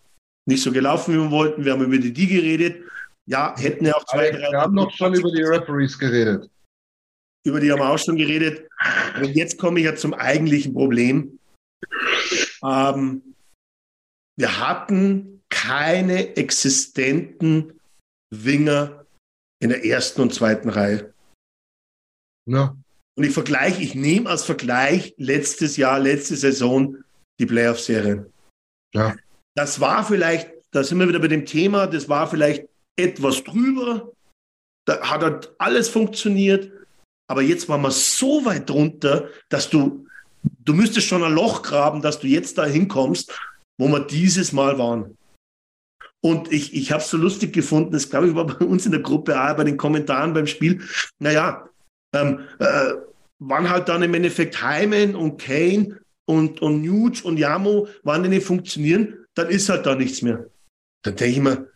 [0.45, 1.65] nicht so gelaufen, wie wir wollten.
[1.65, 2.83] Wir haben über die die geredet.
[3.25, 4.51] Ja, hätten ja auch zwei, drei.
[4.51, 6.49] Wir haben noch schon über die Referees geredet.
[7.45, 8.67] Über die haben wir auch schon geredet.
[9.17, 11.39] Und jetzt komme ich ja zum eigentlichen Problem.
[12.63, 13.35] Ähm,
[14.37, 17.79] wir hatten keine existenten
[18.33, 19.05] Winger
[19.61, 21.13] in der ersten und zweiten Reihe.
[22.47, 22.75] Ja.
[23.17, 26.97] Und ich vergleiche, ich nehme als Vergleich letztes Jahr, letzte Saison
[27.39, 28.29] die Playoff-Serie.
[28.93, 29.15] Ja.
[29.55, 34.11] Das war vielleicht, da sind wir wieder bei dem Thema, das war vielleicht etwas drüber.
[34.85, 36.71] Da hat halt alles funktioniert.
[37.27, 40.07] Aber jetzt waren wir so weit drunter, dass du,
[40.43, 43.37] du müsstest schon ein Loch graben, dass du jetzt da hinkommst,
[43.79, 45.17] wo wir dieses Mal waren.
[46.21, 48.91] Und ich, ich habe es so lustig gefunden, das glaube ich war bei uns in
[48.91, 50.81] der Gruppe auch bei den Kommentaren beim Spiel.
[51.19, 51.67] Naja,
[52.13, 52.93] ähm, äh,
[53.39, 58.29] waren halt dann im Endeffekt Heimen und Kane und, und Nuge und Yamo, wann die
[58.29, 60.45] nicht funktionieren, dann ist halt da nichts mehr.
[61.03, 61.67] Dann denke ich mir,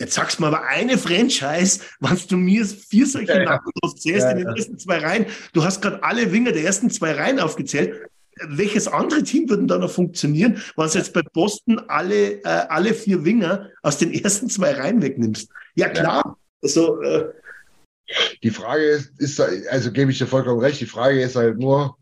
[0.00, 4.24] jetzt sagst du mal aber eine Franchise, was du mir vier solche ja, Namen aufzählst
[4.24, 4.54] ja, in den ja.
[4.54, 5.26] ersten zwei Reihen.
[5.52, 8.08] Du hast gerade alle Winger der ersten zwei Reihen aufgezählt.
[8.48, 12.94] welches andere Team würden da noch funktionieren, wenn du jetzt bei Boston alle, äh, alle
[12.94, 15.50] vier Winger aus den ersten zwei Reihen wegnimmst?
[15.74, 16.36] Ja, klar.
[16.62, 17.32] Also, äh,
[18.42, 21.96] Die Frage ist, ist also gebe ich dir vollkommen recht, die Frage ist halt nur,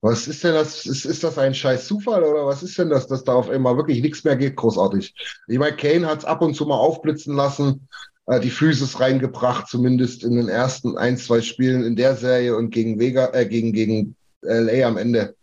[0.00, 0.86] was ist denn das?
[0.86, 3.76] Ist, ist das ein scheiß Zufall oder was ist denn das, dass da auf einmal
[3.76, 5.14] wirklich nichts mehr geht, großartig?
[5.48, 7.88] Ich meine, Kane hat es ab und zu mal aufblitzen lassen,
[8.26, 12.70] äh, die Physis reingebracht, zumindest in den ersten ein, zwei Spielen in der Serie und
[12.70, 15.34] gegen Vega, äh, gegen, gegen LA am Ende.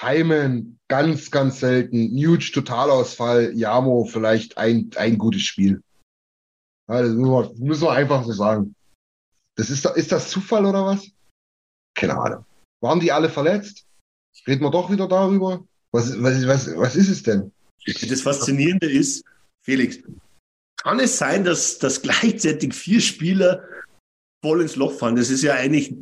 [0.00, 2.14] Heimen, ganz, ganz selten.
[2.14, 3.52] Nuge, Totalausfall.
[3.54, 5.82] Jamo, vielleicht ein, ein gutes Spiel.
[6.86, 8.74] Das müssen wir einfach so sagen.
[9.56, 11.10] Das ist, ist das Zufall oder was?
[11.94, 12.44] Keine Ahnung.
[12.80, 13.86] Waren die alle verletzt?
[14.46, 15.64] Reden wir doch wieder darüber?
[15.92, 17.52] Was, was, was, was ist es denn?
[17.84, 19.24] das Faszinierende ist,
[19.62, 19.98] Felix,
[20.76, 23.64] kann es sein, dass, dass gleichzeitig vier Spieler
[24.42, 25.16] voll ins Loch fallen?
[25.16, 25.94] Das ist ja eigentlich,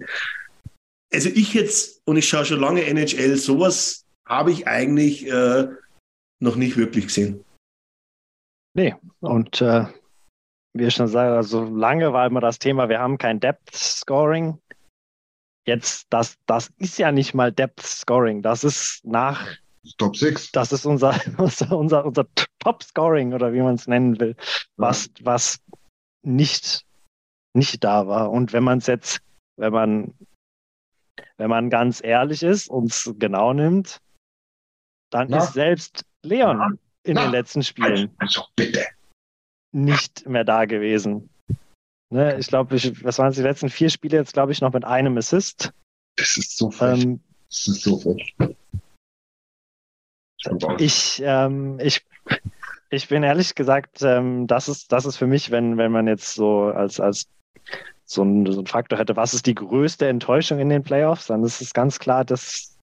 [1.13, 5.69] also ich jetzt, und ich schaue schon lange NHL, sowas habe ich eigentlich äh,
[6.41, 7.45] noch nicht wirklich gesehen.
[8.75, 9.87] Nee, und äh,
[10.75, 14.59] wie ich schon sage, also lange war immer das Thema, wir haben kein Depth Scoring.
[15.67, 18.43] Jetzt, das, das ist ja nicht mal Depth Scoring.
[18.43, 19.57] Das ist nach,
[19.97, 20.53] Top 6.
[20.53, 22.27] das ist unser, unser, unser, unser
[22.59, 24.37] Top Scoring oder wie man es nennen will,
[24.77, 25.61] was, was
[26.23, 26.85] nicht,
[27.55, 28.31] nicht da war.
[28.31, 29.21] Und wenn man es jetzt,
[29.57, 30.15] wenn man,
[31.37, 34.01] wenn man ganz ehrlich ist und es genau nimmt,
[35.11, 35.39] dann Na?
[35.39, 36.71] ist selbst Leon Na?
[37.05, 37.23] in Na?
[37.23, 38.85] den letzten Spielen Also bitte.
[39.73, 41.31] Nicht mehr da gewesen.
[42.11, 44.85] Ne, ich glaube, was waren es die letzten vier Spiele jetzt, glaube ich, noch mit
[44.85, 45.73] einem Assist.
[46.17, 47.05] Das ist so frech.
[47.05, 48.35] Ähm, das ist so frech.
[50.79, 52.05] ich, ähm, ich,
[52.91, 56.35] ich bin ehrlich gesagt, ähm, das ist, das ist für mich, wenn, wenn man jetzt
[56.35, 57.29] so als, als
[58.05, 61.61] so ein, so Faktor hätte, was ist die größte Enttäuschung in den Playoffs, dann ist
[61.61, 62.79] es ganz klar, dass,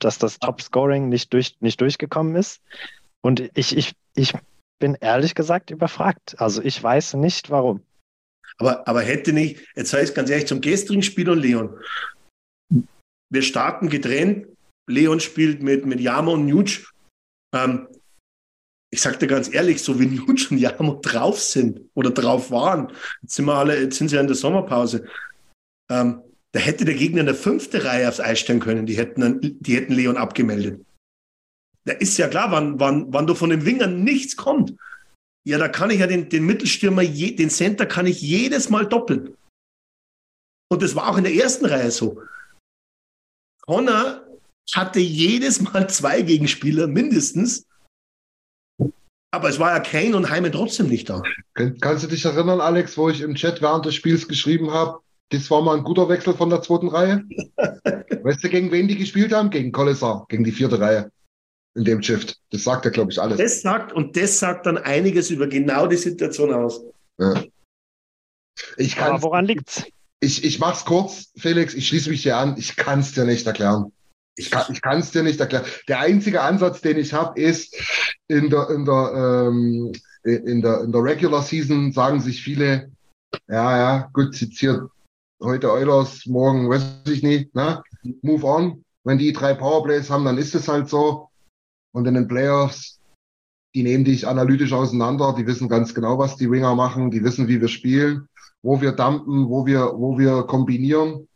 [0.00, 2.60] dass das Top-Scoring nicht, durch, nicht durchgekommen ist.
[3.20, 4.34] Und ich, ich, ich
[4.80, 6.34] bin ehrlich gesagt überfragt.
[6.40, 7.82] Also ich weiß nicht, warum.
[8.58, 11.78] Aber, aber hätte nicht, jetzt es ganz ehrlich, zum gestrigen Spiel und Leon.
[13.32, 14.48] Wir starten getrennt.
[14.88, 16.84] Leon spielt mit, mit Jamo und Nuge.
[17.54, 17.86] Ähm,
[18.92, 22.92] ich sag dir ganz ehrlich, so wie Nuge und Jamo drauf sind oder drauf waren,
[23.22, 25.06] jetzt sind wir alle, jetzt sind sie ja in der Sommerpause.
[25.90, 28.84] Ähm, da hätte der Gegner in der fünfte Reihe aufs Eis stellen können.
[28.86, 30.84] Die hätten, die hätten Leon abgemeldet.
[31.84, 34.74] Da ist ja klar, wann, wann, wann du von den Wingern nichts kommt.
[35.46, 38.86] Ja, da kann ich ja den, den Mittelstürmer, je, den Center kann ich jedes Mal
[38.86, 39.34] doppeln.
[40.70, 42.22] Und das war auch in der ersten Reihe so.
[43.62, 44.26] Connor
[44.74, 47.66] hatte jedes Mal zwei Gegenspieler mindestens.
[49.32, 51.22] Aber es war ja Kane und Heime trotzdem nicht da.
[51.54, 55.00] Kann, kannst du dich erinnern, Alex, wo ich im Chat während des Spiels geschrieben habe,
[55.30, 57.24] das war mal ein guter Wechsel von der zweiten Reihe?
[57.56, 59.50] weißt du, gegen wen die gespielt haben?
[59.50, 61.10] Gegen Kollesar, gegen die vierte Reihe
[61.74, 62.38] in dem Shift.
[62.50, 63.38] Das sagt ja, glaube ich, alles.
[63.38, 66.82] Das sagt und das sagt dann einiges über genau die Situation aus.
[67.18, 67.44] Ja.
[68.76, 69.84] Ich, Aber kann's, woran liegt's?
[70.20, 72.56] ich, ich mach's kurz, Felix, ich schließe mich dir an.
[72.58, 73.92] Ich kann es dir nicht erklären.
[74.36, 75.64] Ich kann ich kann's dir nicht erklären.
[75.88, 77.74] Der einzige Ansatz, den ich habe, ist,
[78.28, 79.92] in der, in, der, ähm,
[80.24, 82.90] in, der, in der Regular Season sagen sich viele,
[83.48, 84.82] ja, ja, gut, zitiert
[85.42, 87.82] heute Eulers, morgen weiß ich nicht, ne?
[88.22, 88.84] move on.
[89.04, 91.29] Wenn die drei Powerplays haben, dann ist es halt so.
[91.92, 93.00] Und in den Playoffs,
[93.74, 97.48] die nehmen dich analytisch auseinander, die wissen ganz genau, was die Winger machen, die wissen,
[97.48, 98.28] wie wir spielen,
[98.62, 101.28] wo wir dumpen, wo wir, wo wir kombinieren.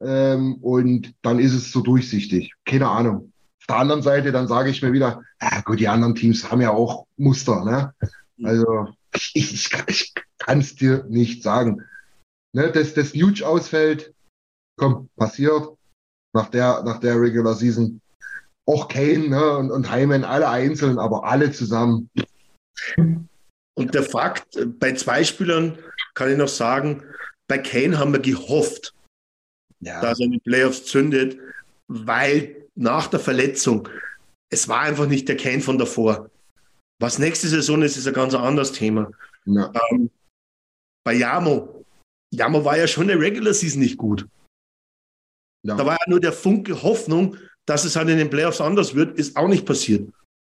[0.00, 2.52] Ähm, und dann ist es so durchsichtig.
[2.64, 3.32] Keine Ahnung.
[3.60, 6.60] Auf der anderen Seite, dann sage ich mir wieder, ja gut, die anderen Teams haben
[6.60, 7.94] ja auch Muster, ne?
[8.42, 11.82] Also ich, ich, ich kann es dir nicht sagen.
[12.54, 14.12] Ne, dass das Huge ausfällt,
[14.76, 15.68] komm, passiert
[16.34, 18.01] nach der, nach der Regular Season.
[18.66, 22.08] Auch Kane ne, und, und Hyman, alle einzeln, aber alle zusammen.
[23.74, 25.78] Und der Fakt, äh, bei zwei Spielern
[26.14, 27.02] kann ich noch sagen,
[27.48, 28.94] bei Kane haben wir gehofft,
[29.80, 31.38] Ja, dass er in den Playoffs zündet,
[31.88, 33.88] weil nach der Verletzung,
[34.50, 36.30] es war einfach nicht der Kane von davor.
[37.00, 39.10] Was nächste Saison ist, ist ein ganz anderes Thema.
[39.46, 40.10] ja, Ähm,
[41.04, 41.84] bei Jamo,
[42.32, 44.28] Jamo war ja schon in der Regular Season nicht gut.
[45.66, 45.74] ja.
[45.76, 47.36] Da war ja nur der Funke Hoffnung,
[47.66, 50.08] dass es halt in den Playoffs anders wird, ist auch nicht passiert.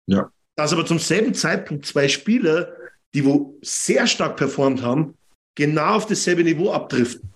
[0.06, 0.30] Ja.
[0.56, 2.74] Dass aber zum selben Zeitpunkt zwei Spieler,
[3.14, 5.16] die wo sehr stark performt haben,
[5.56, 7.32] genau auf dasselbe Niveau abdriften.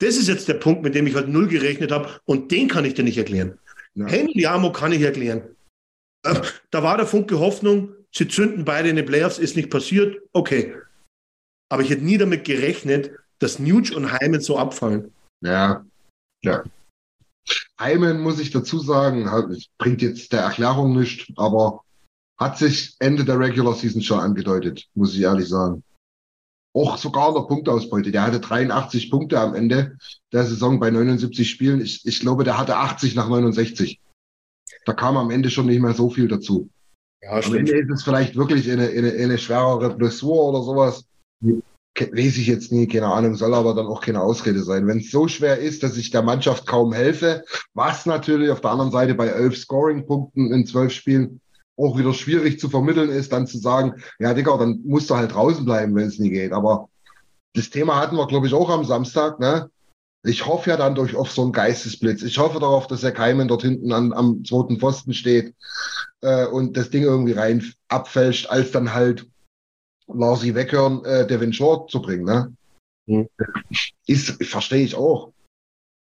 [0.00, 2.84] Das ist jetzt der Punkt, mit dem ich halt null gerechnet habe und den kann
[2.84, 3.58] ich dir nicht erklären.
[3.94, 4.06] Ja.
[4.06, 5.42] Henry Jamo kann ich erklären.
[6.24, 10.22] Äh, Da war der Funke Hoffnung, sie zünden beide in den Playoffs, ist nicht passiert,
[10.32, 10.76] okay.
[11.68, 13.10] Aber ich hätte nie damit gerechnet,
[13.40, 15.12] dass Nuge und Hyman so abfallen.
[15.42, 15.84] ja,
[16.42, 16.62] ja.
[17.80, 19.28] Heimen, muss ich dazu sagen,
[19.78, 21.82] bringt jetzt der Erklärung nichts, aber
[22.38, 25.82] hat sich Ende der Regular Season schon angedeutet, muss ich ehrlich sagen.
[26.74, 28.12] Auch sogar der Punktausbeute.
[28.12, 29.96] Der hatte 83 Punkte am Ende
[30.32, 31.80] der Saison bei 79 Spielen.
[31.80, 34.00] Ich, ich glaube, der hatte 80 nach 69.
[34.84, 36.70] Da kam am Ende schon nicht mehr so viel dazu.
[37.22, 37.70] Ja, Am stimmt.
[37.70, 41.07] Ende ist es vielleicht wirklich eine, eine, eine schwerere Blessur oder sowas.
[42.00, 44.86] Weiß ich jetzt nie, keine Ahnung, soll aber dann auch keine Ausrede sein.
[44.86, 47.44] Wenn es so schwer ist, dass ich der Mannschaft kaum helfe,
[47.74, 51.40] was natürlich auf der anderen Seite bei elf Scoring-Punkten in zwölf Spielen
[51.76, 55.34] auch wieder schwierig zu vermitteln ist, dann zu sagen, ja, Digga, dann musst du halt
[55.34, 56.52] draußen bleiben, wenn es nie geht.
[56.52, 56.88] Aber
[57.54, 59.70] das Thema hatten wir, glaube ich, auch am Samstag, ne?
[60.24, 62.22] Ich hoffe ja dann durch auf so einen Geistesblitz.
[62.22, 65.54] Ich hoffe darauf, dass der Keimen dort hinten an, am zweiten Pfosten steht
[66.22, 69.26] äh, und das Ding irgendwie rein abfälscht, als dann halt
[70.12, 72.24] Larsi weghören, äh, Devin Short zu bringen.
[72.24, 72.54] Ne?
[73.06, 73.28] Mhm.
[74.06, 75.32] Ist, verstehe ich auch.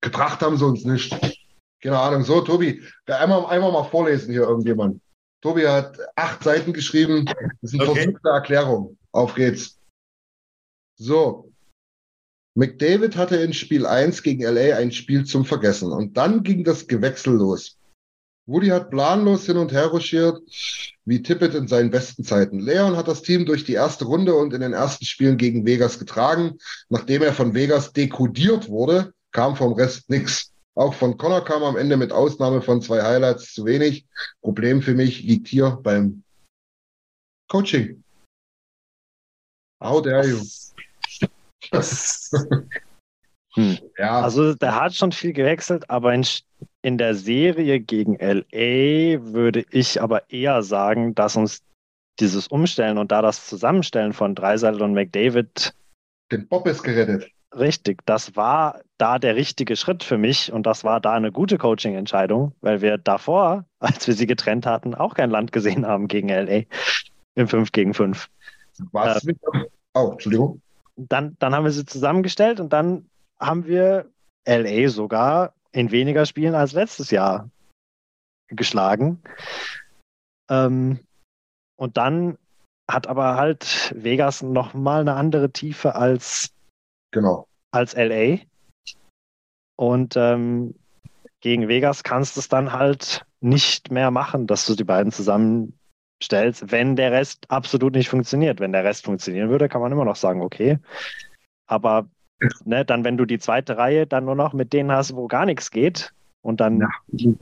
[0.01, 1.15] Gebracht haben sie uns nicht.
[1.81, 2.23] Keine Ahnung.
[2.23, 5.01] So, Tobi, einmal, einmal mal vorlesen hier irgendjemand.
[5.41, 7.25] Tobi hat acht Seiten geschrieben.
[7.25, 8.03] Das ist eine Okay.
[8.03, 8.97] versuchte Erklärung.
[9.11, 9.79] Auf geht's.
[10.99, 11.51] So.
[12.55, 15.91] McDavid hatte in Spiel 1 gegen LA ein Spiel zum Vergessen.
[15.91, 17.77] Und dann ging das Gewechsel los.
[18.51, 20.41] Woody hat planlos hin und her ruschiert,
[21.05, 22.59] wie Tippett in seinen besten Zeiten.
[22.59, 25.99] Leon hat das Team durch die erste Runde und in den ersten Spielen gegen Vegas
[25.99, 26.57] getragen.
[26.89, 30.51] Nachdem er von Vegas dekodiert wurde, kam vom Rest nix.
[30.75, 34.05] Auch von Connor kam am Ende mit Ausnahme von zwei Highlights zu wenig.
[34.41, 36.23] Problem für mich liegt hier beim
[37.49, 38.03] Coaching.
[39.81, 40.41] How dare you?
[43.53, 43.77] Hm.
[43.97, 46.25] Ja, Also der hat schon viel gewechselt, aber in,
[46.81, 51.61] in der Serie gegen LA würde ich aber eher sagen, dass uns
[52.19, 55.73] dieses Umstellen und da das Zusammenstellen von Dreiseitel und McDavid
[56.31, 57.29] den Bob ist gerettet.
[57.53, 61.57] richtig, das war da der richtige Schritt für mich und das war da eine gute
[61.57, 66.29] Coaching-Entscheidung, weil wir davor, als wir sie getrennt hatten, auch kein Land gesehen haben gegen
[66.29, 66.63] LA
[67.35, 68.29] im 5 gegen 5.
[68.91, 69.37] Was mit,
[69.93, 70.61] oh, Entschuldigung.
[70.95, 73.09] dann, dann haben wir sie zusammengestellt und dann
[73.39, 74.09] haben wir
[74.45, 77.49] LA sogar in weniger Spielen als letztes Jahr
[78.47, 79.21] geschlagen.
[80.49, 80.99] Ähm,
[81.77, 82.37] und dann
[82.89, 86.53] hat aber halt Vegas nochmal eine andere Tiefe als,
[87.11, 87.47] Genau.
[87.71, 88.39] als LA.
[89.77, 90.75] Und ähm,
[91.39, 96.71] gegen Vegas kannst du es dann halt nicht mehr machen, dass du die beiden zusammenstellst,
[96.71, 98.59] wenn der Rest absolut nicht funktioniert.
[98.59, 100.77] Wenn der Rest funktionieren würde, kann man immer noch sagen, okay.
[101.65, 102.07] Aber
[102.65, 105.45] ne, dann, wenn du die zweite Reihe dann nur noch mit denen hast, wo gar
[105.45, 106.89] nichts geht und dann Ja.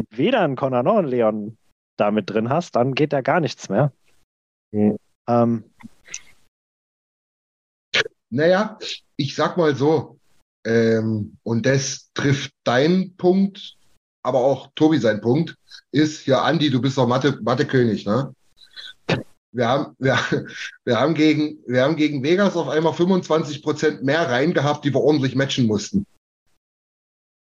[0.09, 1.57] weder einen Connor noch einen Leon
[1.97, 3.91] da mit drin hast, dann geht da gar nichts mehr.
[4.71, 4.97] Mhm.
[5.27, 5.63] Ähm,
[8.31, 8.77] Naja,
[9.15, 10.19] ich sag mal so,
[10.63, 13.75] ähm, und das trifft deinen Punkt,
[14.23, 15.55] aber auch Tobi sein Punkt,
[15.91, 18.35] ist, ja, Andi, du bist doch Mathe, Mathe-König, ne?
[19.51, 20.17] Wir haben, wir,
[20.85, 24.93] wir, haben gegen, wir haben gegen Vegas auf einmal 25 Prozent mehr rein gehabt, die
[24.93, 26.05] wir ordentlich matchen mussten.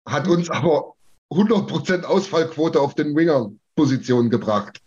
[0.07, 0.93] Hat uns aber
[1.29, 4.81] 100 Prozent Ausfallquote auf den Wingern-Positionen gebracht.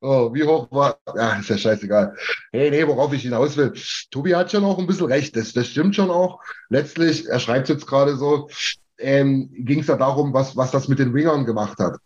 [0.00, 2.14] Oh, wie hoch war, ja, ist ja scheißegal.
[2.52, 3.72] Hey, nee, worauf ich hinaus will.
[4.10, 5.34] Tobi hat schon auch ein bisschen recht.
[5.36, 6.40] Das, das stimmt schon auch.
[6.68, 8.48] Letztlich, er schreibt jetzt gerade so,
[8.98, 11.96] ähm, ging es ja darum, was, was das mit den Wingern gemacht hat.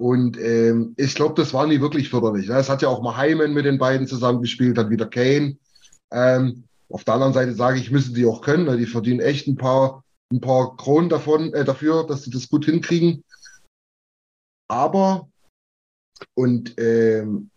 [0.00, 2.48] Und ähm, ich glaube, das war nie wirklich förderlich.
[2.48, 2.54] Ne?
[2.54, 5.58] Es hat ja auch mal Hyman mit den beiden zusammengespielt, dann wieder Kane.
[6.10, 9.46] Ähm, auf der anderen Seite sage ich, müssen die auch können, weil die verdienen echt
[9.46, 10.02] ein paar,
[10.32, 13.22] ein paar Kronen davon, äh, dafür, dass sie das gut hinkriegen.
[14.68, 15.28] Aber,
[16.34, 17.50] und ähm,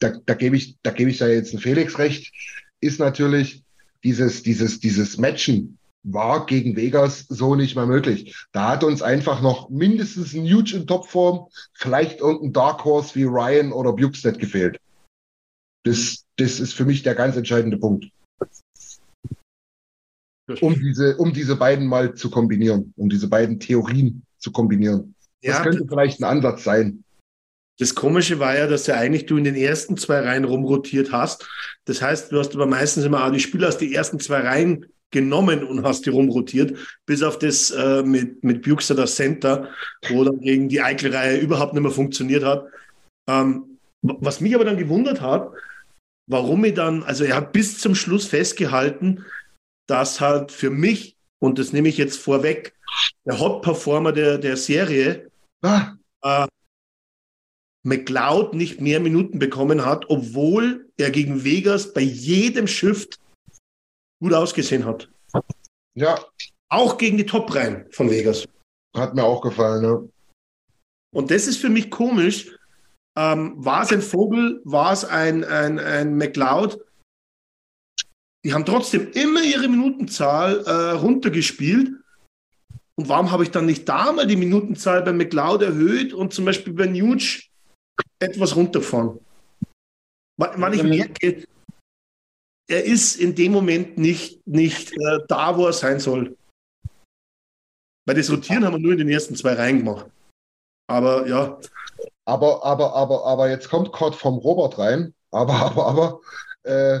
[0.00, 2.32] da, da gebe ich, da ich da jetzt einen Felix recht,
[2.80, 3.62] ist natürlich
[4.02, 5.75] dieses, dieses, dieses Matchen
[6.06, 8.36] war gegen Vegas so nicht mehr möglich.
[8.52, 13.24] Da hat uns einfach noch mindestens ein Huge in Topform, vielleicht irgendein Dark Horse wie
[13.24, 14.80] Ryan oder Bukestead gefehlt.
[15.84, 18.08] Das, das ist für mich der ganz entscheidende Punkt,
[20.60, 25.14] um diese, um diese beiden mal zu kombinieren, um diese beiden Theorien zu kombinieren.
[25.42, 27.04] Das Ja, könnte vielleicht ein Ansatz sein.
[27.78, 31.46] Das Komische war ja, dass ja eigentlich du in den ersten zwei Reihen rumrotiert hast.
[31.84, 34.86] Das heißt, du hast aber meistens immer auch die Spieler aus die ersten zwei Reihen
[35.10, 36.76] genommen und hast die rumrotiert,
[37.06, 39.70] bis auf das äh, mit, mit das Center,
[40.08, 42.66] wo dann gegen die Eichel-Reihe überhaupt nicht mehr funktioniert hat.
[43.28, 45.50] Ähm, was mich aber dann gewundert hat,
[46.28, 49.24] warum ich dann, also er hat bis zum Schluss festgehalten,
[49.88, 52.74] dass halt für mich, und das nehme ich jetzt vorweg,
[53.24, 55.30] der Hot-Performer der, der Serie
[55.62, 56.46] Ah, äh,
[57.82, 63.18] McLeod nicht mehr Minuten bekommen hat, obwohl er gegen Vegas bei jedem Shift
[64.22, 65.10] gut ausgesehen hat.
[65.94, 66.18] ja,
[66.68, 68.46] Auch gegen die Top-Reihen von Vegas.
[68.96, 70.08] Hat mir auch gefallen, ne?
[71.14, 72.56] Und das ist für mich komisch.
[73.18, 76.78] Ähm, war es ein Vogel, war es ein, ein, ein McLeod?
[78.44, 81.90] Die haben trotzdem immer ihre Minutenzahl äh, runtergespielt.
[82.98, 86.44] Und warum habe ich dann nicht da mal die Minutenzahl bei McLeod erhöht und zum
[86.44, 87.42] Beispiel bei Nuge
[88.18, 89.18] etwas runterfahren?
[90.38, 91.46] Weil ich merke,
[92.68, 96.36] er ist in dem Moment nicht, nicht äh, da, wo er sein soll.
[98.06, 100.06] Weil das Rotieren haben wir nur in den ersten zwei Reihen gemacht.
[100.88, 101.58] Aber ja.
[102.24, 105.14] Aber, aber, aber, aber jetzt kommt Kurt vom Robert rein.
[105.30, 106.20] Aber, aber, aber,
[106.64, 107.00] äh,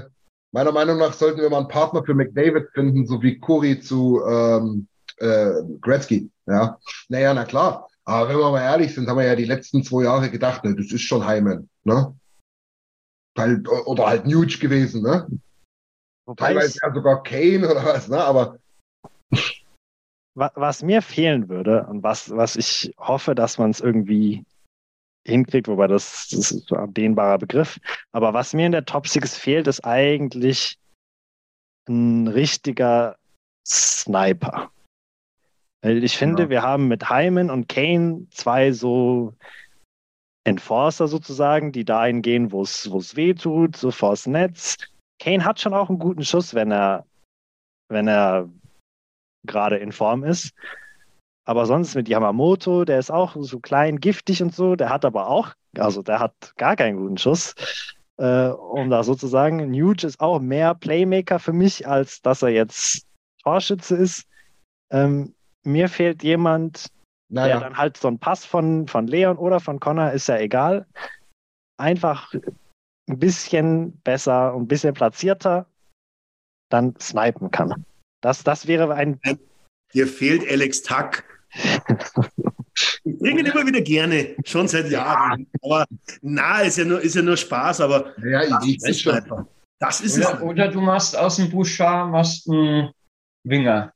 [0.52, 4.22] meiner Meinung nach sollten wir mal einen Partner für McDavid finden, so wie Curry zu
[4.24, 4.88] ähm,
[5.18, 6.30] äh, Gretzky.
[6.46, 6.78] Ja,
[7.08, 7.88] naja, na klar.
[8.04, 10.76] Aber wenn wir mal ehrlich sind, haben wir ja die letzten zwei Jahre gedacht, ne,
[10.76, 12.14] das ist schon Heimen, ne?
[13.36, 15.26] Halt, oder halt Nuge gewesen, ne?
[16.26, 18.18] Wobei Teilweise ja sogar Kane oder was, ne?
[18.18, 18.58] Aber
[20.34, 24.44] wa- was mir fehlen würde und was, was ich hoffe, dass man es irgendwie
[25.26, 27.78] hinkriegt, wobei das, das ist ein dehnbarer Begriff,
[28.12, 30.78] aber was mir in der Top Six fehlt, ist eigentlich
[31.88, 33.16] ein richtiger
[33.66, 34.70] Sniper.
[35.82, 36.48] Weil ich finde, Ja.
[36.50, 39.34] wir haben mit Hyman und Kane zwei so
[40.44, 44.76] Enforcer sozusagen, die dahin gehen, wo es wo es weh tut, so vors Netz.
[45.18, 47.04] Kane hat schon auch einen guten Schuss, wenn er,
[47.88, 48.48] wenn er
[49.44, 50.52] gerade in Form ist.
[51.44, 55.28] Aber sonst mit Yamamoto, der ist auch so klein, giftig und so, der hat aber
[55.28, 57.54] auch, also der hat gar keinen guten Schuss.
[58.18, 63.06] Äh, um da sozusagen, Nuge ist auch mehr Playmaker für mich, als dass er jetzt
[63.42, 64.26] Torschütze ist.
[64.90, 65.34] Ähm,
[65.64, 66.86] mir fehlt jemand,
[67.28, 70.38] der naja, dann halt so ein Pass von, von Leon oder von Connor, ist ja
[70.38, 70.86] egal.
[71.76, 72.32] Einfach
[73.08, 75.66] ein bisschen besser und ein bisschen platzierter
[76.68, 77.84] dann snipen kann.
[78.20, 79.20] Das, das wäre ein.
[79.94, 81.24] Dir fehlt Alex Tuck.
[83.04, 85.46] Ich bringe ihn immer wieder gerne, schon seit Jahren.
[85.62, 85.86] Aber
[86.20, 89.12] na, ist ja nur, ist ja nur Spaß, aber ja, das ich, ich ist schon.
[89.14, 89.48] Sniper.
[89.78, 90.26] Das ist es.
[90.26, 92.90] Oder, oder du machst aus dem Bouchard machst einen
[93.44, 93.92] Winger.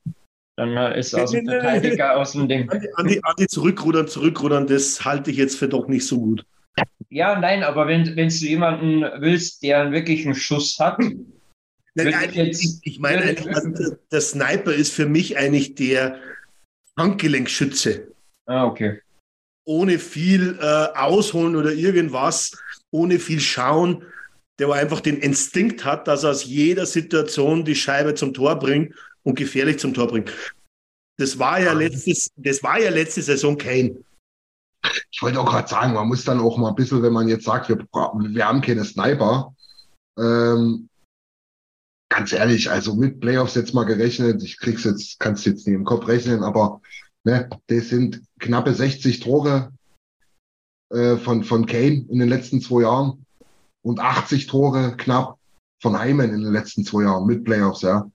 [0.56, 2.70] Dann äh, ist aus dem Verteidiger aus dem Ding.
[2.70, 6.06] An die, an, die, an die zurückrudern, zurückrudern, das halte ich jetzt für doch nicht
[6.06, 6.46] so gut.
[7.08, 12.10] Ja, nein, aber wenn, wenn du jemanden willst, der einen wirklichen Schuss hat, Nein, Würde
[12.12, 13.34] nein, ich jetzt- ich, meine,
[14.12, 16.20] der Sniper ist für mich eigentlich der
[16.96, 18.12] Handgelenkschütze.
[18.46, 19.00] ah, okay.
[19.66, 20.64] Ohne viel äh,
[20.96, 22.52] ausholen oder irgendwas,
[22.92, 24.04] ohne viel schauen,
[24.58, 28.56] der aber einfach den Instinkt hat, dass er aus jeder Situation die Scheibe zum Tor
[28.58, 28.94] bringt
[29.24, 30.32] und gefährlich zum Tor bringt.
[31.18, 33.96] Das war ja letztes, das war ja letzte Saison Kane.
[35.10, 37.44] Ich wollte auch gerade sagen, man muss dann auch mal ein bisschen, wenn man jetzt
[37.44, 39.54] sagt, wir, wir haben keine Sniper,
[40.18, 40.88] ähm,
[42.10, 45.84] ganz ehrlich, also mit Playoffs jetzt mal gerechnet, ich krieg's jetzt, kannst jetzt nicht im
[45.84, 46.80] Kopf rechnen, aber
[47.24, 49.72] ne, das sind knappe 60 Tore
[50.92, 53.24] äh, von, von Kane in den letzten zwei Jahren
[53.82, 55.38] und 80 Tore knapp
[55.80, 58.10] von Hyman in den letzten zwei Jahren mit Playoffs, ja.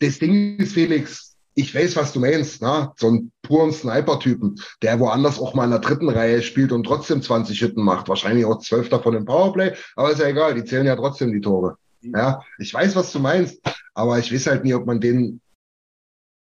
[0.00, 2.92] Das Ding ist, Felix, ich weiß, was du meinst, ne?
[2.96, 7.22] so einen puren Sniper-Typen, der woanders auch mal in der dritten Reihe spielt und trotzdem
[7.22, 8.08] 20 Hütten macht.
[8.08, 11.40] Wahrscheinlich auch zwölf davon im Powerplay, aber ist ja egal, die zählen ja trotzdem die
[11.40, 11.78] Tore.
[12.02, 13.60] Ja, ich weiß, was du meinst,
[13.94, 15.40] aber ich weiß halt nie, ob man den,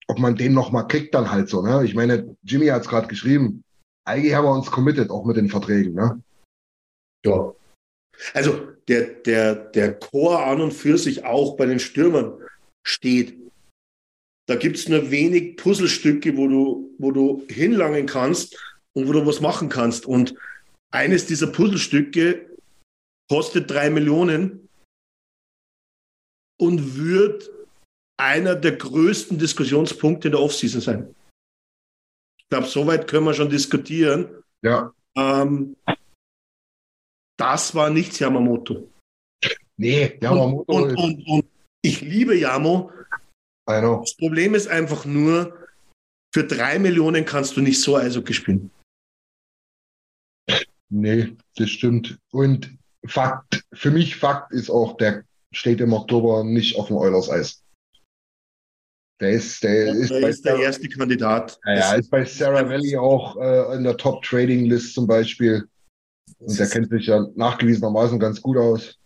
[0.09, 1.63] ob man den noch mal kriegt dann halt so.
[1.63, 1.85] Ne?
[1.85, 3.65] Ich meine, Jimmy hat es gerade geschrieben.
[4.05, 5.95] Eigentlich haben wir uns committed, auch mit den Verträgen.
[5.95, 6.23] Ne?
[7.25, 7.55] Ja.
[8.35, 12.35] Also der, der, der Chor an und für sich auch bei den Stürmern
[12.87, 13.39] steht.
[14.49, 18.59] Da gibt es nur wenig Puzzlestücke, wo du, wo du hinlangen kannst
[18.95, 20.07] und wo du was machen kannst.
[20.07, 20.35] Und
[20.91, 22.49] eines dieser Puzzlestücke
[23.31, 24.69] kostet drei Millionen
[26.59, 27.51] und wird
[28.19, 31.15] einer der größten Diskussionspunkte der Offseason sein.
[32.39, 34.43] Ich glaube, soweit können wir schon diskutieren.
[34.63, 34.95] Ja.
[35.15, 35.77] Ähm,
[37.39, 38.89] das war nicht Yamamoto.
[39.77, 41.45] Nee, Yamamoto und, und, und, und
[41.83, 42.91] ich liebe Yamo.
[43.69, 44.01] I know.
[44.01, 45.55] Das Problem ist einfach nur,
[46.35, 48.71] für drei Millionen kannst du nicht so Eishockey spielen.
[50.91, 52.19] Nee, das stimmt.
[52.33, 52.77] Und
[53.07, 57.63] Fakt, für mich Fakt ist auch, der steht im Oktober nicht auf dem Oilers Eis.
[59.21, 61.59] Der ist, der ist, Er bei, ist der Sarah, erste Kandidat.
[61.65, 65.69] ja, ist bei Sarah Valley auch äh, in der Top Trading List zum Beispiel.
[66.39, 68.97] Und der kennt sich ja nachgewiesenermaßen ganz gut aus.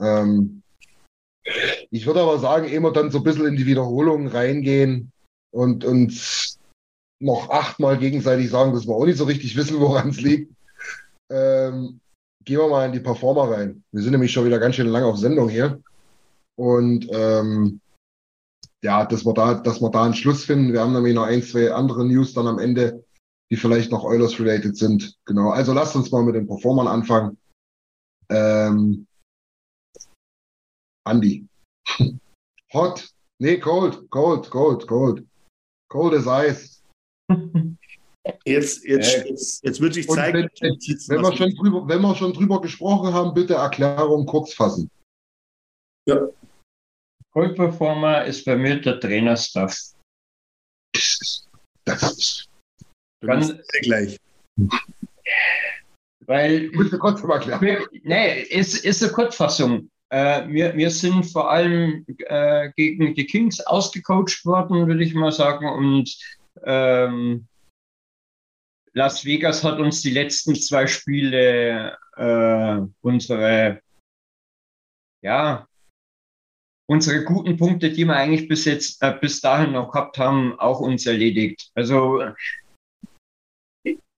[0.00, 0.59] Ähm,
[1.90, 5.12] ich würde aber sagen, ehe wir dann so ein bisschen in die Wiederholung reingehen
[5.52, 6.58] und uns
[7.20, 10.52] noch achtmal gegenseitig sagen, dass wir auch nicht so richtig wissen, woran es liegt,
[11.30, 12.00] ähm,
[12.44, 13.84] gehen wir mal in die Performer rein.
[13.92, 15.80] Wir sind nämlich schon wieder ganz schön lange auf Sendung hier.
[16.56, 17.80] Und ähm,
[18.82, 20.72] ja, dass wir da, dass wir da einen Schluss finden.
[20.72, 23.04] Wir haben nämlich noch ein, zwei andere News dann am Ende,
[23.50, 25.16] die vielleicht noch Oilers-related sind.
[25.26, 25.50] Genau.
[25.50, 27.36] Also lasst uns mal mit den Performern anfangen.
[28.30, 29.06] Ähm,
[31.04, 31.46] Andi.
[32.72, 33.08] Hot.
[33.38, 35.26] Nee, cold, cold, cold, cold.
[35.88, 36.82] Cold as ice.
[38.44, 42.14] Jetzt, jetzt, Äh, jetzt, jetzt wird sich zeigen, wenn, wenn, wir schon drüber, wenn wir
[42.14, 44.90] schon drüber gesprochen haben, bitte Erklärung kurz fassen.
[47.32, 49.74] Cold Performer ist bei mir der Trainerstaff.
[50.92, 51.48] Das ist,
[51.84, 52.48] das ist,
[53.22, 54.18] Ganz, gleich.
[56.26, 57.86] weil ich muss dir kurz mal erklären.
[58.02, 59.90] Nee, ist, ist eine Kurzfassung.
[60.10, 65.32] Äh, wir, wir sind vor allem äh, gegen die Kings ausgecoacht worden, würde ich mal
[65.32, 65.68] sagen.
[65.68, 66.16] Und
[66.64, 67.46] ähm,
[68.92, 73.80] Las Vegas hat uns die letzten zwei Spiele äh, unsere,
[75.22, 75.68] ja,
[76.88, 80.80] unsere guten Punkte, die wir eigentlich bis jetzt, äh, bis dahin noch gehabt haben, auch
[80.80, 81.70] uns erledigt.
[81.76, 82.20] Also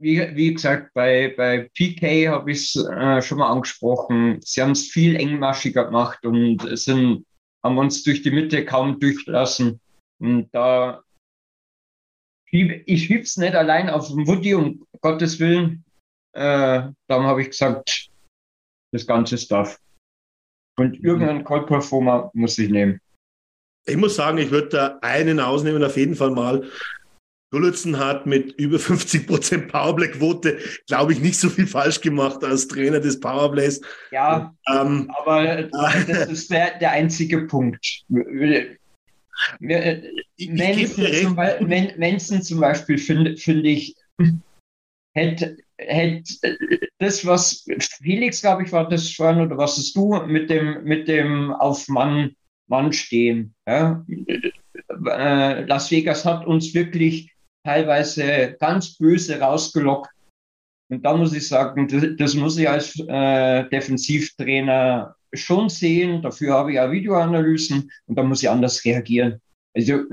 [0.02, 4.40] wie, wie gesagt, bei, bei PK habe ich es äh, schon mal angesprochen.
[4.42, 7.24] Sie haben es viel engmaschiger gemacht und sind,
[7.62, 9.80] haben uns durch die Mitte kaum durchgelassen.
[10.20, 11.02] Und da
[12.48, 15.84] schieb, ich schiebe es nicht allein auf den Woody, um Gottes Willen.
[16.34, 18.10] Äh, darum habe ich gesagt,
[18.92, 19.78] das ganze Stuff.
[20.78, 23.00] Und irgendeinen Cold Performer muss ich nehmen.
[23.86, 26.68] Ich muss sagen, ich würde da einen ausnehmen, auf jeden Fall mal.
[27.52, 32.98] Gullitzen hat mit über 50% Powerplay-Quote, glaube ich, nicht so viel falsch gemacht als Trainer
[32.98, 33.82] des Powerplays.
[34.10, 38.04] Ja, Ähm, aber das ist der, der einzige Punkt.
[38.08, 38.78] Gebe
[40.38, 43.96] dir zum, Beispiel finde finde ich,
[45.14, 46.48] hätte hätte
[46.98, 47.66] das, was
[48.02, 51.88] Felix, glaube ich, war das schon, oder was hast du mit dem, mit dem auf
[51.88, 52.34] Mann,
[52.68, 53.54] Mann stehen.
[53.66, 54.04] Ja?
[55.06, 57.32] Äh, Las Vegas hat uns wirklich
[57.64, 60.10] teilweise ganz böse rausgelockt.
[60.90, 66.22] Und da muss ich sagen, das, das muss ich als äh, Defensivtrainer schon sehen.
[66.22, 69.40] Dafür habe ich auch Videoanalysen und da muss ich anders reagieren.
[69.74, 70.04] Also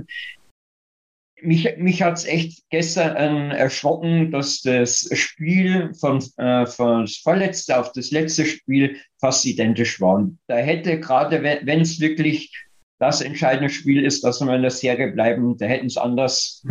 [1.41, 7.77] mich, mich hat es echt gestern erschrocken, dass das Spiel von, äh, von das vorletzte
[7.77, 10.29] auf das letzte Spiel fast identisch war.
[10.47, 12.53] Da hätte gerade, wenn es wirklich
[12.99, 16.65] das entscheidende Spiel ist, dass wir in der Serie bleiben, da hätten es anders,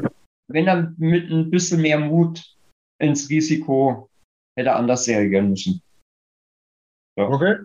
[0.48, 2.56] wenn er mit ein bisschen mehr Mut
[3.00, 4.10] ins Risiko
[4.56, 5.82] hätte er anders reagieren müssen.
[7.16, 7.28] Ja.
[7.28, 7.56] Okay,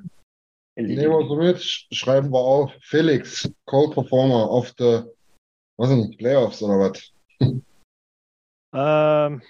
[0.76, 1.62] nehmen wir so mit,
[1.92, 2.72] schreiben wir auf.
[2.82, 5.04] Felix, Cold Performer of the,
[5.78, 7.14] was sind Playoffs oder was?
[8.76, 9.42] Ähm,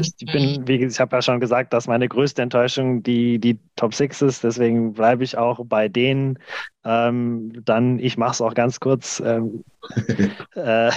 [0.00, 3.94] ich bin, wie ich habe ja schon gesagt, dass meine größte Enttäuschung die, die Top
[3.94, 6.38] 6 ist, deswegen bleibe ich auch bei denen.
[6.84, 9.20] Ähm, dann, ich mache es auch ganz kurz.
[9.24, 9.64] Ähm,
[10.54, 10.90] äh,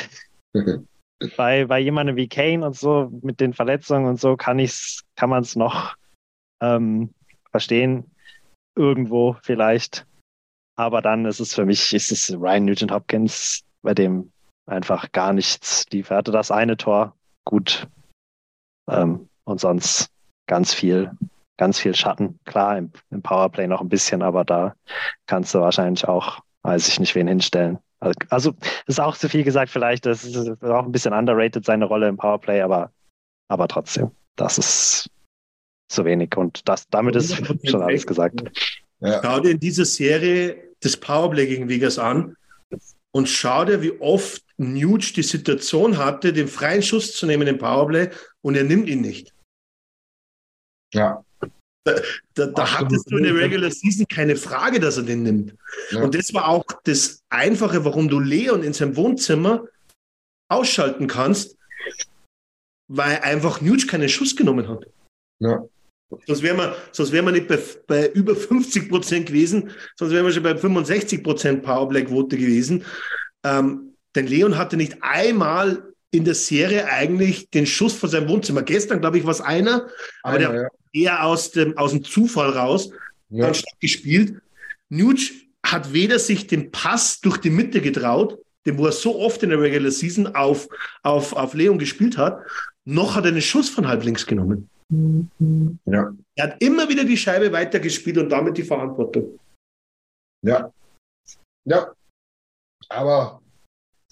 [1.38, 5.30] bei, bei jemandem wie Kane und so mit den Verletzungen und so kann ich's, kann
[5.30, 5.96] man es noch
[6.62, 7.14] ähm,
[7.52, 8.12] verstehen.
[8.76, 10.06] Irgendwo vielleicht.
[10.78, 14.32] Aber dann ist es für mich, ist es Ryan Nugent Hopkins, bei dem
[14.66, 15.86] einfach gar nichts.
[15.88, 17.88] Die hatte das eine Tor gut.
[18.90, 20.10] Ähm, und sonst
[20.48, 21.12] ganz viel,
[21.58, 22.40] ganz viel Schatten.
[22.46, 24.76] Klar, im, im Powerplay noch ein bisschen, aber da
[25.26, 27.80] kannst du wahrscheinlich auch, weiß ich nicht, wen hinstellen.
[28.00, 28.54] Also
[28.88, 30.06] ist auch zu viel gesagt, vielleicht.
[30.06, 32.92] Das ist auch ein bisschen underrated, seine Rolle im Powerplay, aber,
[33.50, 35.10] aber trotzdem, das ist
[35.90, 36.36] zu wenig.
[36.38, 37.36] Und das, damit ist
[37.68, 38.42] schon alles gesagt.
[39.02, 39.22] Ja.
[39.24, 42.36] Schau dir in dieser Serie das Powerplay gegen Vegas an
[43.12, 47.58] und schau dir, wie oft Nuge die Situation hatte, den freien Schuss zu nehmen im
[47.58, 48.10] Powerplay
[48.42, 49.34] und er nimmt ihn nicht.
[50.94, 51.24] Ja.
[51.86, 51.96] Da,
[52.34, 55.56] da, da hattest du in der Regular Season keine Frage, dass er den nimmt.
[55.92, 56.04] Ja.
[56.04, 59.66] Und das war auch das Einfache, warum du Leon in seinem Wohnzimmer
[60.50, 61.58] ausschalten kannst,
[62.88, 64.86] weil einfach Nuge keinen Schuss genommen hat.
[65.40, 65.64] Ja.
[66.26, 70.34] Sonst wären wir, sonst wir nicht bei, bei über 50 Prozent gewesen, sonst wären wir
[70.34, 72.84] schon bei 65 Prozent Powerplay-Quote gewesen.
[73.46, 78.64] Ähm, denn Leon hatte nicht einmal in der Serie eigentlich den Schuss von seinem Wohnzimmer.
[78.64, 79.88] Gestern, glaube ich, war es einer,
[80.24, 80.70] aber einer, der ja.
[80.94, 82.92] Eher aus dem, aus dem Zufall raus
[83.30, 83.48] ja.
[83.48, 84.42] anstatt gespielt.
[84.90, 85.32] Nuge
[85.64, 89.50] hat weder sich den Pass durch die Mitte getraut, den wo er so oft in
[89.50, 90.68] der Regular Season auf,
[91.04, 92.42] auf, auf Leon gespielt hat,
[92.86, 94.70] noch hat er den Schuss von halb links genommen.
[95.86, 96.12] Ja.
[96.36, 99.40] Er hat immer wieder die Scheibe weitergespielt und damit die Verantwortung.
[100.42, 100.72] Ja.
[101.66, 101.94] Ja.
[102.90, 103.42] Aber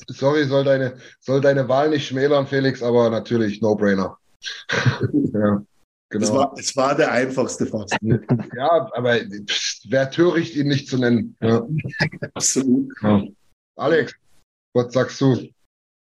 [0.07, 4.17] sorry, soll deine, soll deine Wahl nicht schmälern, Felix, aber natürlich No-Brainer.
[5.33, 5.63] ja.
[6.09, 6.23] Genau.
[6.23, 7.97] Es, war, es war der einfachste fast.
[8.01, 9.19] ja, aber
[9.89, 11.35] wer töricht, ihn nicht zu nennen.
[11.41, 11.67] Ja.
[12.33, 12.93] Absolut.
[13.01, 13.23] Ja.
[13.75, 14.15] Alex,
[14.73, 15.49] was sagst du?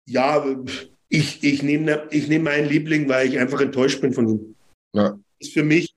[0.08, 0.46] Ja,
[1.10, 4.56] ich, ich nehme ich nehm meinen Liebling, weil ich einfach enttäuscht bin von ihm.
[4.94, 5.18] Ja.
[5.40, 5.94] ist für mich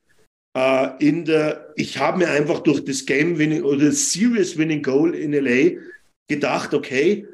[0.56, 4.82] äh, in der, ich habe mir einfach durch das Game Winning oder das Serious Winning
[4.82, 5.80] Goal in LA
[6.28, 7.26] gedacht, okay,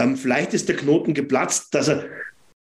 [0.00, 2.06] ähm, vielleicht ist der Knoten geplatzt, dass er,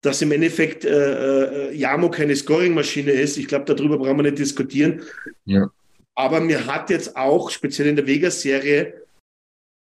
[0.02, 3.38] dass im Endeffekt äh, äh, Jamo keine Scoring-Maschine ist.
[3.38, 5.04] Ich glaube, darüber brauchen wir nicht diskutieren.
[5.46, 5.70] Ja.
[6.16, 9.06] Aber mir hat jetzt auch, speziell in der Vegas-Serie,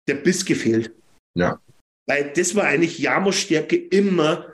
[0.08, 0.92] der Biss gefehlt.
[1.36, 1.60] Ja.
[2.08, 4.46] Weil das war eigentlich Jamos Stärke immer.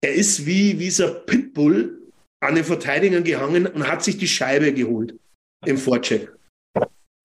[0.00, 1.98] Er ist wie, wie dieser Pitbull
[2.40, 5.14] an den Verteidigern gehangen und hat sich die Scheibe geholt
[5.66, 6.32] im Vorcheck.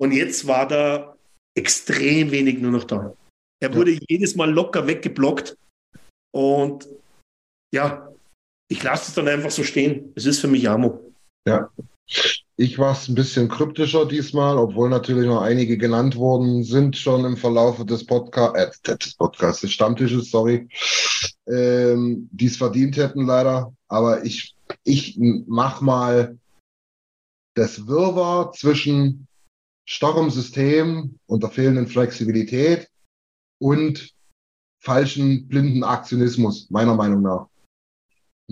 [0.01, 1.15] Und jetzt war da
[1.55, 3.15] extrem wenig nur noch da.
[3.61, 5.55] Er wurde jedes Mal locker weggeblockt.
[6.35, 6.89] Und
[7.74, 8.08] ja,
[8.70, 10.14] ich lasse es dann einfach so stehen.
[10.16, 11.12] Es ist für mich Jamo.
[11.48, 11.70] Ja.
[12.56, 17.26] Ich war es ein bisschen kryptischer diesmal, obwohl natürlich noch einige genannt worden sind schon
[17.26, 20.68] im Verlauf des Podcasts, äh, des Podcasts, des Stammtisches, sorry,
[21.48, 23.74] ähm, die es verdient hätten leider.
[23.88, 26.38] Aber ich, ich mach mal
[27.56, 29.28] das Wirrwarr zwischen
[29.86, 32.88] starrem System und der fehlenden Flexibilität
[33.60, 34.14] und
[34.80, 37.48] falschen blinden Aktionismus, meiner Meinung nach.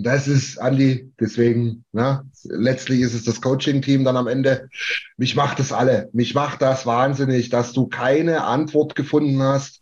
[0.02, 4.68] Das ist, Andi, deswegen, ne, letztlich ist es das Coaching-Team dann am Ende.
[5.16, 6.08] Mich macht das alle.
[6.12, 9.80] Mich macht das wahnsinnig, dass du keine Antwort gefunden hast.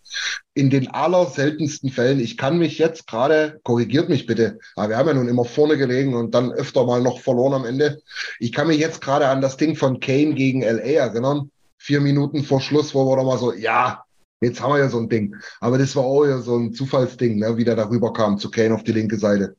[0.53, 2.21] In den allerseltensten Fällen.
[2.21, 5.79] Ich kann mich jetzt gerade, korrigiert mich bitte, aber wir haben ja nun immer vorne
[5.79, 8.03] gelegen und dann öfter mal noch verloren am Ende.
[8.41, 11.51] Ich kann mich jetzt gerade an das Ding von Kane gegen LA erinnern.
[11.79, 14.05] Vier Minuten vor Schluss, wo wir doch mal so, ja,
[14.41, 15.37] jetzt haben wir ja so ein Ding.
[15.61, 18.75] Aber das war auch ja so ein Zufallsding, ne, wie der da rüberkam zu Kane
[18.75, 19.57] auf die linke Seite.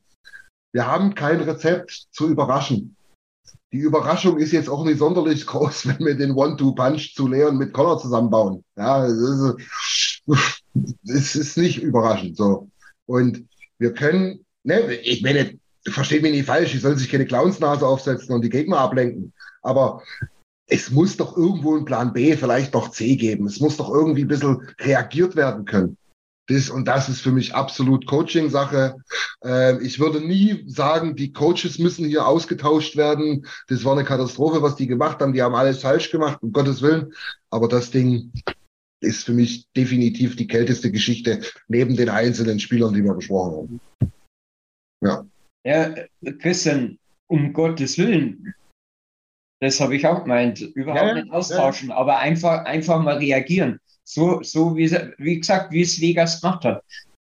[0.72, 2.96] Wir haben kein Rezept zu überraschen.
[3.72, 7.72] Die Überraschung ist jetzt auch nicht sonderlich groß, wenn wir den One-Two-Punch zu Leon mit
[7.72, 8.64] Connor zusammenbauen.
[8.76, 9.56] Ja, es
[11.04, 12.68] ist, ist nicht überraschend so.
[13.06, 13.46] Und
[13.78, 18.34] wir können, ne, ich meine, versteht mich nicht falsch, ich soll sich keine Clownsnase aufsetzen
[18.34, 19.32] und die Gegner ablenken.
[19.62, 20.02] Aber
[20.66, 23.46] es muss doch irgendwo ein Plan B, vielleicht noch C geben.
[23.46, 25.96] Es muss doch irgendwie ein bisschen reagiert werden können.
[26.52, 28.96] Das, und das ist für mich absolut Coaching-Sache.
[29.44, 33.46] Äh, ich würde nie sagen, die Coaches müssen hier ausgetauscht werden.
[33.68, 35.32] Das war eine Katastrophe, was die gemacht haben.
[35.32, 37.12] Die haben alles falsch gemacht, um Gottes Willen.
[37.50, 38.32] Aber das Ding
[39.00, 43.80] ist für mich definitiv die kälteste Geschichte neben den einzelnen Spielern, die wir besprochen haben.
[45.02, 45.24] Ja.
[45.64, 45.94] Ja,
[46.38, 46.98] Christian,
[47.28, 48.54] um Gottes Willen.
[49.60, 50.60] Das habe ich auch gemeint.
[50.60, 53.78] Überhaupt Ja, nicht austauschen, aber einfach, einfach mal reagieren.
[54.12, 56.84] So, so wie, wie gesagt, wie es Vegas gemacht hat.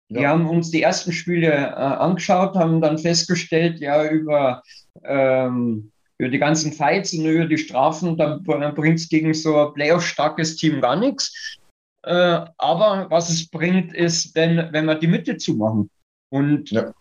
[0.10, 0.30] Wir Ja.
[0.30, 4.61] haben uns die ersten Spiele äh, angeschaut, haben dann festgestellt, ja, über,
[5.03, 9.73] ähm, über die ganzen Fights und über die Strafen, da bringt es gegen so ein
[9.73, 11.57] Playoff-starkes Team gar nichts.
[12.05, 15.89] Äh, aber was es bringt, ist, wenn, wenn wir die Mitte zumachen.
[16.30, 16.93] Und Ja.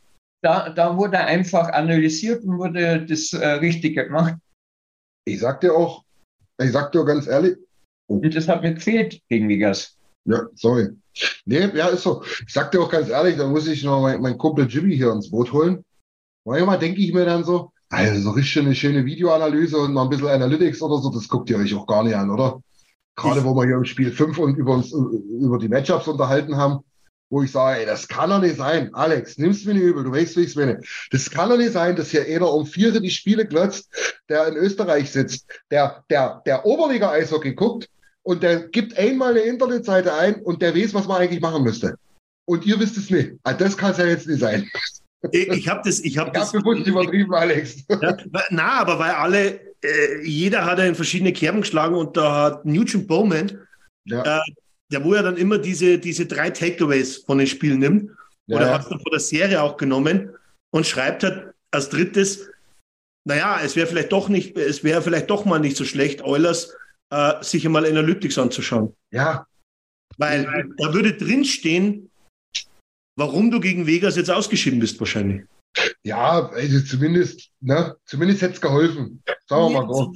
[0.43, 4.37] da, da wurde einfach analysiert und wurde das äh, Richtige gemacht.
[5.25, 6.05] Ich sag dir auch,
[6.59, 7.57] ich sag dir ganz ehrlich,
[8.21, 9.97] Und das hat mir gefehlt gegen Vegas.
[10.25, 10.89] Ja, sorry.
[11.45, 12.23] Nee, ja, ist so.
[12.47, 15.13] Ich sag dir auch ganz ehrlich, da muss ich noch meinen mein Kumpel Jimmy hier
[15.13, 15.85] ins Boot holen.
[16.45, 20.09] Manchmal denke ich mir dann so, also so richtig eine schöne Videoanalyse und mal ein
[20.09, 22.63] bisschen Analytics oder so, das guckt ihr euch auch gar nicht an, oder?
[23.17, 26.81] Gerade wo wir hier im Spiel 5 und über uns über die Matchups unterhalten haben,
[27.29, 28.95] wo ich sage, ey, das kann doch nicht sein.
[28.95, 30.81] Alex, nimm's mir nicht übel, du weißt, wie ich's meine.
[31.11, 33.91] Das kann doch nicht sein, dass hier einer um Viere die Spiele glotzt,
[34.29, 37.89] der in Österreich sitzt, der, der, der Oberliga-Eishockey guckt
[38.25, 41.97] und der gibt einmal eine Internetseite ein und der weiß, was man eigentlich machen müsste.
[42.47, 43.33] Und ihr wisst es nicht.
[43.45, 44.69] Ah, Das kann es ja jetzt nicht sein.
[45.31, 46.53] Ich, habe das, ich habe Ich das.
[46.53, 47.85] bewusst übertrieben, Alex.
[47.89, 48.17] Ja,
[48.51, 52.65] na, aber weil alle, äh, jeder hat ja in verschiedene Kerben geschlagen und da hat
[52.67, 53.61] Nugent Bowman,
[54.05, 54.41] Ja, äh,
[54.91, 58.11] der wo ja dann immer diese, diese drei Takeaways von den Spielen nimmt,
[58.47, 58.75] ja, oder ja.
[58.75, 60.31] hat es dann von der Serie auch genommen
[60.71, 62.51] und schreibt halt als drittes,
[63.25, 66.75] naja, es wäre vielleicht doch nicht, es wäre vielleicht doch mal nicht so schlecht, Eulers
[67.13, 68.97] äh, sich einmal Analytics anzuschauen.
[69.11, 69.47] ja,
[70.17, 72.11] Weil da würde drinstehen,
[73.17, 75.43] warum du gegen Vegas jetzt ausgeschieden bist, wahrscheinlich.
[76.03, 79.23] ja, also zumindest, ne, zumindest hätte es geholfen.
[79.47, 80.13] Sagen wir mal so.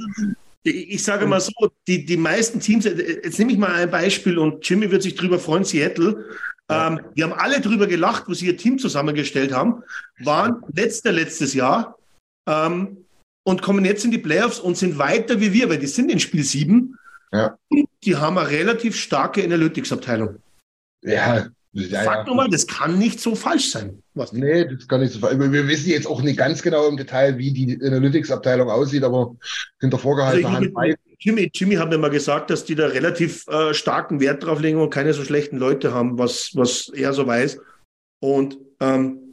[0.65, 1.53] Ich sage mal so,
[1.87, 5.39] die, die meisten Teams, jetzt nehme ich mal ein Beispiel und Jimmy wird sich drüber
[5.39, 6.25] freuen, Seattle.
[6.69, 9.85] Ähm, wir haben alle drüber gelacht, wo sie ihr Team zusammengestellt haben,
[10.19, 11.97] waren letzter letztes Jahr
[12.49, 13.06] ähm,
[13.47, 16.19] und kommen jetzt in die Playoffs und sind weiter wie wir, weil die sind in
[16.19, 16.99] Spiel 7.
[17.33, 17.57] Ja.
[18.03, 20.39] Die haben eine relativ starke Analytics-Abteilung.
[21.03, 22.25] Ja, Ja, Fakt ja.
[22.25, 24.03] nochmal, das kann nicht so falsch sein.
[24.15, 25.39] Was Nee, das kann nicht so falsch.
[25.39, 29.37] Wir wissen jetzt auch nicht ganz genau im Detail, wie die Analytics-Abteilung aussieht, aber
[29.81, 30.95] hinter Also vorgehaltener Hand ich, weiß.
[31.21, 34.81] Jimmy, Jimmy hat mir mal gesagt, dass die da relativ äh, starken Wert drauf legen
[34.81, 37.59] und keine so schlechten Leute haben, was, was er so weiß.
[38.21, 39.26] Und ähm,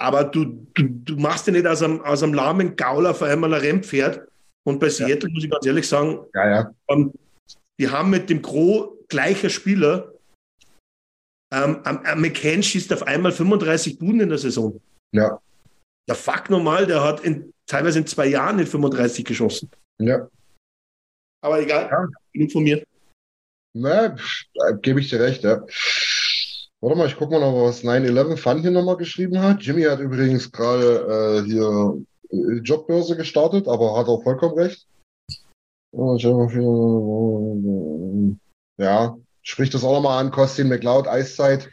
[0.00, 3.52] aber du, du, du machst ja nicht aus einem, aus einem lahmen Gaul auf einmal
[3.54, 4.26] ein Rennpferd.
[4.66, 6.74] Und bei Seattle muss ich ganz ehrlich sagen, Ja, ja.
[6.88, 7.12] ähm,
[7.80, 10.12] die haben mit dem Gros gleicher Spieler,
[11.52, 14.78] ähm, am- am McCann schießt auf einmal 35 Buden in der Saison.
[15.14, 15.40] Ja,
[16.06, 19.70] Der Fuck normal, der hat in, teilweise in zwei Jahren nicht 35 geschossen.
[20.00, 20.28] ja.
[21.40, 22.06] Aber egal, Ja.
[22.32, 22.82] genug von mir.
[23.76, 24.16] Na,
[24.82, 25.64] gebe ich dir recht, ja.
[26.80, 29.62] Warte mal, ich gucke mal noch, was 9-11 Fun hier nochmal geschrieben hat.
[29.62, 32.00] Jimmy hat übrigens gerade äh, hier
[32.30, 34.86] äh, Jobbörse gestartet, aber hat auch vollkommen recht.
[38.78, 40.30] Ja, spricht das auch nochmal an.
[40.30, 41.68] Costin McLeod, Eiszeit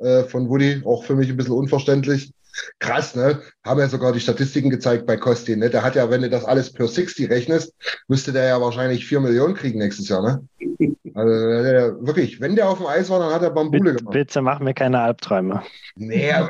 [0.00, 2.32] äh, von Woody, auch für mich ein bisschen unverständlich.
[2.78, 3.40] Krass, ne?
[3.64, 5.70] Haben ja sogar die Statistiken gezeigt bei Costin, ne?
[5.70, 7.74] Der hat ja, wenn du das alles per 60 rechnest,
[8.08, 10.48] müsste der ja wahrscheinlich 4 Millionen kriegen nächstes Jahr, ne?
[11.14, 14.14] Also der, wirklich, wenn der auf dem Eis war, dann hat er Bambule Bitte, gemacht.
[14.14, 15.62] bitte mach mir keine Albträume.
[15.94, 16.32] Nee,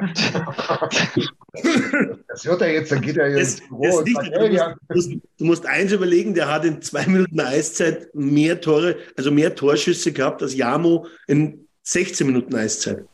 [2.28, 4.94] das hört er jetzt, dann geht er Das, jetzt das sagt, hey, musst, ja, du,
[4.94, 9.54] musst, du musst eins überlegen, der hat in zwei Minuten Eiszeit mehr Tore, also mehr
[9.54, 13.04] Torschüsse gehabt als Jamo in 16 Minuten Eiszeit.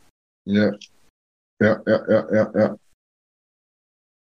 [0.45, 0.71] ja,
[1.59, 2.75] ja, ja, ja, ja, ja.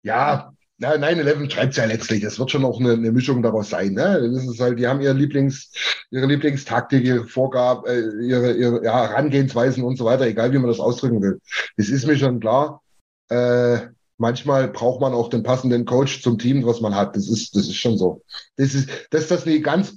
[0.02, 2.24] Ja, na, 9-11 schreibt es ja letztlich.
[2.24, 3.94] Es wird schon auch eine, eine Mischung daraus sein.
[3.94, 4.30] Ne?
[4.34, 5.70] Das ist halt, die haben ihre Lieblings,
[6.10, 10.68] ihre Lieblingstaktik, ihre Vorgabe, äh, ihre, ihre ja, Herangehensweisen und so weiter, egal wie man
[10.68, 11.40] das ausdrücken will.
[11.76, 12.82] Das ist mir schon klar.
[13.30, 13.78] Äh,
[14.18, 17.14] manchmal braucht man auch den passenden Coach zum Team, was man hat.
[17.16, 18.22] Das ist, das ist schon so.
[18.56, 19.96] Das ist, dass das nie ganz,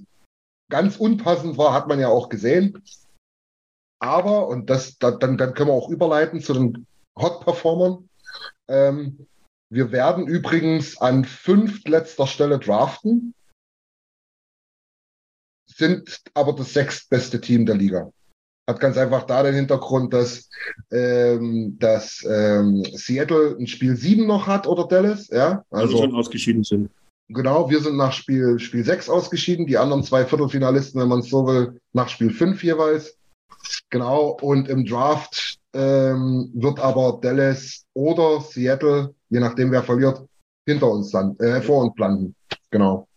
[0.69, 2.84] ganz unpassend war, hat man ja auch gesehen.
[3.99, 6.85] Aber, und das, da, dann, dann können wir auch überleiten zu den
[7.18, 8.10] Hot-Performern.
[8.68, 9.27] Ähm,
[9.69, 13.34] wir werden übrigens an fünftletzter Stelle draften,
[15.69, 18.11] sind aber das sechstbeste Team der Liga.
[18.69, 20.49] Hat ganz einfach da den Hintergrund, dass,
[20.91, 25.27] ähm, dass ähm, Seattle ein Spiel 7 noch hat oder Dallas.
[25.30, 26.89] Ja, Also, also schon ausgeschieden sind.
[27.30, 31.30] Genau, wir sind nach Spiel, Spiel 6 ausgeschieden, die anderen zwei Viertelfinalisten, wenn man es
[31.30, 33.18] so will, nach Spiel 5 jeweils.
[33.89, 40.25] Genau, und im Draft ähm, wird aber Dallas oder Seattle, je nachdem wer verliert,
[40.65, 42.35] hinter uns dann, äh, vor uns landen.
[42.71, 43.07] Genau.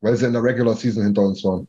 [0.00, 1.68] Weil sie in der Regular Season hinter uns waren.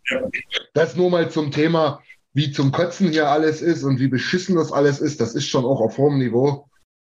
[0.73, 2.01] Das nur mal zum Thema,
[2.33, 5.21] wie zum Kotzen hier alles ist und wie beschissen das alles ist.
[5.21, 6.67] Das ist schon auch auf hohem Niveau.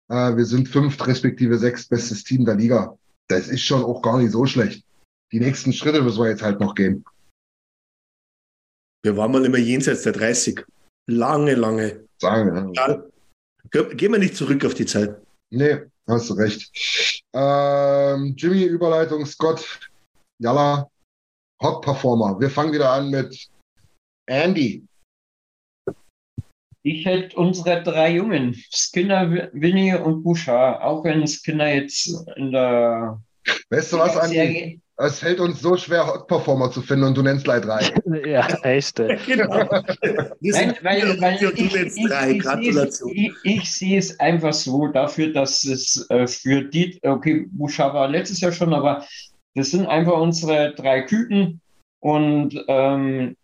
[0.09, 2.97] Äh, wir sind fünft respektive sechst bestes Team der Liga
[3.33, 4.85] das ist schon auch gar nicht so schlecht.
[5.33, 7.05] Die nächsten Schritte müssen wir jetzt halt noch gehen.
[9.03, 10.65] Wir waren mal immer jenseits der 30.
[11.11, 12.07] Lange, lange.
[12.19, 12.89] Sagen, ja.
[12.89, 13.03] Ja.
[13.71, 15.21] Ge- Gehen wir nicht zurück auf die Zeit.
[15.51, 16.71] Nee, hast du recht.
[17.35, 19.91] Ähm, Jimmy, Überleitung, Scott,
[20.41, 20.89] Jalla,
[21.63, 22.39] Hot Performer.
[22.41, 23.49] Wir fangen wieder an mit
[24.29, 24.85] Andy.
[26.85, 33.23] Ich hätte unsere drei Jungen, Skinner, Winnie und Bouchard, auch wenn Skinner jetzt in der
[33.71, 34.81] Weißt du was, Andy?
[34.99, 37.81] Es fällt uns so schwer, Hot Performer zu finden und du nennst gleich drei.
[38.29, 38.99] Ja, echt.
[39.27, 39.55] Genau.
[39.61, 42.33] Wir Nein, sind weil, weil du ich, ich, drei.
[42.33, 43.11] ich, Gratulation.
[43.15, 48.09] Ich, ich sehe es einfach so dafür, dass es äh, für die, okay, Bouchard war
[48.09, 49.07] letztes Jahr schon, aber
[49.55, 51.61] das sind einfach unsere drei Küken
[52.01, 53.37] und ähm,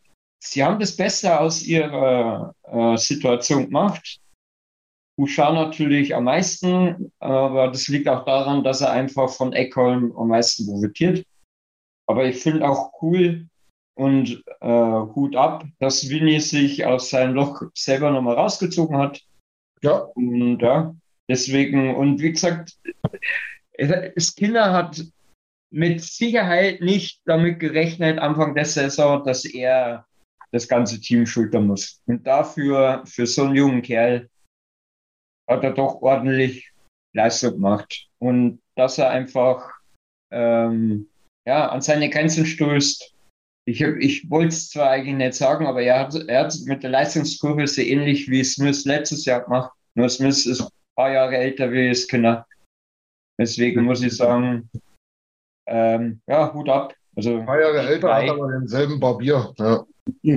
[0.42, 4.18] sie haben das Beste aus ihrer äh, Situation gemacht.
[5.16, 10.28] Bouchard natürlich am meisten, aber das liegt auch daran, dass er einfach von Eckholm am
[10.28, 11.24] meisten profitiert.
[12.08, 13.48] Aber ich finde auch cool,
[13.98, 19.20] und äh, Hut ab, dass Winnie sich aus seinem Loch selber nochmal rausgezogen hat.
[19.82, 20.94] Ja, Und ja,
[21.28, 22.78] deswegen, und wie gesagt,
[24.16, 25.04] Skinner hat
[25.70, 30.06] mit Sicherheit nicht damit gerechnet, Anfang der Saison, dass er
[30.52, 32.00] das ganze Team schultern muss.
[32.06, 34.30] Und dafür, für so einen jungen Kerl,
[35.48, 36.70] hat er doch ordentlich
[37.14, 38.08] Leistung gemacht.
[38.18, 39.72] Und dass er einfach
[40.30, 41.08] ähm,
[41.48, 43.14] ja, an seine Grenzen stößt.
[43.66, 46.90] Ich, ich wollte es zwar eigentlich nicht sagen, aber er hat, er hat mit der
[46.90, 49.72] Leistungskurve so ähnlich wie Smith letztes Jahr gemacht.
[49.94, 52.46] Nur Smith ist ein paar Jahre älter wie Skinner.
[53.40, 54.68] Deswegen muss ich sagen,
[55.66, 56.94] ähm, ja, Hut ab.
[57.16, 59.54] Also, ein paar Jahre älter hat aber denselben Barbier.
[59.58, 59.86] Ja.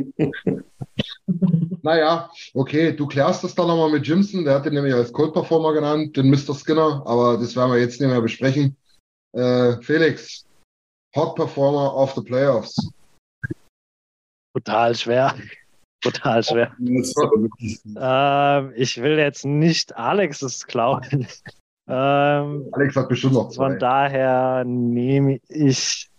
[1.82, 4.46] naja, okay, du klärst das dann nochmal mit Jimson.
[4.46, 6.56] Der hat den nämlich als Cold Performer genannt, den Mr.
[6.56, 8.78] Skinner, aber das werden wir jetzt nicht mehr besprechen.
[9.34, 10.46] Äh, Felix,
[11.16, 12.76] Hot Performer of the Playoffs.
[14.54, 15.36] Total schwer.
[16.02, 16.76] Total schwer.
[17.96, 21.28] Ähm, ich will jetzt nicht Alexes klauen.
[21.88, 23.70] Ähm, Alex hat bestimmt noch zwei.
[23.72, 26.10] von daher nehme ich.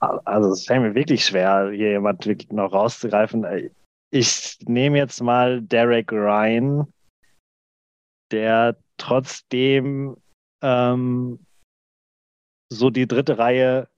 [0.00, 3.70] Also, es fällt mir wirklich schwer, hier jemand wirklich noch rauszugreifen.
[4.10, 6.90] Ich nehme jetzt mal Derek Ryan,
[8.30, 10.16] der trotzdem
[10.62, 11.44] ähm,
[12.70, 13.88] so die dritte Reihe,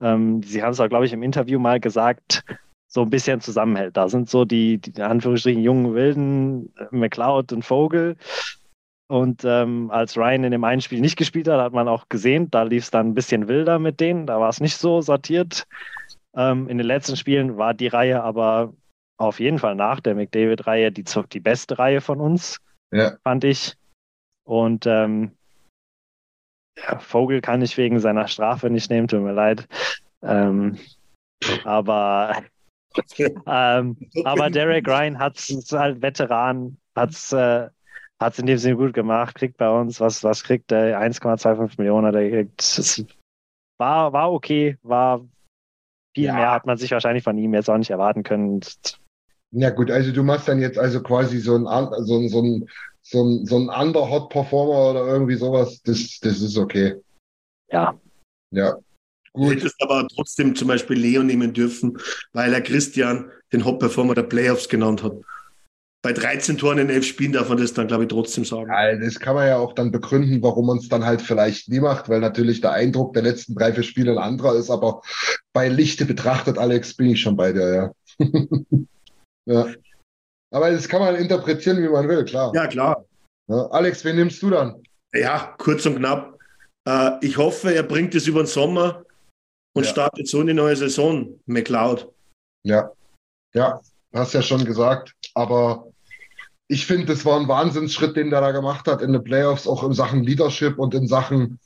[0.00, 2.42] ähm, Sie haben es auch, glaube ich, im Interview mal gesagt,
[2.88, 3.96] so ein bisschen zusammenhält.
[3.96, 8.16] Da sind so die, die in Anführungsstrichen jungen Wilden, äh, McLeod und Vogel.
[9.06, 12.50] Und ähm, als Ryan in dem einen Spiel nicht gespielt hat, hat man auch gesehen,
[12.50, 14.26] da lief es dann ein bisschen wilder mit denen.
[14.26, 15.66] Da war es nicht so sortiert.
[16.34, 18.72] Ähm, in den letzten Spielen war die Reihe aber
[19.16, 22.58] auf jeden Fall nach der McDavid-Reihe die, die beste Reihe von uns,
[22.92, 23.16] Ja.
[23.22, 23.74] fand ich.
[24.44, 25.32] Und ähm,
[26.76, 29.66] ja, Vogel kann ich wegen seiner Strafe nicht nehmen, tut mir leid.
[30.22, 30.78] Ähm,
[31.64, 32.42] aber
[33.46, 37.68] ähm, aber Derek Ryan hat es halt Veteran, hat es äh,
[38.20, 41.00] hat's in dem Sinne gut gemacht, kriegt bei uns, was, was kriegt er?
[41.00, 43.04] 1,25 Millionen hat er gekriegt.
[43.78, 45.20] War, war okay, war
[46.14, 46.34] viel Ja.
[46.34, 48.60] mehr hat man sich wahrscheinlich von ihm jetzt auch nicht erwarten können.
[49.50, 51.64] Ja gut, also du machst dann jetzt also quasi so ein,
[52.04, 52.68] so ein, so ein,
[53.06, 55.80] so ein, so ein Under-Hot-Performer oder irgendwie sowas.
[55.82, 56.94] Das, das ist okay.
[57.70, 57.98] Ja,
[58.50, 58.76] Ja.
[59.34, 59.56] Du Gut.
[59.56, 61.98] hättest aber trotzdem zum Beispiel Leo nehmen dürfen,
[62.32, 65.14] weil er Christian den Hot-Performer der Playoffs genannt hat.
[66.02, 68.70] Bei 13 Toren in 11 Spielen darf man das dann, glaube ich, trotzdem sagen.
[68.70, 71.80] Ja, das kann man ja auch dann begründen, warum man es dann halt vielleicht nie
[71.80, 75.00] macht, weil natürlich der Eindruck der letzten drei, vier Spiele ein anderer ist, aber
[75.52, 78.26] bei Lichte betrachtet, Alex, bin ich schon bei dir, ja.
[79.46, 79.66] ja.
[80.54, 82.52] Aber das kann man interpretieren, wie man will, klar.
[82.54, 83.04] Ja, klar.
[83.48, 83.66] Ja.
[83.72, 84.80] Alex, wen nimmst du dann?
[85.12, 86.38] Ja, kurz und knapp.
[86.86, 89.04] Äh, ich hoffe, er bringt es über den Sommer
[89.74, 89.90] und Ja.
[89.90, 92.08] startet so in die neue Saison, McLeod.
[92.62, 92.92] Ja,
[93.52, 93.80] ja,
[94.14, 95.88] hast ja schon gesagt, aber
[96.68, 99.82] ich finde, das war ein Wahnsinnsschritt, den der da gemacht hat in den Playoffs, auch
[99.82, 101.58] in Sachen Leadership und in Sachen,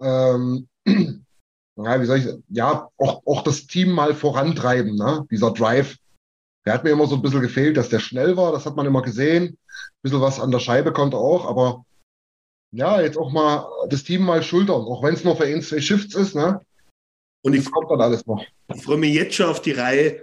[0.00, 5.26] ähm, ja, wie soll ich, ja, auch, auch das Team mal vorantreiben, ne?
[5.32, 5.96] Dieser Drive.
[6.66, 8.86] Der hat mir immer so ein bisschen gefehlt, dass der schnell war, das hat man
[8.86, 9.44] immer gesehen.
[9.44, 11.84] Ein bisschen was an der Scheibe konnte auch, aber
[12.72, 15.80] ja, jetzt auch mal das Team mal schultern, auch wenn es nur für ein, zwei
[15.80, 16.60] Shifts ist, ne?
[17.42, 18.44] Und ich, Das kommt dann alles noch.
[18.74, 20.20] ich freue mich jetzt schon auf die Reihe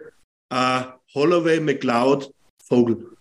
[0.49, 0.83] äh,
[1.15, 2.33] Holloway, McLeod,
[2.65, 3.15] Vogel.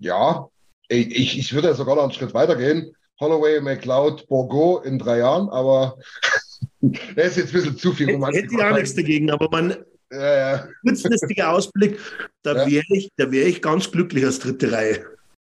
[0.00, 0.48] Ja,
[0.88, 2.94] ich, ich, ich würde ja sogar noch einen Schritt weiter gehen.
[3.20, 5.98] Holloway, McLeod, Borgo in drei Jahren, aber
[6.80, 8.44] das ist jetzt ein bisschen zu viel Romantik.
[8.44, 11.98] Hätte ich auch nichts dagegen, aber man, Ja, ja, kurzfristiger Ausblick,
[12.42, 12.70] da Ja.
[12.70, 15.06] wäre ich, da wär ich ganz glücklich als dritte Reihe.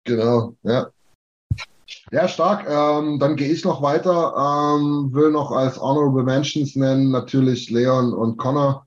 [0.07, 0.91] genau, ja.
[2.13, 2.67] Ja, stark.
[2.69, 4.35] Ähm, dann gehe ich noch weiter.
[4.37, 8.87] Ähm, will noch als Honorable Mentions nennen natürlich Leon und Connor.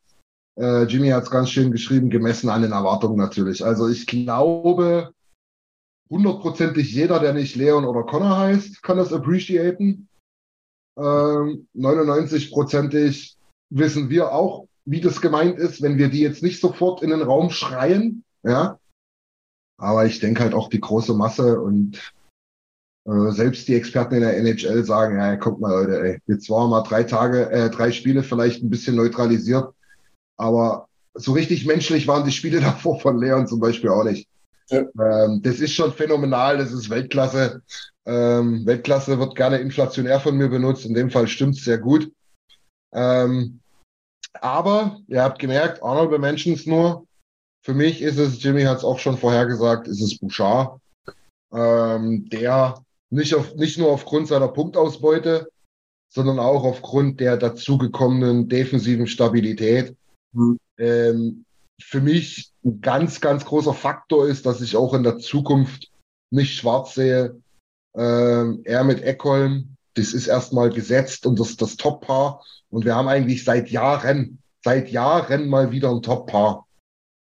[0.59, 3.63] Äh, Jimmy hat es ganz schön geschrieben, gemessen an den Erwartungen natürlich.
[3.63, 5.11] Also ich glaube,
[6.09, 10.07] hundertprozentig jeder, der nicht Leon oder Connor heißt, kann das appreciaten.
[10.97, 13.35] Ähm, 99-prozentig
[13.69, 17.21] wissen wir auch, wie das gemeint ist, wenn wir die jetzt nicht sofort in den
[17.21, 18.23] Raum schreien.
[18.43, 18.79] Ja.
[19.77, 22.13] Aber ich denke halt auch die große Masse und
[23.05, 26.69] äh, selbst die Experten in der NHL sagen, ja, guck mal, Leute, ey, jetzt waren
[26.69, 29.73] mal drei Tage, äh, drei Spiele vielleicht ein bisschen neutralisiert,
[30.37, 34.27] aber so richtig menschlich waren die Spiele davor von Leon zum Beispiel auch nicht.
[34.69, 37.61] Ähm, das ist schon phänomenal, das ist Weltklasse.
[38.05, 42.09] Ähm, Weltklasse wird gerne inflationär von mir benutzt, in dem Fall stimmt's sehr gut.
[42.93, 43.59] Ähm,
[44.33, 47.05] aber ihr habt gemerkt, Honorable Mentions nur.
[47.63, 50.79] Für mich ist es, Jimmy hat es auch schon vorher gesagt, ist es Bouchard,
[51.51, 55.49] ähm, der nicht, auf, nicht nur aufgrund seiner Punktausbeute,
[56.13, 59.95] sondern auch aufgrund der dazugekommenen defensiven Stabilität
[60.33, 60.59] Mhm.
[60.77, 61.45] ähm,
[61.81, 65.91] für mich ein ganz, ganz großer Faktor ist, dass ich auch in der Zukunft
[66.31, 67.41] nicht schwarz sehe.
[67.95, 72.43] Ähm, er mit Eckholm, das ist erstmal gesetzt und das das Top-Paar.
[72.69, 76.67] Und wir haben eigentlich seit Jahren, seit Jahren mal wieder ein Top-Paar.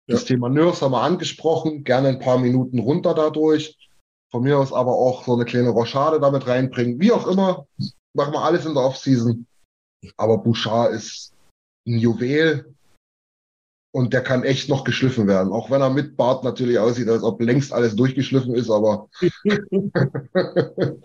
[0.08, 3.76] Das Thema Nurse haben wir angesprochen, gerne ein paar Minuten runter dadurch.
[4.30, 7.00] Von mir aus aber auch so eine kleine Rochade damit reinbringen.
[7.00, 7.66] Wie auch immer,
[8.12, 9.46] machen wir alles in der Offseason.
[10.16, 11.32] Aber Bouchard ist
[11.86, 12.74] ein Juwel
[13.92, 15.52] und der kann echt noch geschliffen werden.
[15.52, 19.08] Auch wenn er mit Bart natürlich aussieht, als ob längst alles durchgeschliffen ist, aber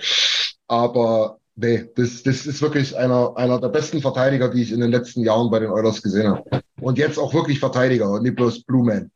[0.68, 4.92] aber nee, das, das ist wirklich einer, einer der besten Verteidiger, die ich in den
[4.92, 6.62] letzten Jahren bei den Oilers gesehen habe.
[6.82, 9.12] Und jetzt auch wirklich Verteidiger und nicht bloß Blue Man.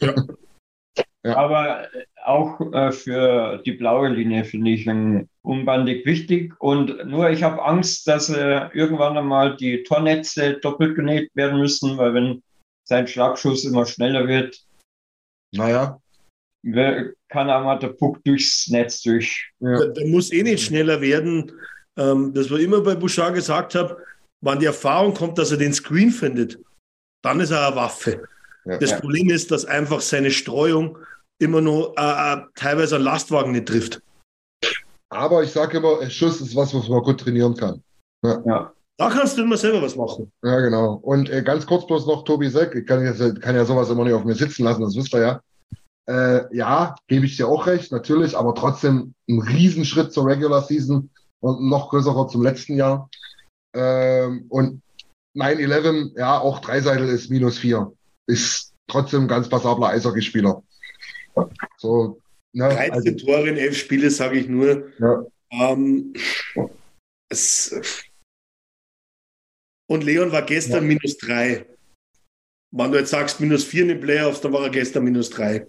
[1.22, 1.36] Ja.
[1.36, 1.86] Aber
[2.24, 6.54] auch äh, für die blaue Linie finde ich ihn unbandig wichtig.
[6.60, 11.98] Und nur ich habe Angst, dass äh, irgendwann einmal die Tornetze doppelt genäht werden müssen,
[11.98, 12.42] weil wenn
[12.88, 14.64] sein Schlagschuss immer schneller wird,
[15.54, 16.00] Naja,
[17.28, 19.50] kann einmal der Puck durchs Netz durch.
[19.60, 19.78] ja.
[19.78, 21.52] Der, der muss eh nicht schneller werden.
[21.98, 23.96] Ähm, das, was ich immer bei Bouchard gesagt habe,
[24.40, 26.58] wenn die Erfahrung kommt, dass er den Screen findet,
[27.22, 28.22] dann ist er eine Waffe.
[28.64, 28.78] Ja.
[28.78, 29.00] das Ja.
[29.00, 30.98] Problem ist, dass einfach seine Streuung
[31.38, 34.02] immer nur äh, äh, teilweise einen Lastwagen nicht trifft.
[35.08, 37.82] aber ich sage immer, ein Schuss ist was, was man gut trainieren kann.
[38.22, 38.72] Ja.
[38.98, 40.30] Da kannst du immer selber was machen.
[40.44, 41.00] Ja, genau.
[41.02, 44.04] Und äh, ganz kurz bloß noch Tobi Seck, ich kann, jetzt, kann ja sowas immer
[44.04, 45.40] nicht auf mir sitzen lassen, das wisst ihr ja.
[46.06, 51.08] Äh, ja, gebe ich dir auch recht, natürlich, aber trotzdem ein Riesenschritt zur Regular Season
[51.40, 53.10] und noch größerer zum letzten Jahr.
[53.74, 54.82] Ähm, und
[55.34, 57.92] 9-11, ja, auch Dreiseitel ist minus vier.
[58.26, 60.62] Ist trotzdem ein ganz passabler Eishockeyspieler.
[61.78, 62.20] So,
[62.52, 64.90] ne, 13 also, Tore in elf Spiele, sage ich nur.
[64.98, 66.12] ja, Ähm,
[67.28, 68.02] es,
[69.88, 71.66] und Leon war gestern minus drei.
[72.72, 75.66] Wenn du jetzt sagst minus vier in den Playoffs, dann war er gestern minus drei.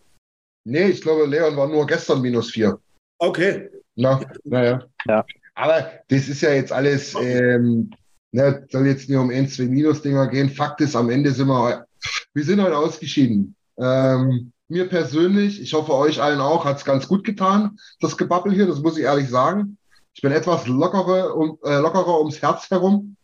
[0.63, 2.79] nee, ich glaube, Leon war nur gestern minus vier.
[3.17, 3.69] Okay.
[3.95, 4.87] Na, naja.
[5.07, 5.25] Ja.
[5.55, 7.91] Aber das ist ja jetzt alles, ähm,
[8.31, 10.49] ne, soll jetzt nicht um ein, zwei Minus-Dinger gehen.
[10.49, 11.85] Fakt ist, am Ende sind wir,
[12.33, 13.55] wir sind heute ausgeschieden.
[13.77, 18.53] Ähm, mir persönlich, ich hoffe euch allen auch, hat es ganz gut getan, das Gebabbel
[18.53, 19.77] hier, das muss ich ehrlich sagen.
[20.13, 23.15] Ich bin etwas lockerer, um, äh, lockerer ums Herz herum.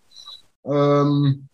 [0.65, 1.47] Ähm,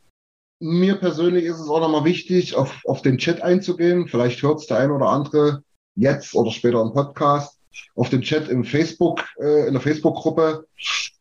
[0.60, 4.08] mir persönlich ist es auch nochmal wichtig, auf, auf den Chat einzugehen.
[4.08, 5.64] Vielleicht hört es der ein oder andere
[5.96, 7.60] jetzt oder später im Podcast
[7.96, 10.68] auf den Chat im Facebook, äh, in der Facebook-Gruppe,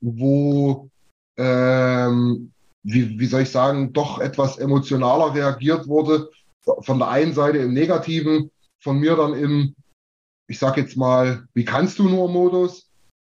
[0.00, 0.88] wo,
[1.36, 2.52] ähm,
[2.82, 6.30] wie, wie soll ich sagen, doch etwas emotionaler reagiert wurde.
[6.80, 8.50] Von der einen Seite im Negativen,
[8.80, 9.74] von mir dann im,
[10.48, 12.88] ich sag jetzt mal, wie kannst du nur Modus.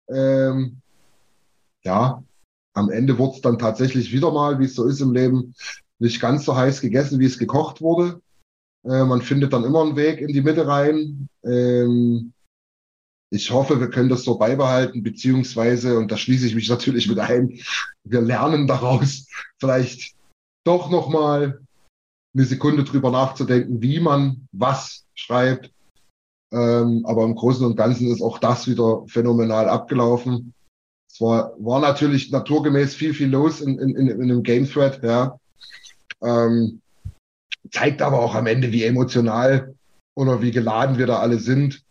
[0.08, 0.80] Ähm,
[1.84, 2.22] ja,
[2.74, 5.54] am Ende wurde es dann tatsächlich wieder mal, wie es so ist im Leben,
[5.98, 8.20] nicht ganz so heiß gegessen, wie es gekocht wurde.
[8.84, 11.28] Äh, man findet dann immer einen Weg in die Mitte rein.
[11.44, 12.32] Ähm,
[13.32, 17.18] ich hoffe, wir können das so beibehalten, beziehungsweise, und da schließe ich mich natürlich mit
[17.18, 17.58] ein,
[18.04, 19.26] wir lernen daraus
[19.58, 20.14] vielleicht
[20.64, 21.62] doch nochmal
[22.34, 25.72] eine Sekunde drüber nachzudenken, wie man was schreibt.
[26.52, 30.52] Ähm, aber im Großen und Ganzen ist auch das wieder phänomenal abgelaufen.
[31.10, 35.02] Es war, war natürlich naturgemäß viel, viel los in, in, in, in einem Game Thread,
[35.02, 35.38] ja.
[36.22, 36.82] Ähm,
[37.70, 39.74] zeigt aber auch am Ende, wie emotional
[40.14, 41.82] oder wie geladen wir da alle sind,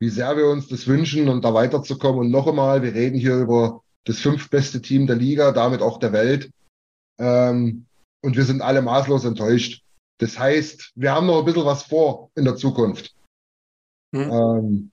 [0.00, 2.20] wie sehr wir uns das wünschen und da weiterzukommen.
[2.20, 6.12] Und noch einmal, wir reden hier über das fünftbeste Team der Liga, damit auch der
[6.12, 6.50] Welt.
[7.18, 7.86] Ähm,
[8.22, 9.82] und wir sind alle maßlos enttäuscht.
[10.18, 13.14] Das heißt, wir haben noch ein bisschen was vor in der Zukunft.
[14.14, 14.30] Hm.
[14.30, 14.90] Ähm,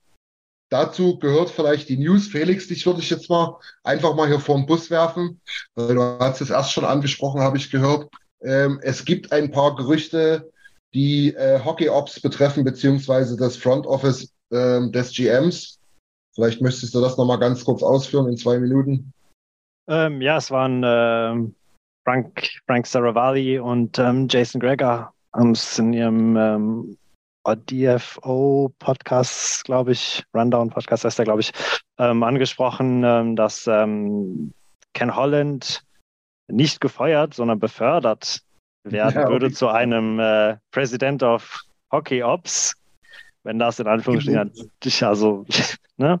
[0.70, 2.28] dazu gehört vielleicht die News.
[2.28, 5.40] Felix, dich würde ich jetzt mal einfach mal hier vor den Bus werfen,
[5.74, 8.10] weil du hast es erst schon angesprochen, habe ich gehört.
[8.42, 10.50] Ähm, es gibt ein paar Gerüchte,
[10.94, 15.78] die äh, Hockey Ops betreffen, beziehungsweise das Front Office ähm, des GMs.
[16.34, 19.12] Vielleicht möchtest du das nochmal ganz kurz ausführen in zwei Minuten.
[19.88, 21.54] Ähm, ja, es waren ähm,
[22.04, 26.96] Frank, Frank Saravalli und ähm, Jason Greger haben es in ihrem ähm,
[27.46, 28.74] DFO-Podcast,
[29.64, 31.52] glaube ich, Rundown-Podcast heißt der, glaube ich,
[31.98, 34.52] ähm, angesprochen, ähm, dass Ken
[35.16, 35.82] Holland
[36.50, 38.42] nicht gefeuert, sondern befördert
[38.84, 39.54] werden Ja, würde okay.
[39.54, 41.62] zu einem äh, President of
[41.92, 42.74] Hockey Ops,
[43.48, 44.52] wenn das in Anführungsstrichen,
[45.08, 45.46] also,
[45.96, 46.20] ne?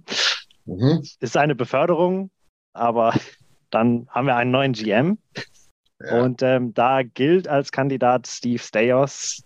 [0.64, 1.02] Mhm.
[1.20, 2.30] ist eine Beförderung,
[2.72, 3.12] aber
[3.70, 5.18] dann haben wir einen neuen GM.
[6.00, 6.22] Ja.
[6.22, 9.42] Und ähm, da gilt als Kandidat Steve Stayos.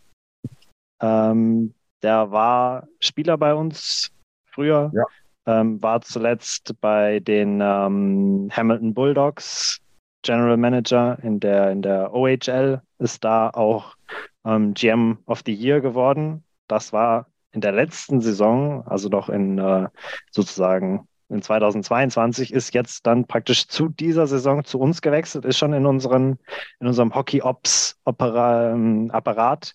[1.00, 4.12] Ähm, der war Spieler bei uns
[4.46, 5.04] früher, Ja.
[5.46, 9.80] ähm, war zuletzt bei den ähm, Hamilton Bulldogs
[10.24, 13.96] General Manager in der, in der OHL, ist da auch
[14.44, 16.44] ähm, GM of the Year geworden.
[16.68, 19.88] Das war in der letzten Saison, also noch in äh,
[20.30, 25.72] sozusagen in 2022, ist jetzt dann praktisch zu dieser Saison zu uns gewechselt, ist schon
[25.72, 26.38] in, unseren,
[26.80, 29.74] in unserem Hockey-Ops-Apparat,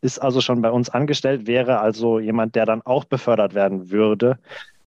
[0.00, 4.38] ist also schon bei uns angestellt, wäre also jemand, der dann auch befördert werden würde.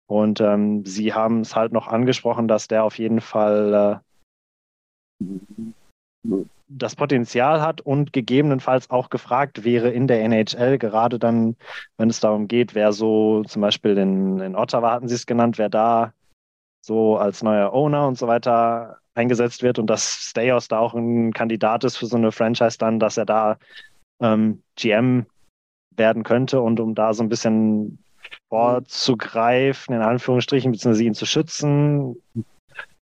[0.06, 4.00] Und ähm, Sie haben es halt noch angesprochen, dass der auf jeden Fall
[5.24, 11.56] äh, das Potenzial hat und gegebenenfalls auch gefragt wäre in der NHL, gerade dann,
[11.97, 15.59] wenn es darum geht, wer so zum Beispiel in, in Ottawa hatten Sie es genannt,
[15.59, 16.12] wer da
[16.80, 21.32] so als neuer Owner und so weiter eingesetzt wird und dass Stayos da auch ein
[21.32, 23.59] Kandidat ist für so eine Franchise dann, dass er da
[24.20, 25.26] ähm, GM
[25.97, 27.98] werden könnte und um da so ein bisschen
[28.48, 32.22] vorzugreifen, in Anführungsstrichen, beziehungsweise ihn zu schützen.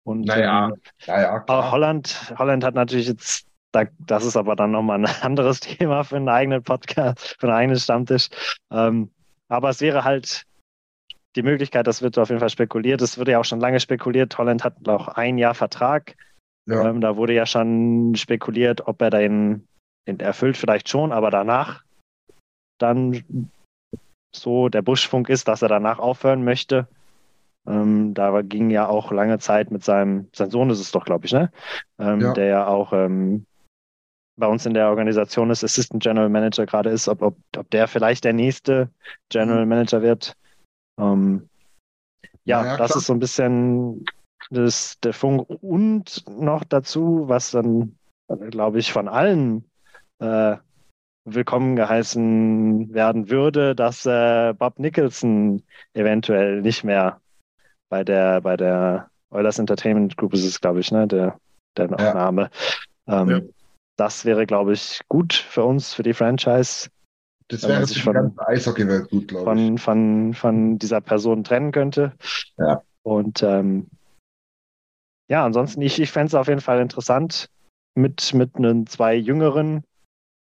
[0.05, 0.74] Und Naja, ähm,
[1.06, 1.70] Ja, ja, aber klar.
[1.70, 6.16] Holland, Holland hat natürlich jetzt da, das ist aber dann nochmal ein anderes Thema für
[6.16, 8.28] einen eigenen Podcast, für einen eigenen Stammtisch.
[8.70, 9.11] Ähm,
[9.49, 10.47] aber es wäre halt
[11.35, 13.01] die Möglichkeit, das wird auf jeden Fall spekuliert.
[13.01, 14.36] Es wurde ja auch schon lange spekuliert.
[14.36, 16.16] Holland hat auch ein Jahr Vertrag.
[16.66, 16.89] Ja.
[16.89, 19.66] Ähm, da wurde ja schon spekuliert, ob er den,
[20.07, 21.85] den erfüllt, vielleicht schon, aber danach
[22.78, 23.51] dann
[24.35, 26.86] so der Buschfunk ist, dass er danach aufhören möchte.
[27.66, 31.27] Ähm, da ging ja auch lange Zeit mit seinem, sein Sohn ist es doch, glaube
[31.27, 31.53] ich, ne?
[31.99, 32.32] Ähm, ja.
[32.32, 33.47] Der ja auch ähm,
[34.36, 37.88] bei uns in der Organisation ist, Assistant General Manager gerade ist, ob, ob, ob der
[37.88, 38.88] vielleicht der nächste
[39.28, 39.68] General mhm.
[39.68, 40.36] Manager wird.
[40.98, 41.48] Ähm,
[42.44, 44.04] ja, ja, das ist so ein bisschen
[44.50, 45.48] das, der Funk.
[45.48, 47.96] Und noch dazu, was dann,
[48.50, 49.64] glaube ich, von allen
[50.18, 50.56] äh,
[51.24, 55.62] willkommen geheißen werden würde, dass äh, Bob Nicholson
[55.94, 57.20] eventuell nicht mehr
[57.88, 61.38] bei der, bei der Oilers Entertainment Group ist es, glaube ich, ne, der,
[61.76, 62.14] der ja.
[62.14, 62.50] Name.
[63.06, 63.40] Ähm, ja.
[63.97, 66.89] Das wäre, glaube ich, gut für uns, für die Franchise.
[67.48, 69.66] Das wäre sich von, die Eishockey-Welt gut, glaube ich.
[69.66, 72.12] Von, von, von dieser Person trennen könnte.
[72.56, 72.82] Ja.
[73.02, 73.89] Und ähm,
[75.28, 77.51] ja, ansonsten, ich, ich fände es auf jeden Fall interessant,
[77.94, 79.85] mit, mit einen zwei jüngeren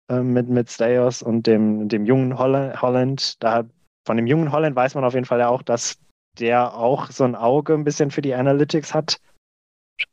[0.08, 3.42] äh, mit, mit Stayos und dem, dem jungen Holland, Holland.
[3.42, 3.64] Da,
[4.06, 5.98] von dem jungen Holland weiß man auf jeden Fall ja auch, dass
[6.38, 9.20] der auch so ein Auge ein bisschen für die Analytics hat.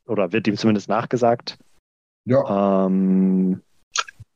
[0.06, 1.58] Oder wird ihm zumindest nachgesagt.
[2.24, 2.86] Ja.
[2.86, 3.62] Ähm,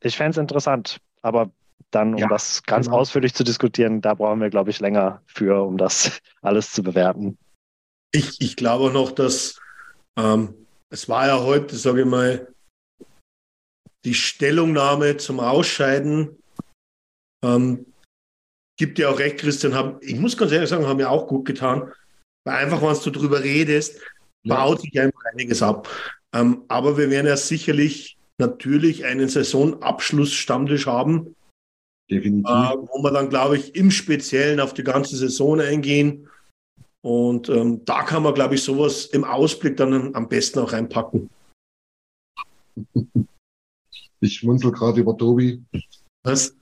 [0.01, 1.51] ich fände es interessant, aber
[1.91, 2.99] dann, um ja, das ganz genau.
[2.99, 7.39] ausführlich zu diskutieren, da brauchen wir, glaube ich, länger für, um das alles zu bewerten.
[8.13, 9.59] Ich, ich glaube noch, dass
[10.17, 10.55] ähm,
[10.91, 12.49] es war ja heute, sage ich mal,
[14.05, 16.39] die Stellungnahme zum Ausscheiden.
[17.45, 17.87] Ähm,
[18.79, 19.75] gibt dir auch recht, Christian.
[19.75, 21.93] Hab, ich muss ganz ehrlich sagen, haben mir auch gut getan.
[22.45, 24.01] Weil einfach, wenn du darüber redest,
[24.45, 25.89] baut sich einfach einiges ab.
[26.35, 31.35] Ähm, aber wir werden ja sicherlich natürlich einen Saisonabschluss-Stammtisch haben.
[32.11, 32.51] Definitiv.
[32.51, 36.29] Äh, wo wir dann, glaube ich, im Speziellen auf die ganze Saison eingehen.
[37.03, 41.31] Und ähm, da kann man, glaube ich, sowas im Ausblick dann am besten auch reinpacken.
[44.21, 45.63] Ich schmunzel gerade über Tobi.
[46.25, 46.55] Was?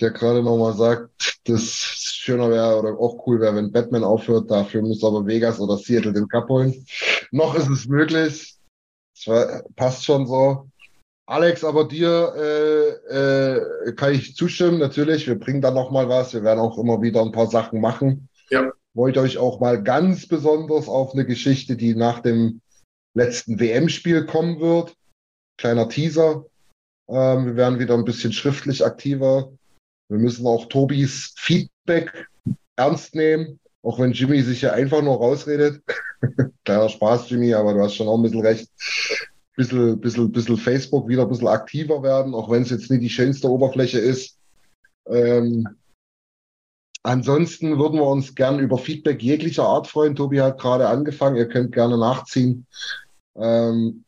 [0.00, 4.50] Der gerade nochmal sagt, dass es schöner wäre oder auch cool wäre, wenn Batman aufhört.
[4.50, 6.86] Dafür muss aber Vegas oder Seattle den Cup holen.
[7.32, 8.57] Noch ist es möglich.
[9.26, 10.68] Das passt schon so.
[11.26, 15.26] Alex, aber dir äh, äh, kann ich zustimmen, natürlich.
[15.26, 16.32] Wir bringen da nochmal was.
[16.32, 18.28] Wir werden auch immer wieder ein paar Sachen machen.
[18.48, 18.72] Ja.
[18.94, 22.62] Wollte euch auch mal ganz besonders auf eine Geschichte, die nach dem
[23.14, 24.94] letzten WM-Spiel kommen wird.
[25.58, 26.46] Kleiner Teaser.
[27.08, 29.52] Ähm, wir werden wieder ein bisschen schriftlich aktiver.
[30.08, 32.26] Wir müssen auch Tobis Feedback
[32.76, 35.82] ernst nehmen, auch wenn Jimmy sich ja einfach nur rausredet.
[36.64, 38.70] Kleiner Spaß, Jimmy, aber du hast schon auch ein bisschen recht.
[39.56, 43.10] Bisschen, bisschen, bisschen Facebook wieder ein bisschen aktiver werden, auch wenn es jetzt nicht die
[43.10, 44.38] schönste Oberfläche ist.
[45.08, 45.66] Ähm,
[47.02, 50.14] ansonsten würden wir uns gern über Feedback jeglicher Art freuen.
[50.14, 52.66] Tobi hat gerade angefangen, ihr könnt gerne nachziehen.
[53.36, 54.04] Ähm,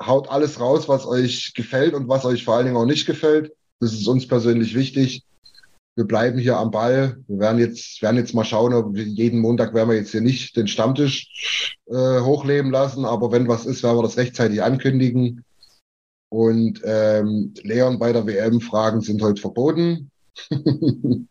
[0.00, 3.52] haut alles raus, was euch gefällt und was euch vor allen Dingen auch nicht gefällt.
[3.80, 5.24] Das ist uns persönlich wichtig.
[5.94, 7.18] Wir bleiben hier am Ball.
[7.26, 10.22] Wir werden jetzt, werden jetzt mal schauen, ob wir jeden Montag werden wir jetzt hier
[10.22, 15.44] nicht den Stammtisch äh, hochleben lassen, aber wenn was ist, werden wir das rechtzeitig ankündigen.
[16.30, 20.10] Und ähm, Leon bei der WM-Fragen sind heute verboten.
[20.50, 21.28] ähm,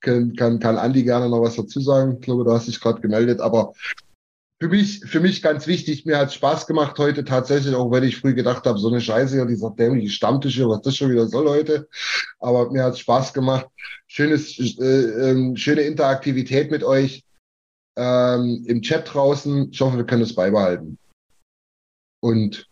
[0.00, 2.14] kann, kann, kann Andi gerne noch was dazu sagen.
[2.14, 3.74] Ich glaube, du hast dich gerade gemeldet, aber
[4.58, 8.16] für mich, für mich ganz wichtig, mir hat Spaß gemacht heute tatsächlich, auch wenn ich
[8.16, 11.26] früh gedacht habe, so eine Scheiße hier, dieser dämliche Stammtisch hier, was das schon wieder
[11.26, 11.88] soll heute.
[12.38, 13.66] Aber mir hat Spaß gemacht.
[14.06, 17.22] Schönes, äh, äh, schöne Interaktivität mit euch
[17.96, 19.70] ähm, im Chat draußen.
[19.72, 20.98] Ich hoffe, wir können es beibehalten.
[22.22, 22.66] Und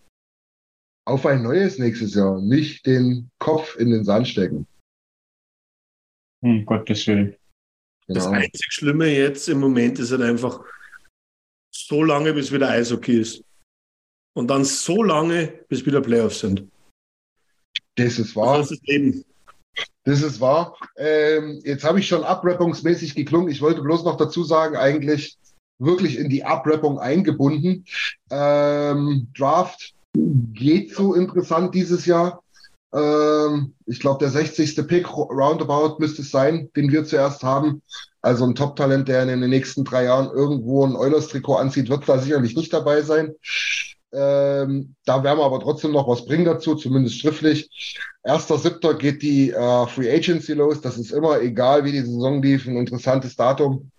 [1.07, 2.41] auf ein neues nächstes Jahr.
[2.41, 4.67] Nicht den Kopf in den Sand stecken.
[6.43, 7.37] Um Gottes Willen.
[8.07, 8.21] Genau.
[8.21, 10.65] Das einzig Schlimme jetzt im Moment ist halt einfach,
[11.75, 13.43] so lange, bis wieder Eishockey ist.
[14.37, 16.69] Und dann so lange, bis wieder Playoffs sind.
[17.97, 18.59] Das ist wahr.
[18.59, 19.25] Das ist das Leben.
[20.05, 20.77] Das ist wahr.
[20.97, 23.49] Ähm, jetzt habe ich schon abrappungsmäßig geklungen.
[23.49, 25.39] Ich wollte bloß noch dazu sagen, eigentlich
[25.79, 27.85] wirklich in die Abrappung eingebunden.
[28.31, 32.43] Ähm, Draft geht so interessant dieses Jahr.
[32.93, 34.87] Ähm, ich glaube, der 60.
[34.87, 37.83] Pick roundabout müsste es sein, den wir zuerst haben.
[38.25, 42.19] Also ein Top-Talent, der in den nächsten drei Jahren irgendwo ein Oilers-Trikot anzieht, wird da
[42.19, 43.35] sicherlich nicht dabei sein.
[44.15, 47.69] Ähm, da werden wir aber trotzdem noch was bringen dazu, zumindest schriftlich.
[48.23, 50.81] Erster Siebter geht die äh, Free Agency los.
[50.81, 53.91] Das ist immer, egal wie die Saison lief, ein interessantes Datum.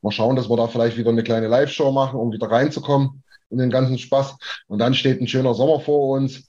[0.00, 3.22] Mal schauen, dass wir da vielleicht wieder eine kleine Live-Show machen, um wieder reinzukommen.
[3.50, 4.36] und den ganzen Spaß.
[4.68, 6.48] Und dann steht ein schöner Sommer vor uns.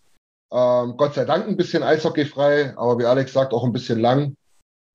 [0.54, 4.38] Ähm, Gott sei Dank ein bisschen eishockeyfrei, aber wie Alex sagt, auch ein bisschen lang.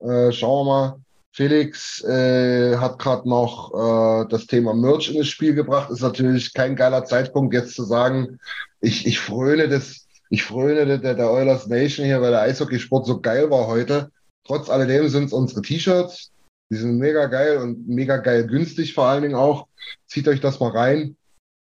[0.00, 1.05] Äh, schauen wir mal.
[1.36, 5.90] Felix äh, hat gerade noch äh, das Thema Merch in das Spiel gebracht.
[5.90, 8.38] Ist natürlich kein geiler Zeitpunkt, jetzt zu sagen,
[8.80, 13.20] ich, ich fröne das, ich fröne der, der Oilers Nation hier, weil der Eishockeysport so
[13.20, 14.10] geil war heute.
[14.46, 16.32] Trotz alledem sind es unsere T-Shirts.
[16.70, 19.66] Die sind mega geil und mega geil günstig vor allen Dingen auch.
[20.06, 21.18] Zieht euch das mal rein.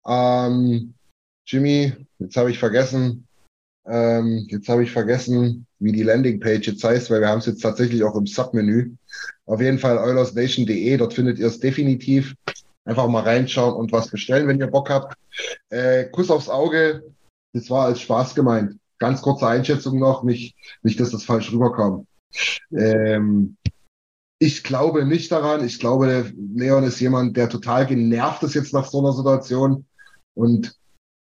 [0.06, 0.96] Ähm,
[1.48, 3.26] Jimmy, jetzt habe ich vergessen,
[3.86, 7.62] ähm, jetzt habe ich vergessen, wie die Landingpage jetzt heißt, weil wir haben es jetzt
[7.62, 8.96] tatsächlich auch im Submenü.
[9.46, 12.36] Auf jeden Fall eulersnation.de, dort findet ihr es definitiv.
[12.84, 15.16] Einfach mal reinschauen und was bestellen, wenn ihr Bock habt.
[15.70, 17.04] Äh, Kuss aufs Auge,
[17.54, 18.78] das war als Spaß gemeint.
[18.98, 22.08] Ganz kurze Einschätzung noch, nicht, nicht dass das falsch rüberkam.
[22.72, 23.58] Ähm,
[24.40, 25.64] ich glaube nicht daran.
[25.64, 29.86] Ich glaube, Leon ist jemand, der total genervt ist jetzt nach so einer Situation
[30.34, 30.76] und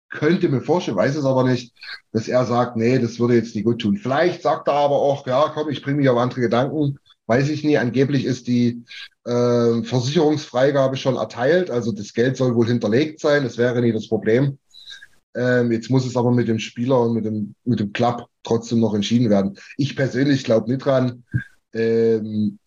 [0.10, 1.74] könnte mir vorstellen, weiß es aber nicht,
[2.12, 3.98] dass er sagt, nee, das würde jetzt nicht gut tun.
[3.98, 7.00] Vielleicht sagt er aber auch, ja, komm, ich bringe mich auf andere Gedanken.
[7.30, 7.78] Weiß ich nie.
[7.78, 8.84] Angeblich ist die
[9.24, 11.70] äh, Versicherungsfreigabe schon erteilt.
[11.70, 13.44] Also das Geld soll wohl hinterlegt sein.
[13.44, 14.58] Das wäre nie das Problem.
[15.36, 18.80] Ähm, jetzt muss es aber mit dem Spieler und mit dem, mit dem Club trotzdem
[18.80, 19.60] noch entschieden werden.
[19.78, 21.24] Ich persönlich glaube nicht dran.
[21.72, 22.58] Ähm,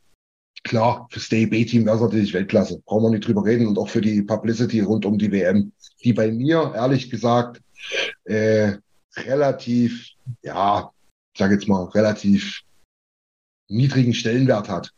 [0.62, 2.80] klar, fürs DEB-Team wäre es natürlich Weltklasse.
[2.86, 3.66] Brauchen wir nicht drüber reden.
[3.66, 5.72] Und auch für die Publicity rund um die WM,
[6.04, 7.60] die bei mir, ehrlich gesagt,
[8.26, 8.74] äh,
[9.16, 10.10] relativ,
[10.40, 10.92] ja,
[11.34, 12.62] ich sage jetzt mal, relativ
[13.72, 14.92] niedrigen Stellenwert hat.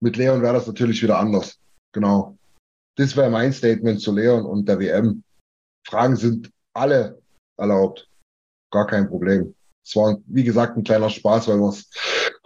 [0.00, 1.58] Mit Leon wäre das natürlich wieder anders.
[1.92, 2.36] Genau.
[2.96, 5.22] Das wäre mein Statement zu Leon und der WM.
[5.86, 7.18] Fragen sind alle
[7.56, 8.08] erlaubt.
[8.70, 9.54] Gar kein Problem.
[9.84, 11.88] Es war, wie gesagt, ein kleiner Spaß, weil wir es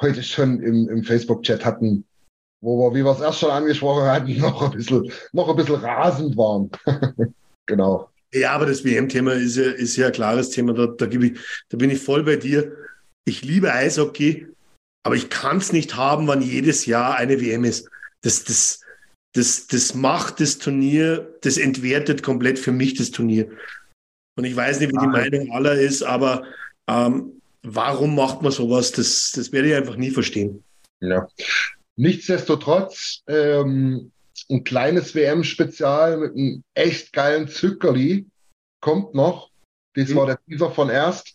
[0.00, 2.04] heute schon im, im Facebook-Chat hatten,
[2.60, 5.76] wo wir, wie wir es erst schon angesprochen hatten, noch ein bisschen, noch ein bisschen
[5.76, 6.70] rasend waren.
[7.66, 8.10] genau.
[8.32, 10.74] Ja, aber das WM-Thema ist ja, ist ja ein klares Thema.
[10.74, 11.38] Da, da, ich,
[11.68, 12.72] da bin ich voll bei dir.
[13.24, 14.48] Ich liebe Eishockey,
[15.02, 17.88] aber ich kann es nicht haben, wann jedes Jahr eine WM ist.
[18.22, 18.80] Das, das,
[19.32, 23.50] das, das macht das Turnier, das entwertet komplett für mich das Turnier.
[24.36, 25.10] Und ich weiß nicht, wie die ah.
[25.10, 26.44] Meinung aller ist, aber
[26.88, 28.92] ähm, warum macht man sowas?
[28.92, 30.62] Das, das werde ich einfach nie verstehen.
[31.00, 31.28] Ja.
[31.96, 34.12] Nichtsdestotrotz, ähm,
[34.50, 38.26] ein kleines WM-Spezial mit einem echt geilen Zückerli
[38.80, 39.50] kommt noch.
[39.94, 40.16] Das mhm.
[40.16, 41.34] war der Teaser von erst.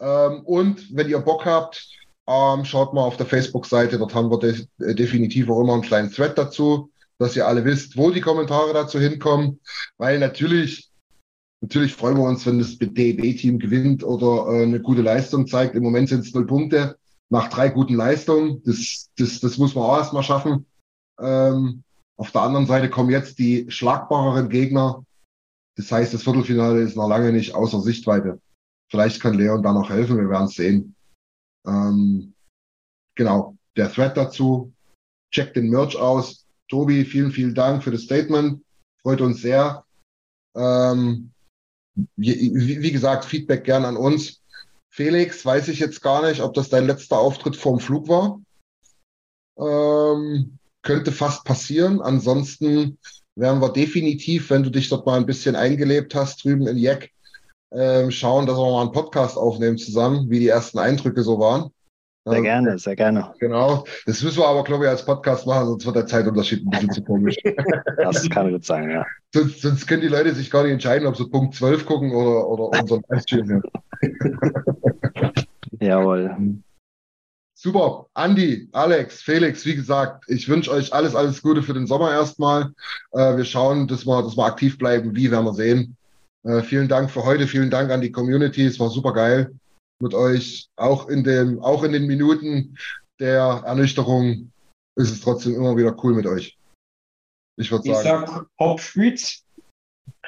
[0.00, 1.88] Ähm, und wenn ihr Bock habt,
[2.28, 3.98] ähm, schaut mal auf der Facebook-Seite.
[3.98, 7.64] Dort haben wir de äh, definitiv auch immer einen kleinen Thread dazu, dass ihr alle
[7.64, 9.60] wisst, wo die Kommentare dazu hinkommen.
[9.98, 10.90] Weil natürlich,
[11.60, 15.74] natürlich freuen wir uns, wenn das DEB-Team gewinnt oder äh, eine gute Leistung zeigt.
[15.74, 16.96] Im Moment sind es null Punkte
[17.28, 18.62] nach drei guten Leistungen.
[18.64, 20.66] Das, das, das muss man auch erstmal schaffen.
[21.20, 21.82] Ähm,
[22.16, 25.04] auf der anderen Seite kommen jetzt die schlagbareren Gegner.
[25.76, 28.40] Das heißt, das Viertelfinale ist noch lange nicht außer Sichtweite.
[28.90, 30.94] Vielleicht kann Leon da noch helfen, wir werden es sehen.
[31.66, 32.34] Ähm,
[33.14, 34.72] genau, der Thread dazu.
[35.32, 36.46] Checkt den Merch aus.
[36.68, 38.62] Tobi, vielen, vielen Dank für das Statement.
[39.02, 39.84] Freut uns sehr.
[40.56, 41.32] Ähm,
[42.16, 44.40] wie, wie gesagt, Feedback gern an uns.
[44.90, 48.40] Felix, weiß ich jetzt gar nicht, ob das dein letzter Auftritt vorm Flug war.
[49.58, 52.00] Ähm, könnte fast passieren.
[52.00, 52.98] Ansonsten
[53.34, 57.12] werden wir definitiv, wenn du dich dort mal ein bisschen eingelebt hast, drüben in Jeck,
[57.74, 61.70] äh, schauen, dass wir mal einen Podcast aufnehmen zusammen, wie die ersten Eindrücke so waren.
[62.24, 63.34] Sehr ähm, gerne, sehr gerne.
[63.40, 63.84] Genau.
[64.06, 66.90] Das müssen wir aber, glaube ich, als Podcast machen, sonst wird der Zeitunterschied ein bisschen
[66.90, 67.36] zu komisch.
[67.96, 69.04] Das kann gut sein, ja.
[69.32, 72.46] Sonst, sonst können die Leute sich gar nicht entscheiden, ob sie Punkt 12 gucken oder,
[72.46, 73.62] oder unseren Livestream.
[75.80, 76.36] Jawohl.
[77.54, 78.06] Super.
[78.14, 82.72] Andi, Alex, Felix, wie gesagt, ich wünsche euch alles, alles Gute für den Sommer erstmal.
[83.12, 85.14] Äh, wir schauen, dass wir, dass wir aktiv bleiben.
[85.14, 85.96] Wie werden wir sehen.
[86.44, 87.46] Äh, vielen Dank für heute.
[87.46, 88.66] Vielen Dank an die Community.
[88.66, 89.54] Es war super geil
[90.00, 90.68] mit euch.
[90.76, 92.76] Auch in, dem, auch in den Minuten
[93.20, 94.52] der Ernüchterung
[94.96, 96.58] ist es trotzdem immer wieder cool mit euch.
[97.58, 98.24] Ich würde sagen.
[98.24, 99.44] Ich sag Hop Spitz.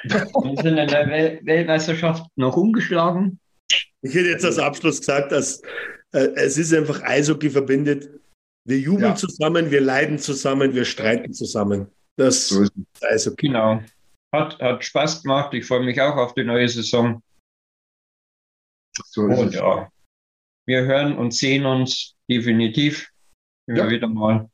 [0.03, 0.27] Wir
[0.61, 3.39] sind in der Wel Weltmeisterschaft noch umgeschlagen.
[4.01, 5.61] Ich hätte jetzt als Abschluss gesagt, dass
[6.11, 8.09] äh, es ist einfach Eishockey verbindet.
[8.67, 9.15] Wir jubeln ja.
[9.15, 11.87] zusammen, wir leiden zusammen, wir streiten zusammen.
[12.17, 12.71] Das so ist
[13.01, 13.47] Eishockey.
[13.47, 13.81] Genau.
[14.35, 15.53] Hat, hat Spaß gemacht.
[15.53, 17.21] Ich freue mich auch auf die neue Saison.
[19.03, 19.91] So und ja,
[20.67, 23.11] wir hören und sehen uns definitiv
[23.67, 23.89] immer ja.
[23.89, 24.49] wieder mal.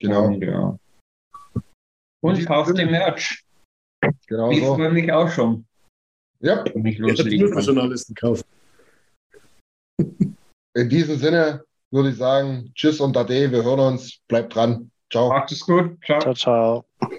[0.00, 0.26] Genau.
[0.26, 0.78] Und, ja.
[2.22, 3.44] und kauft den Merch.
[4.26, 4.76] Genau ich so.
[4.76, 5.66] freue mich auch schon.
[6.40, 8.46] Ja, ich loslegen schon alles gekauft.
[10.76, 14.90] In diesem Sinne würde ich sagen, tschüss und ade, wir hören uns, bleibt dran.
[15.10, 15.30] Ciao.
[15.30, 15.98] Macht es gut.
[16.04, 16.34] Ciao, ciao.
[17.00, 17.18] ciao.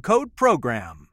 [0.00, 1.05] code PROGRAM.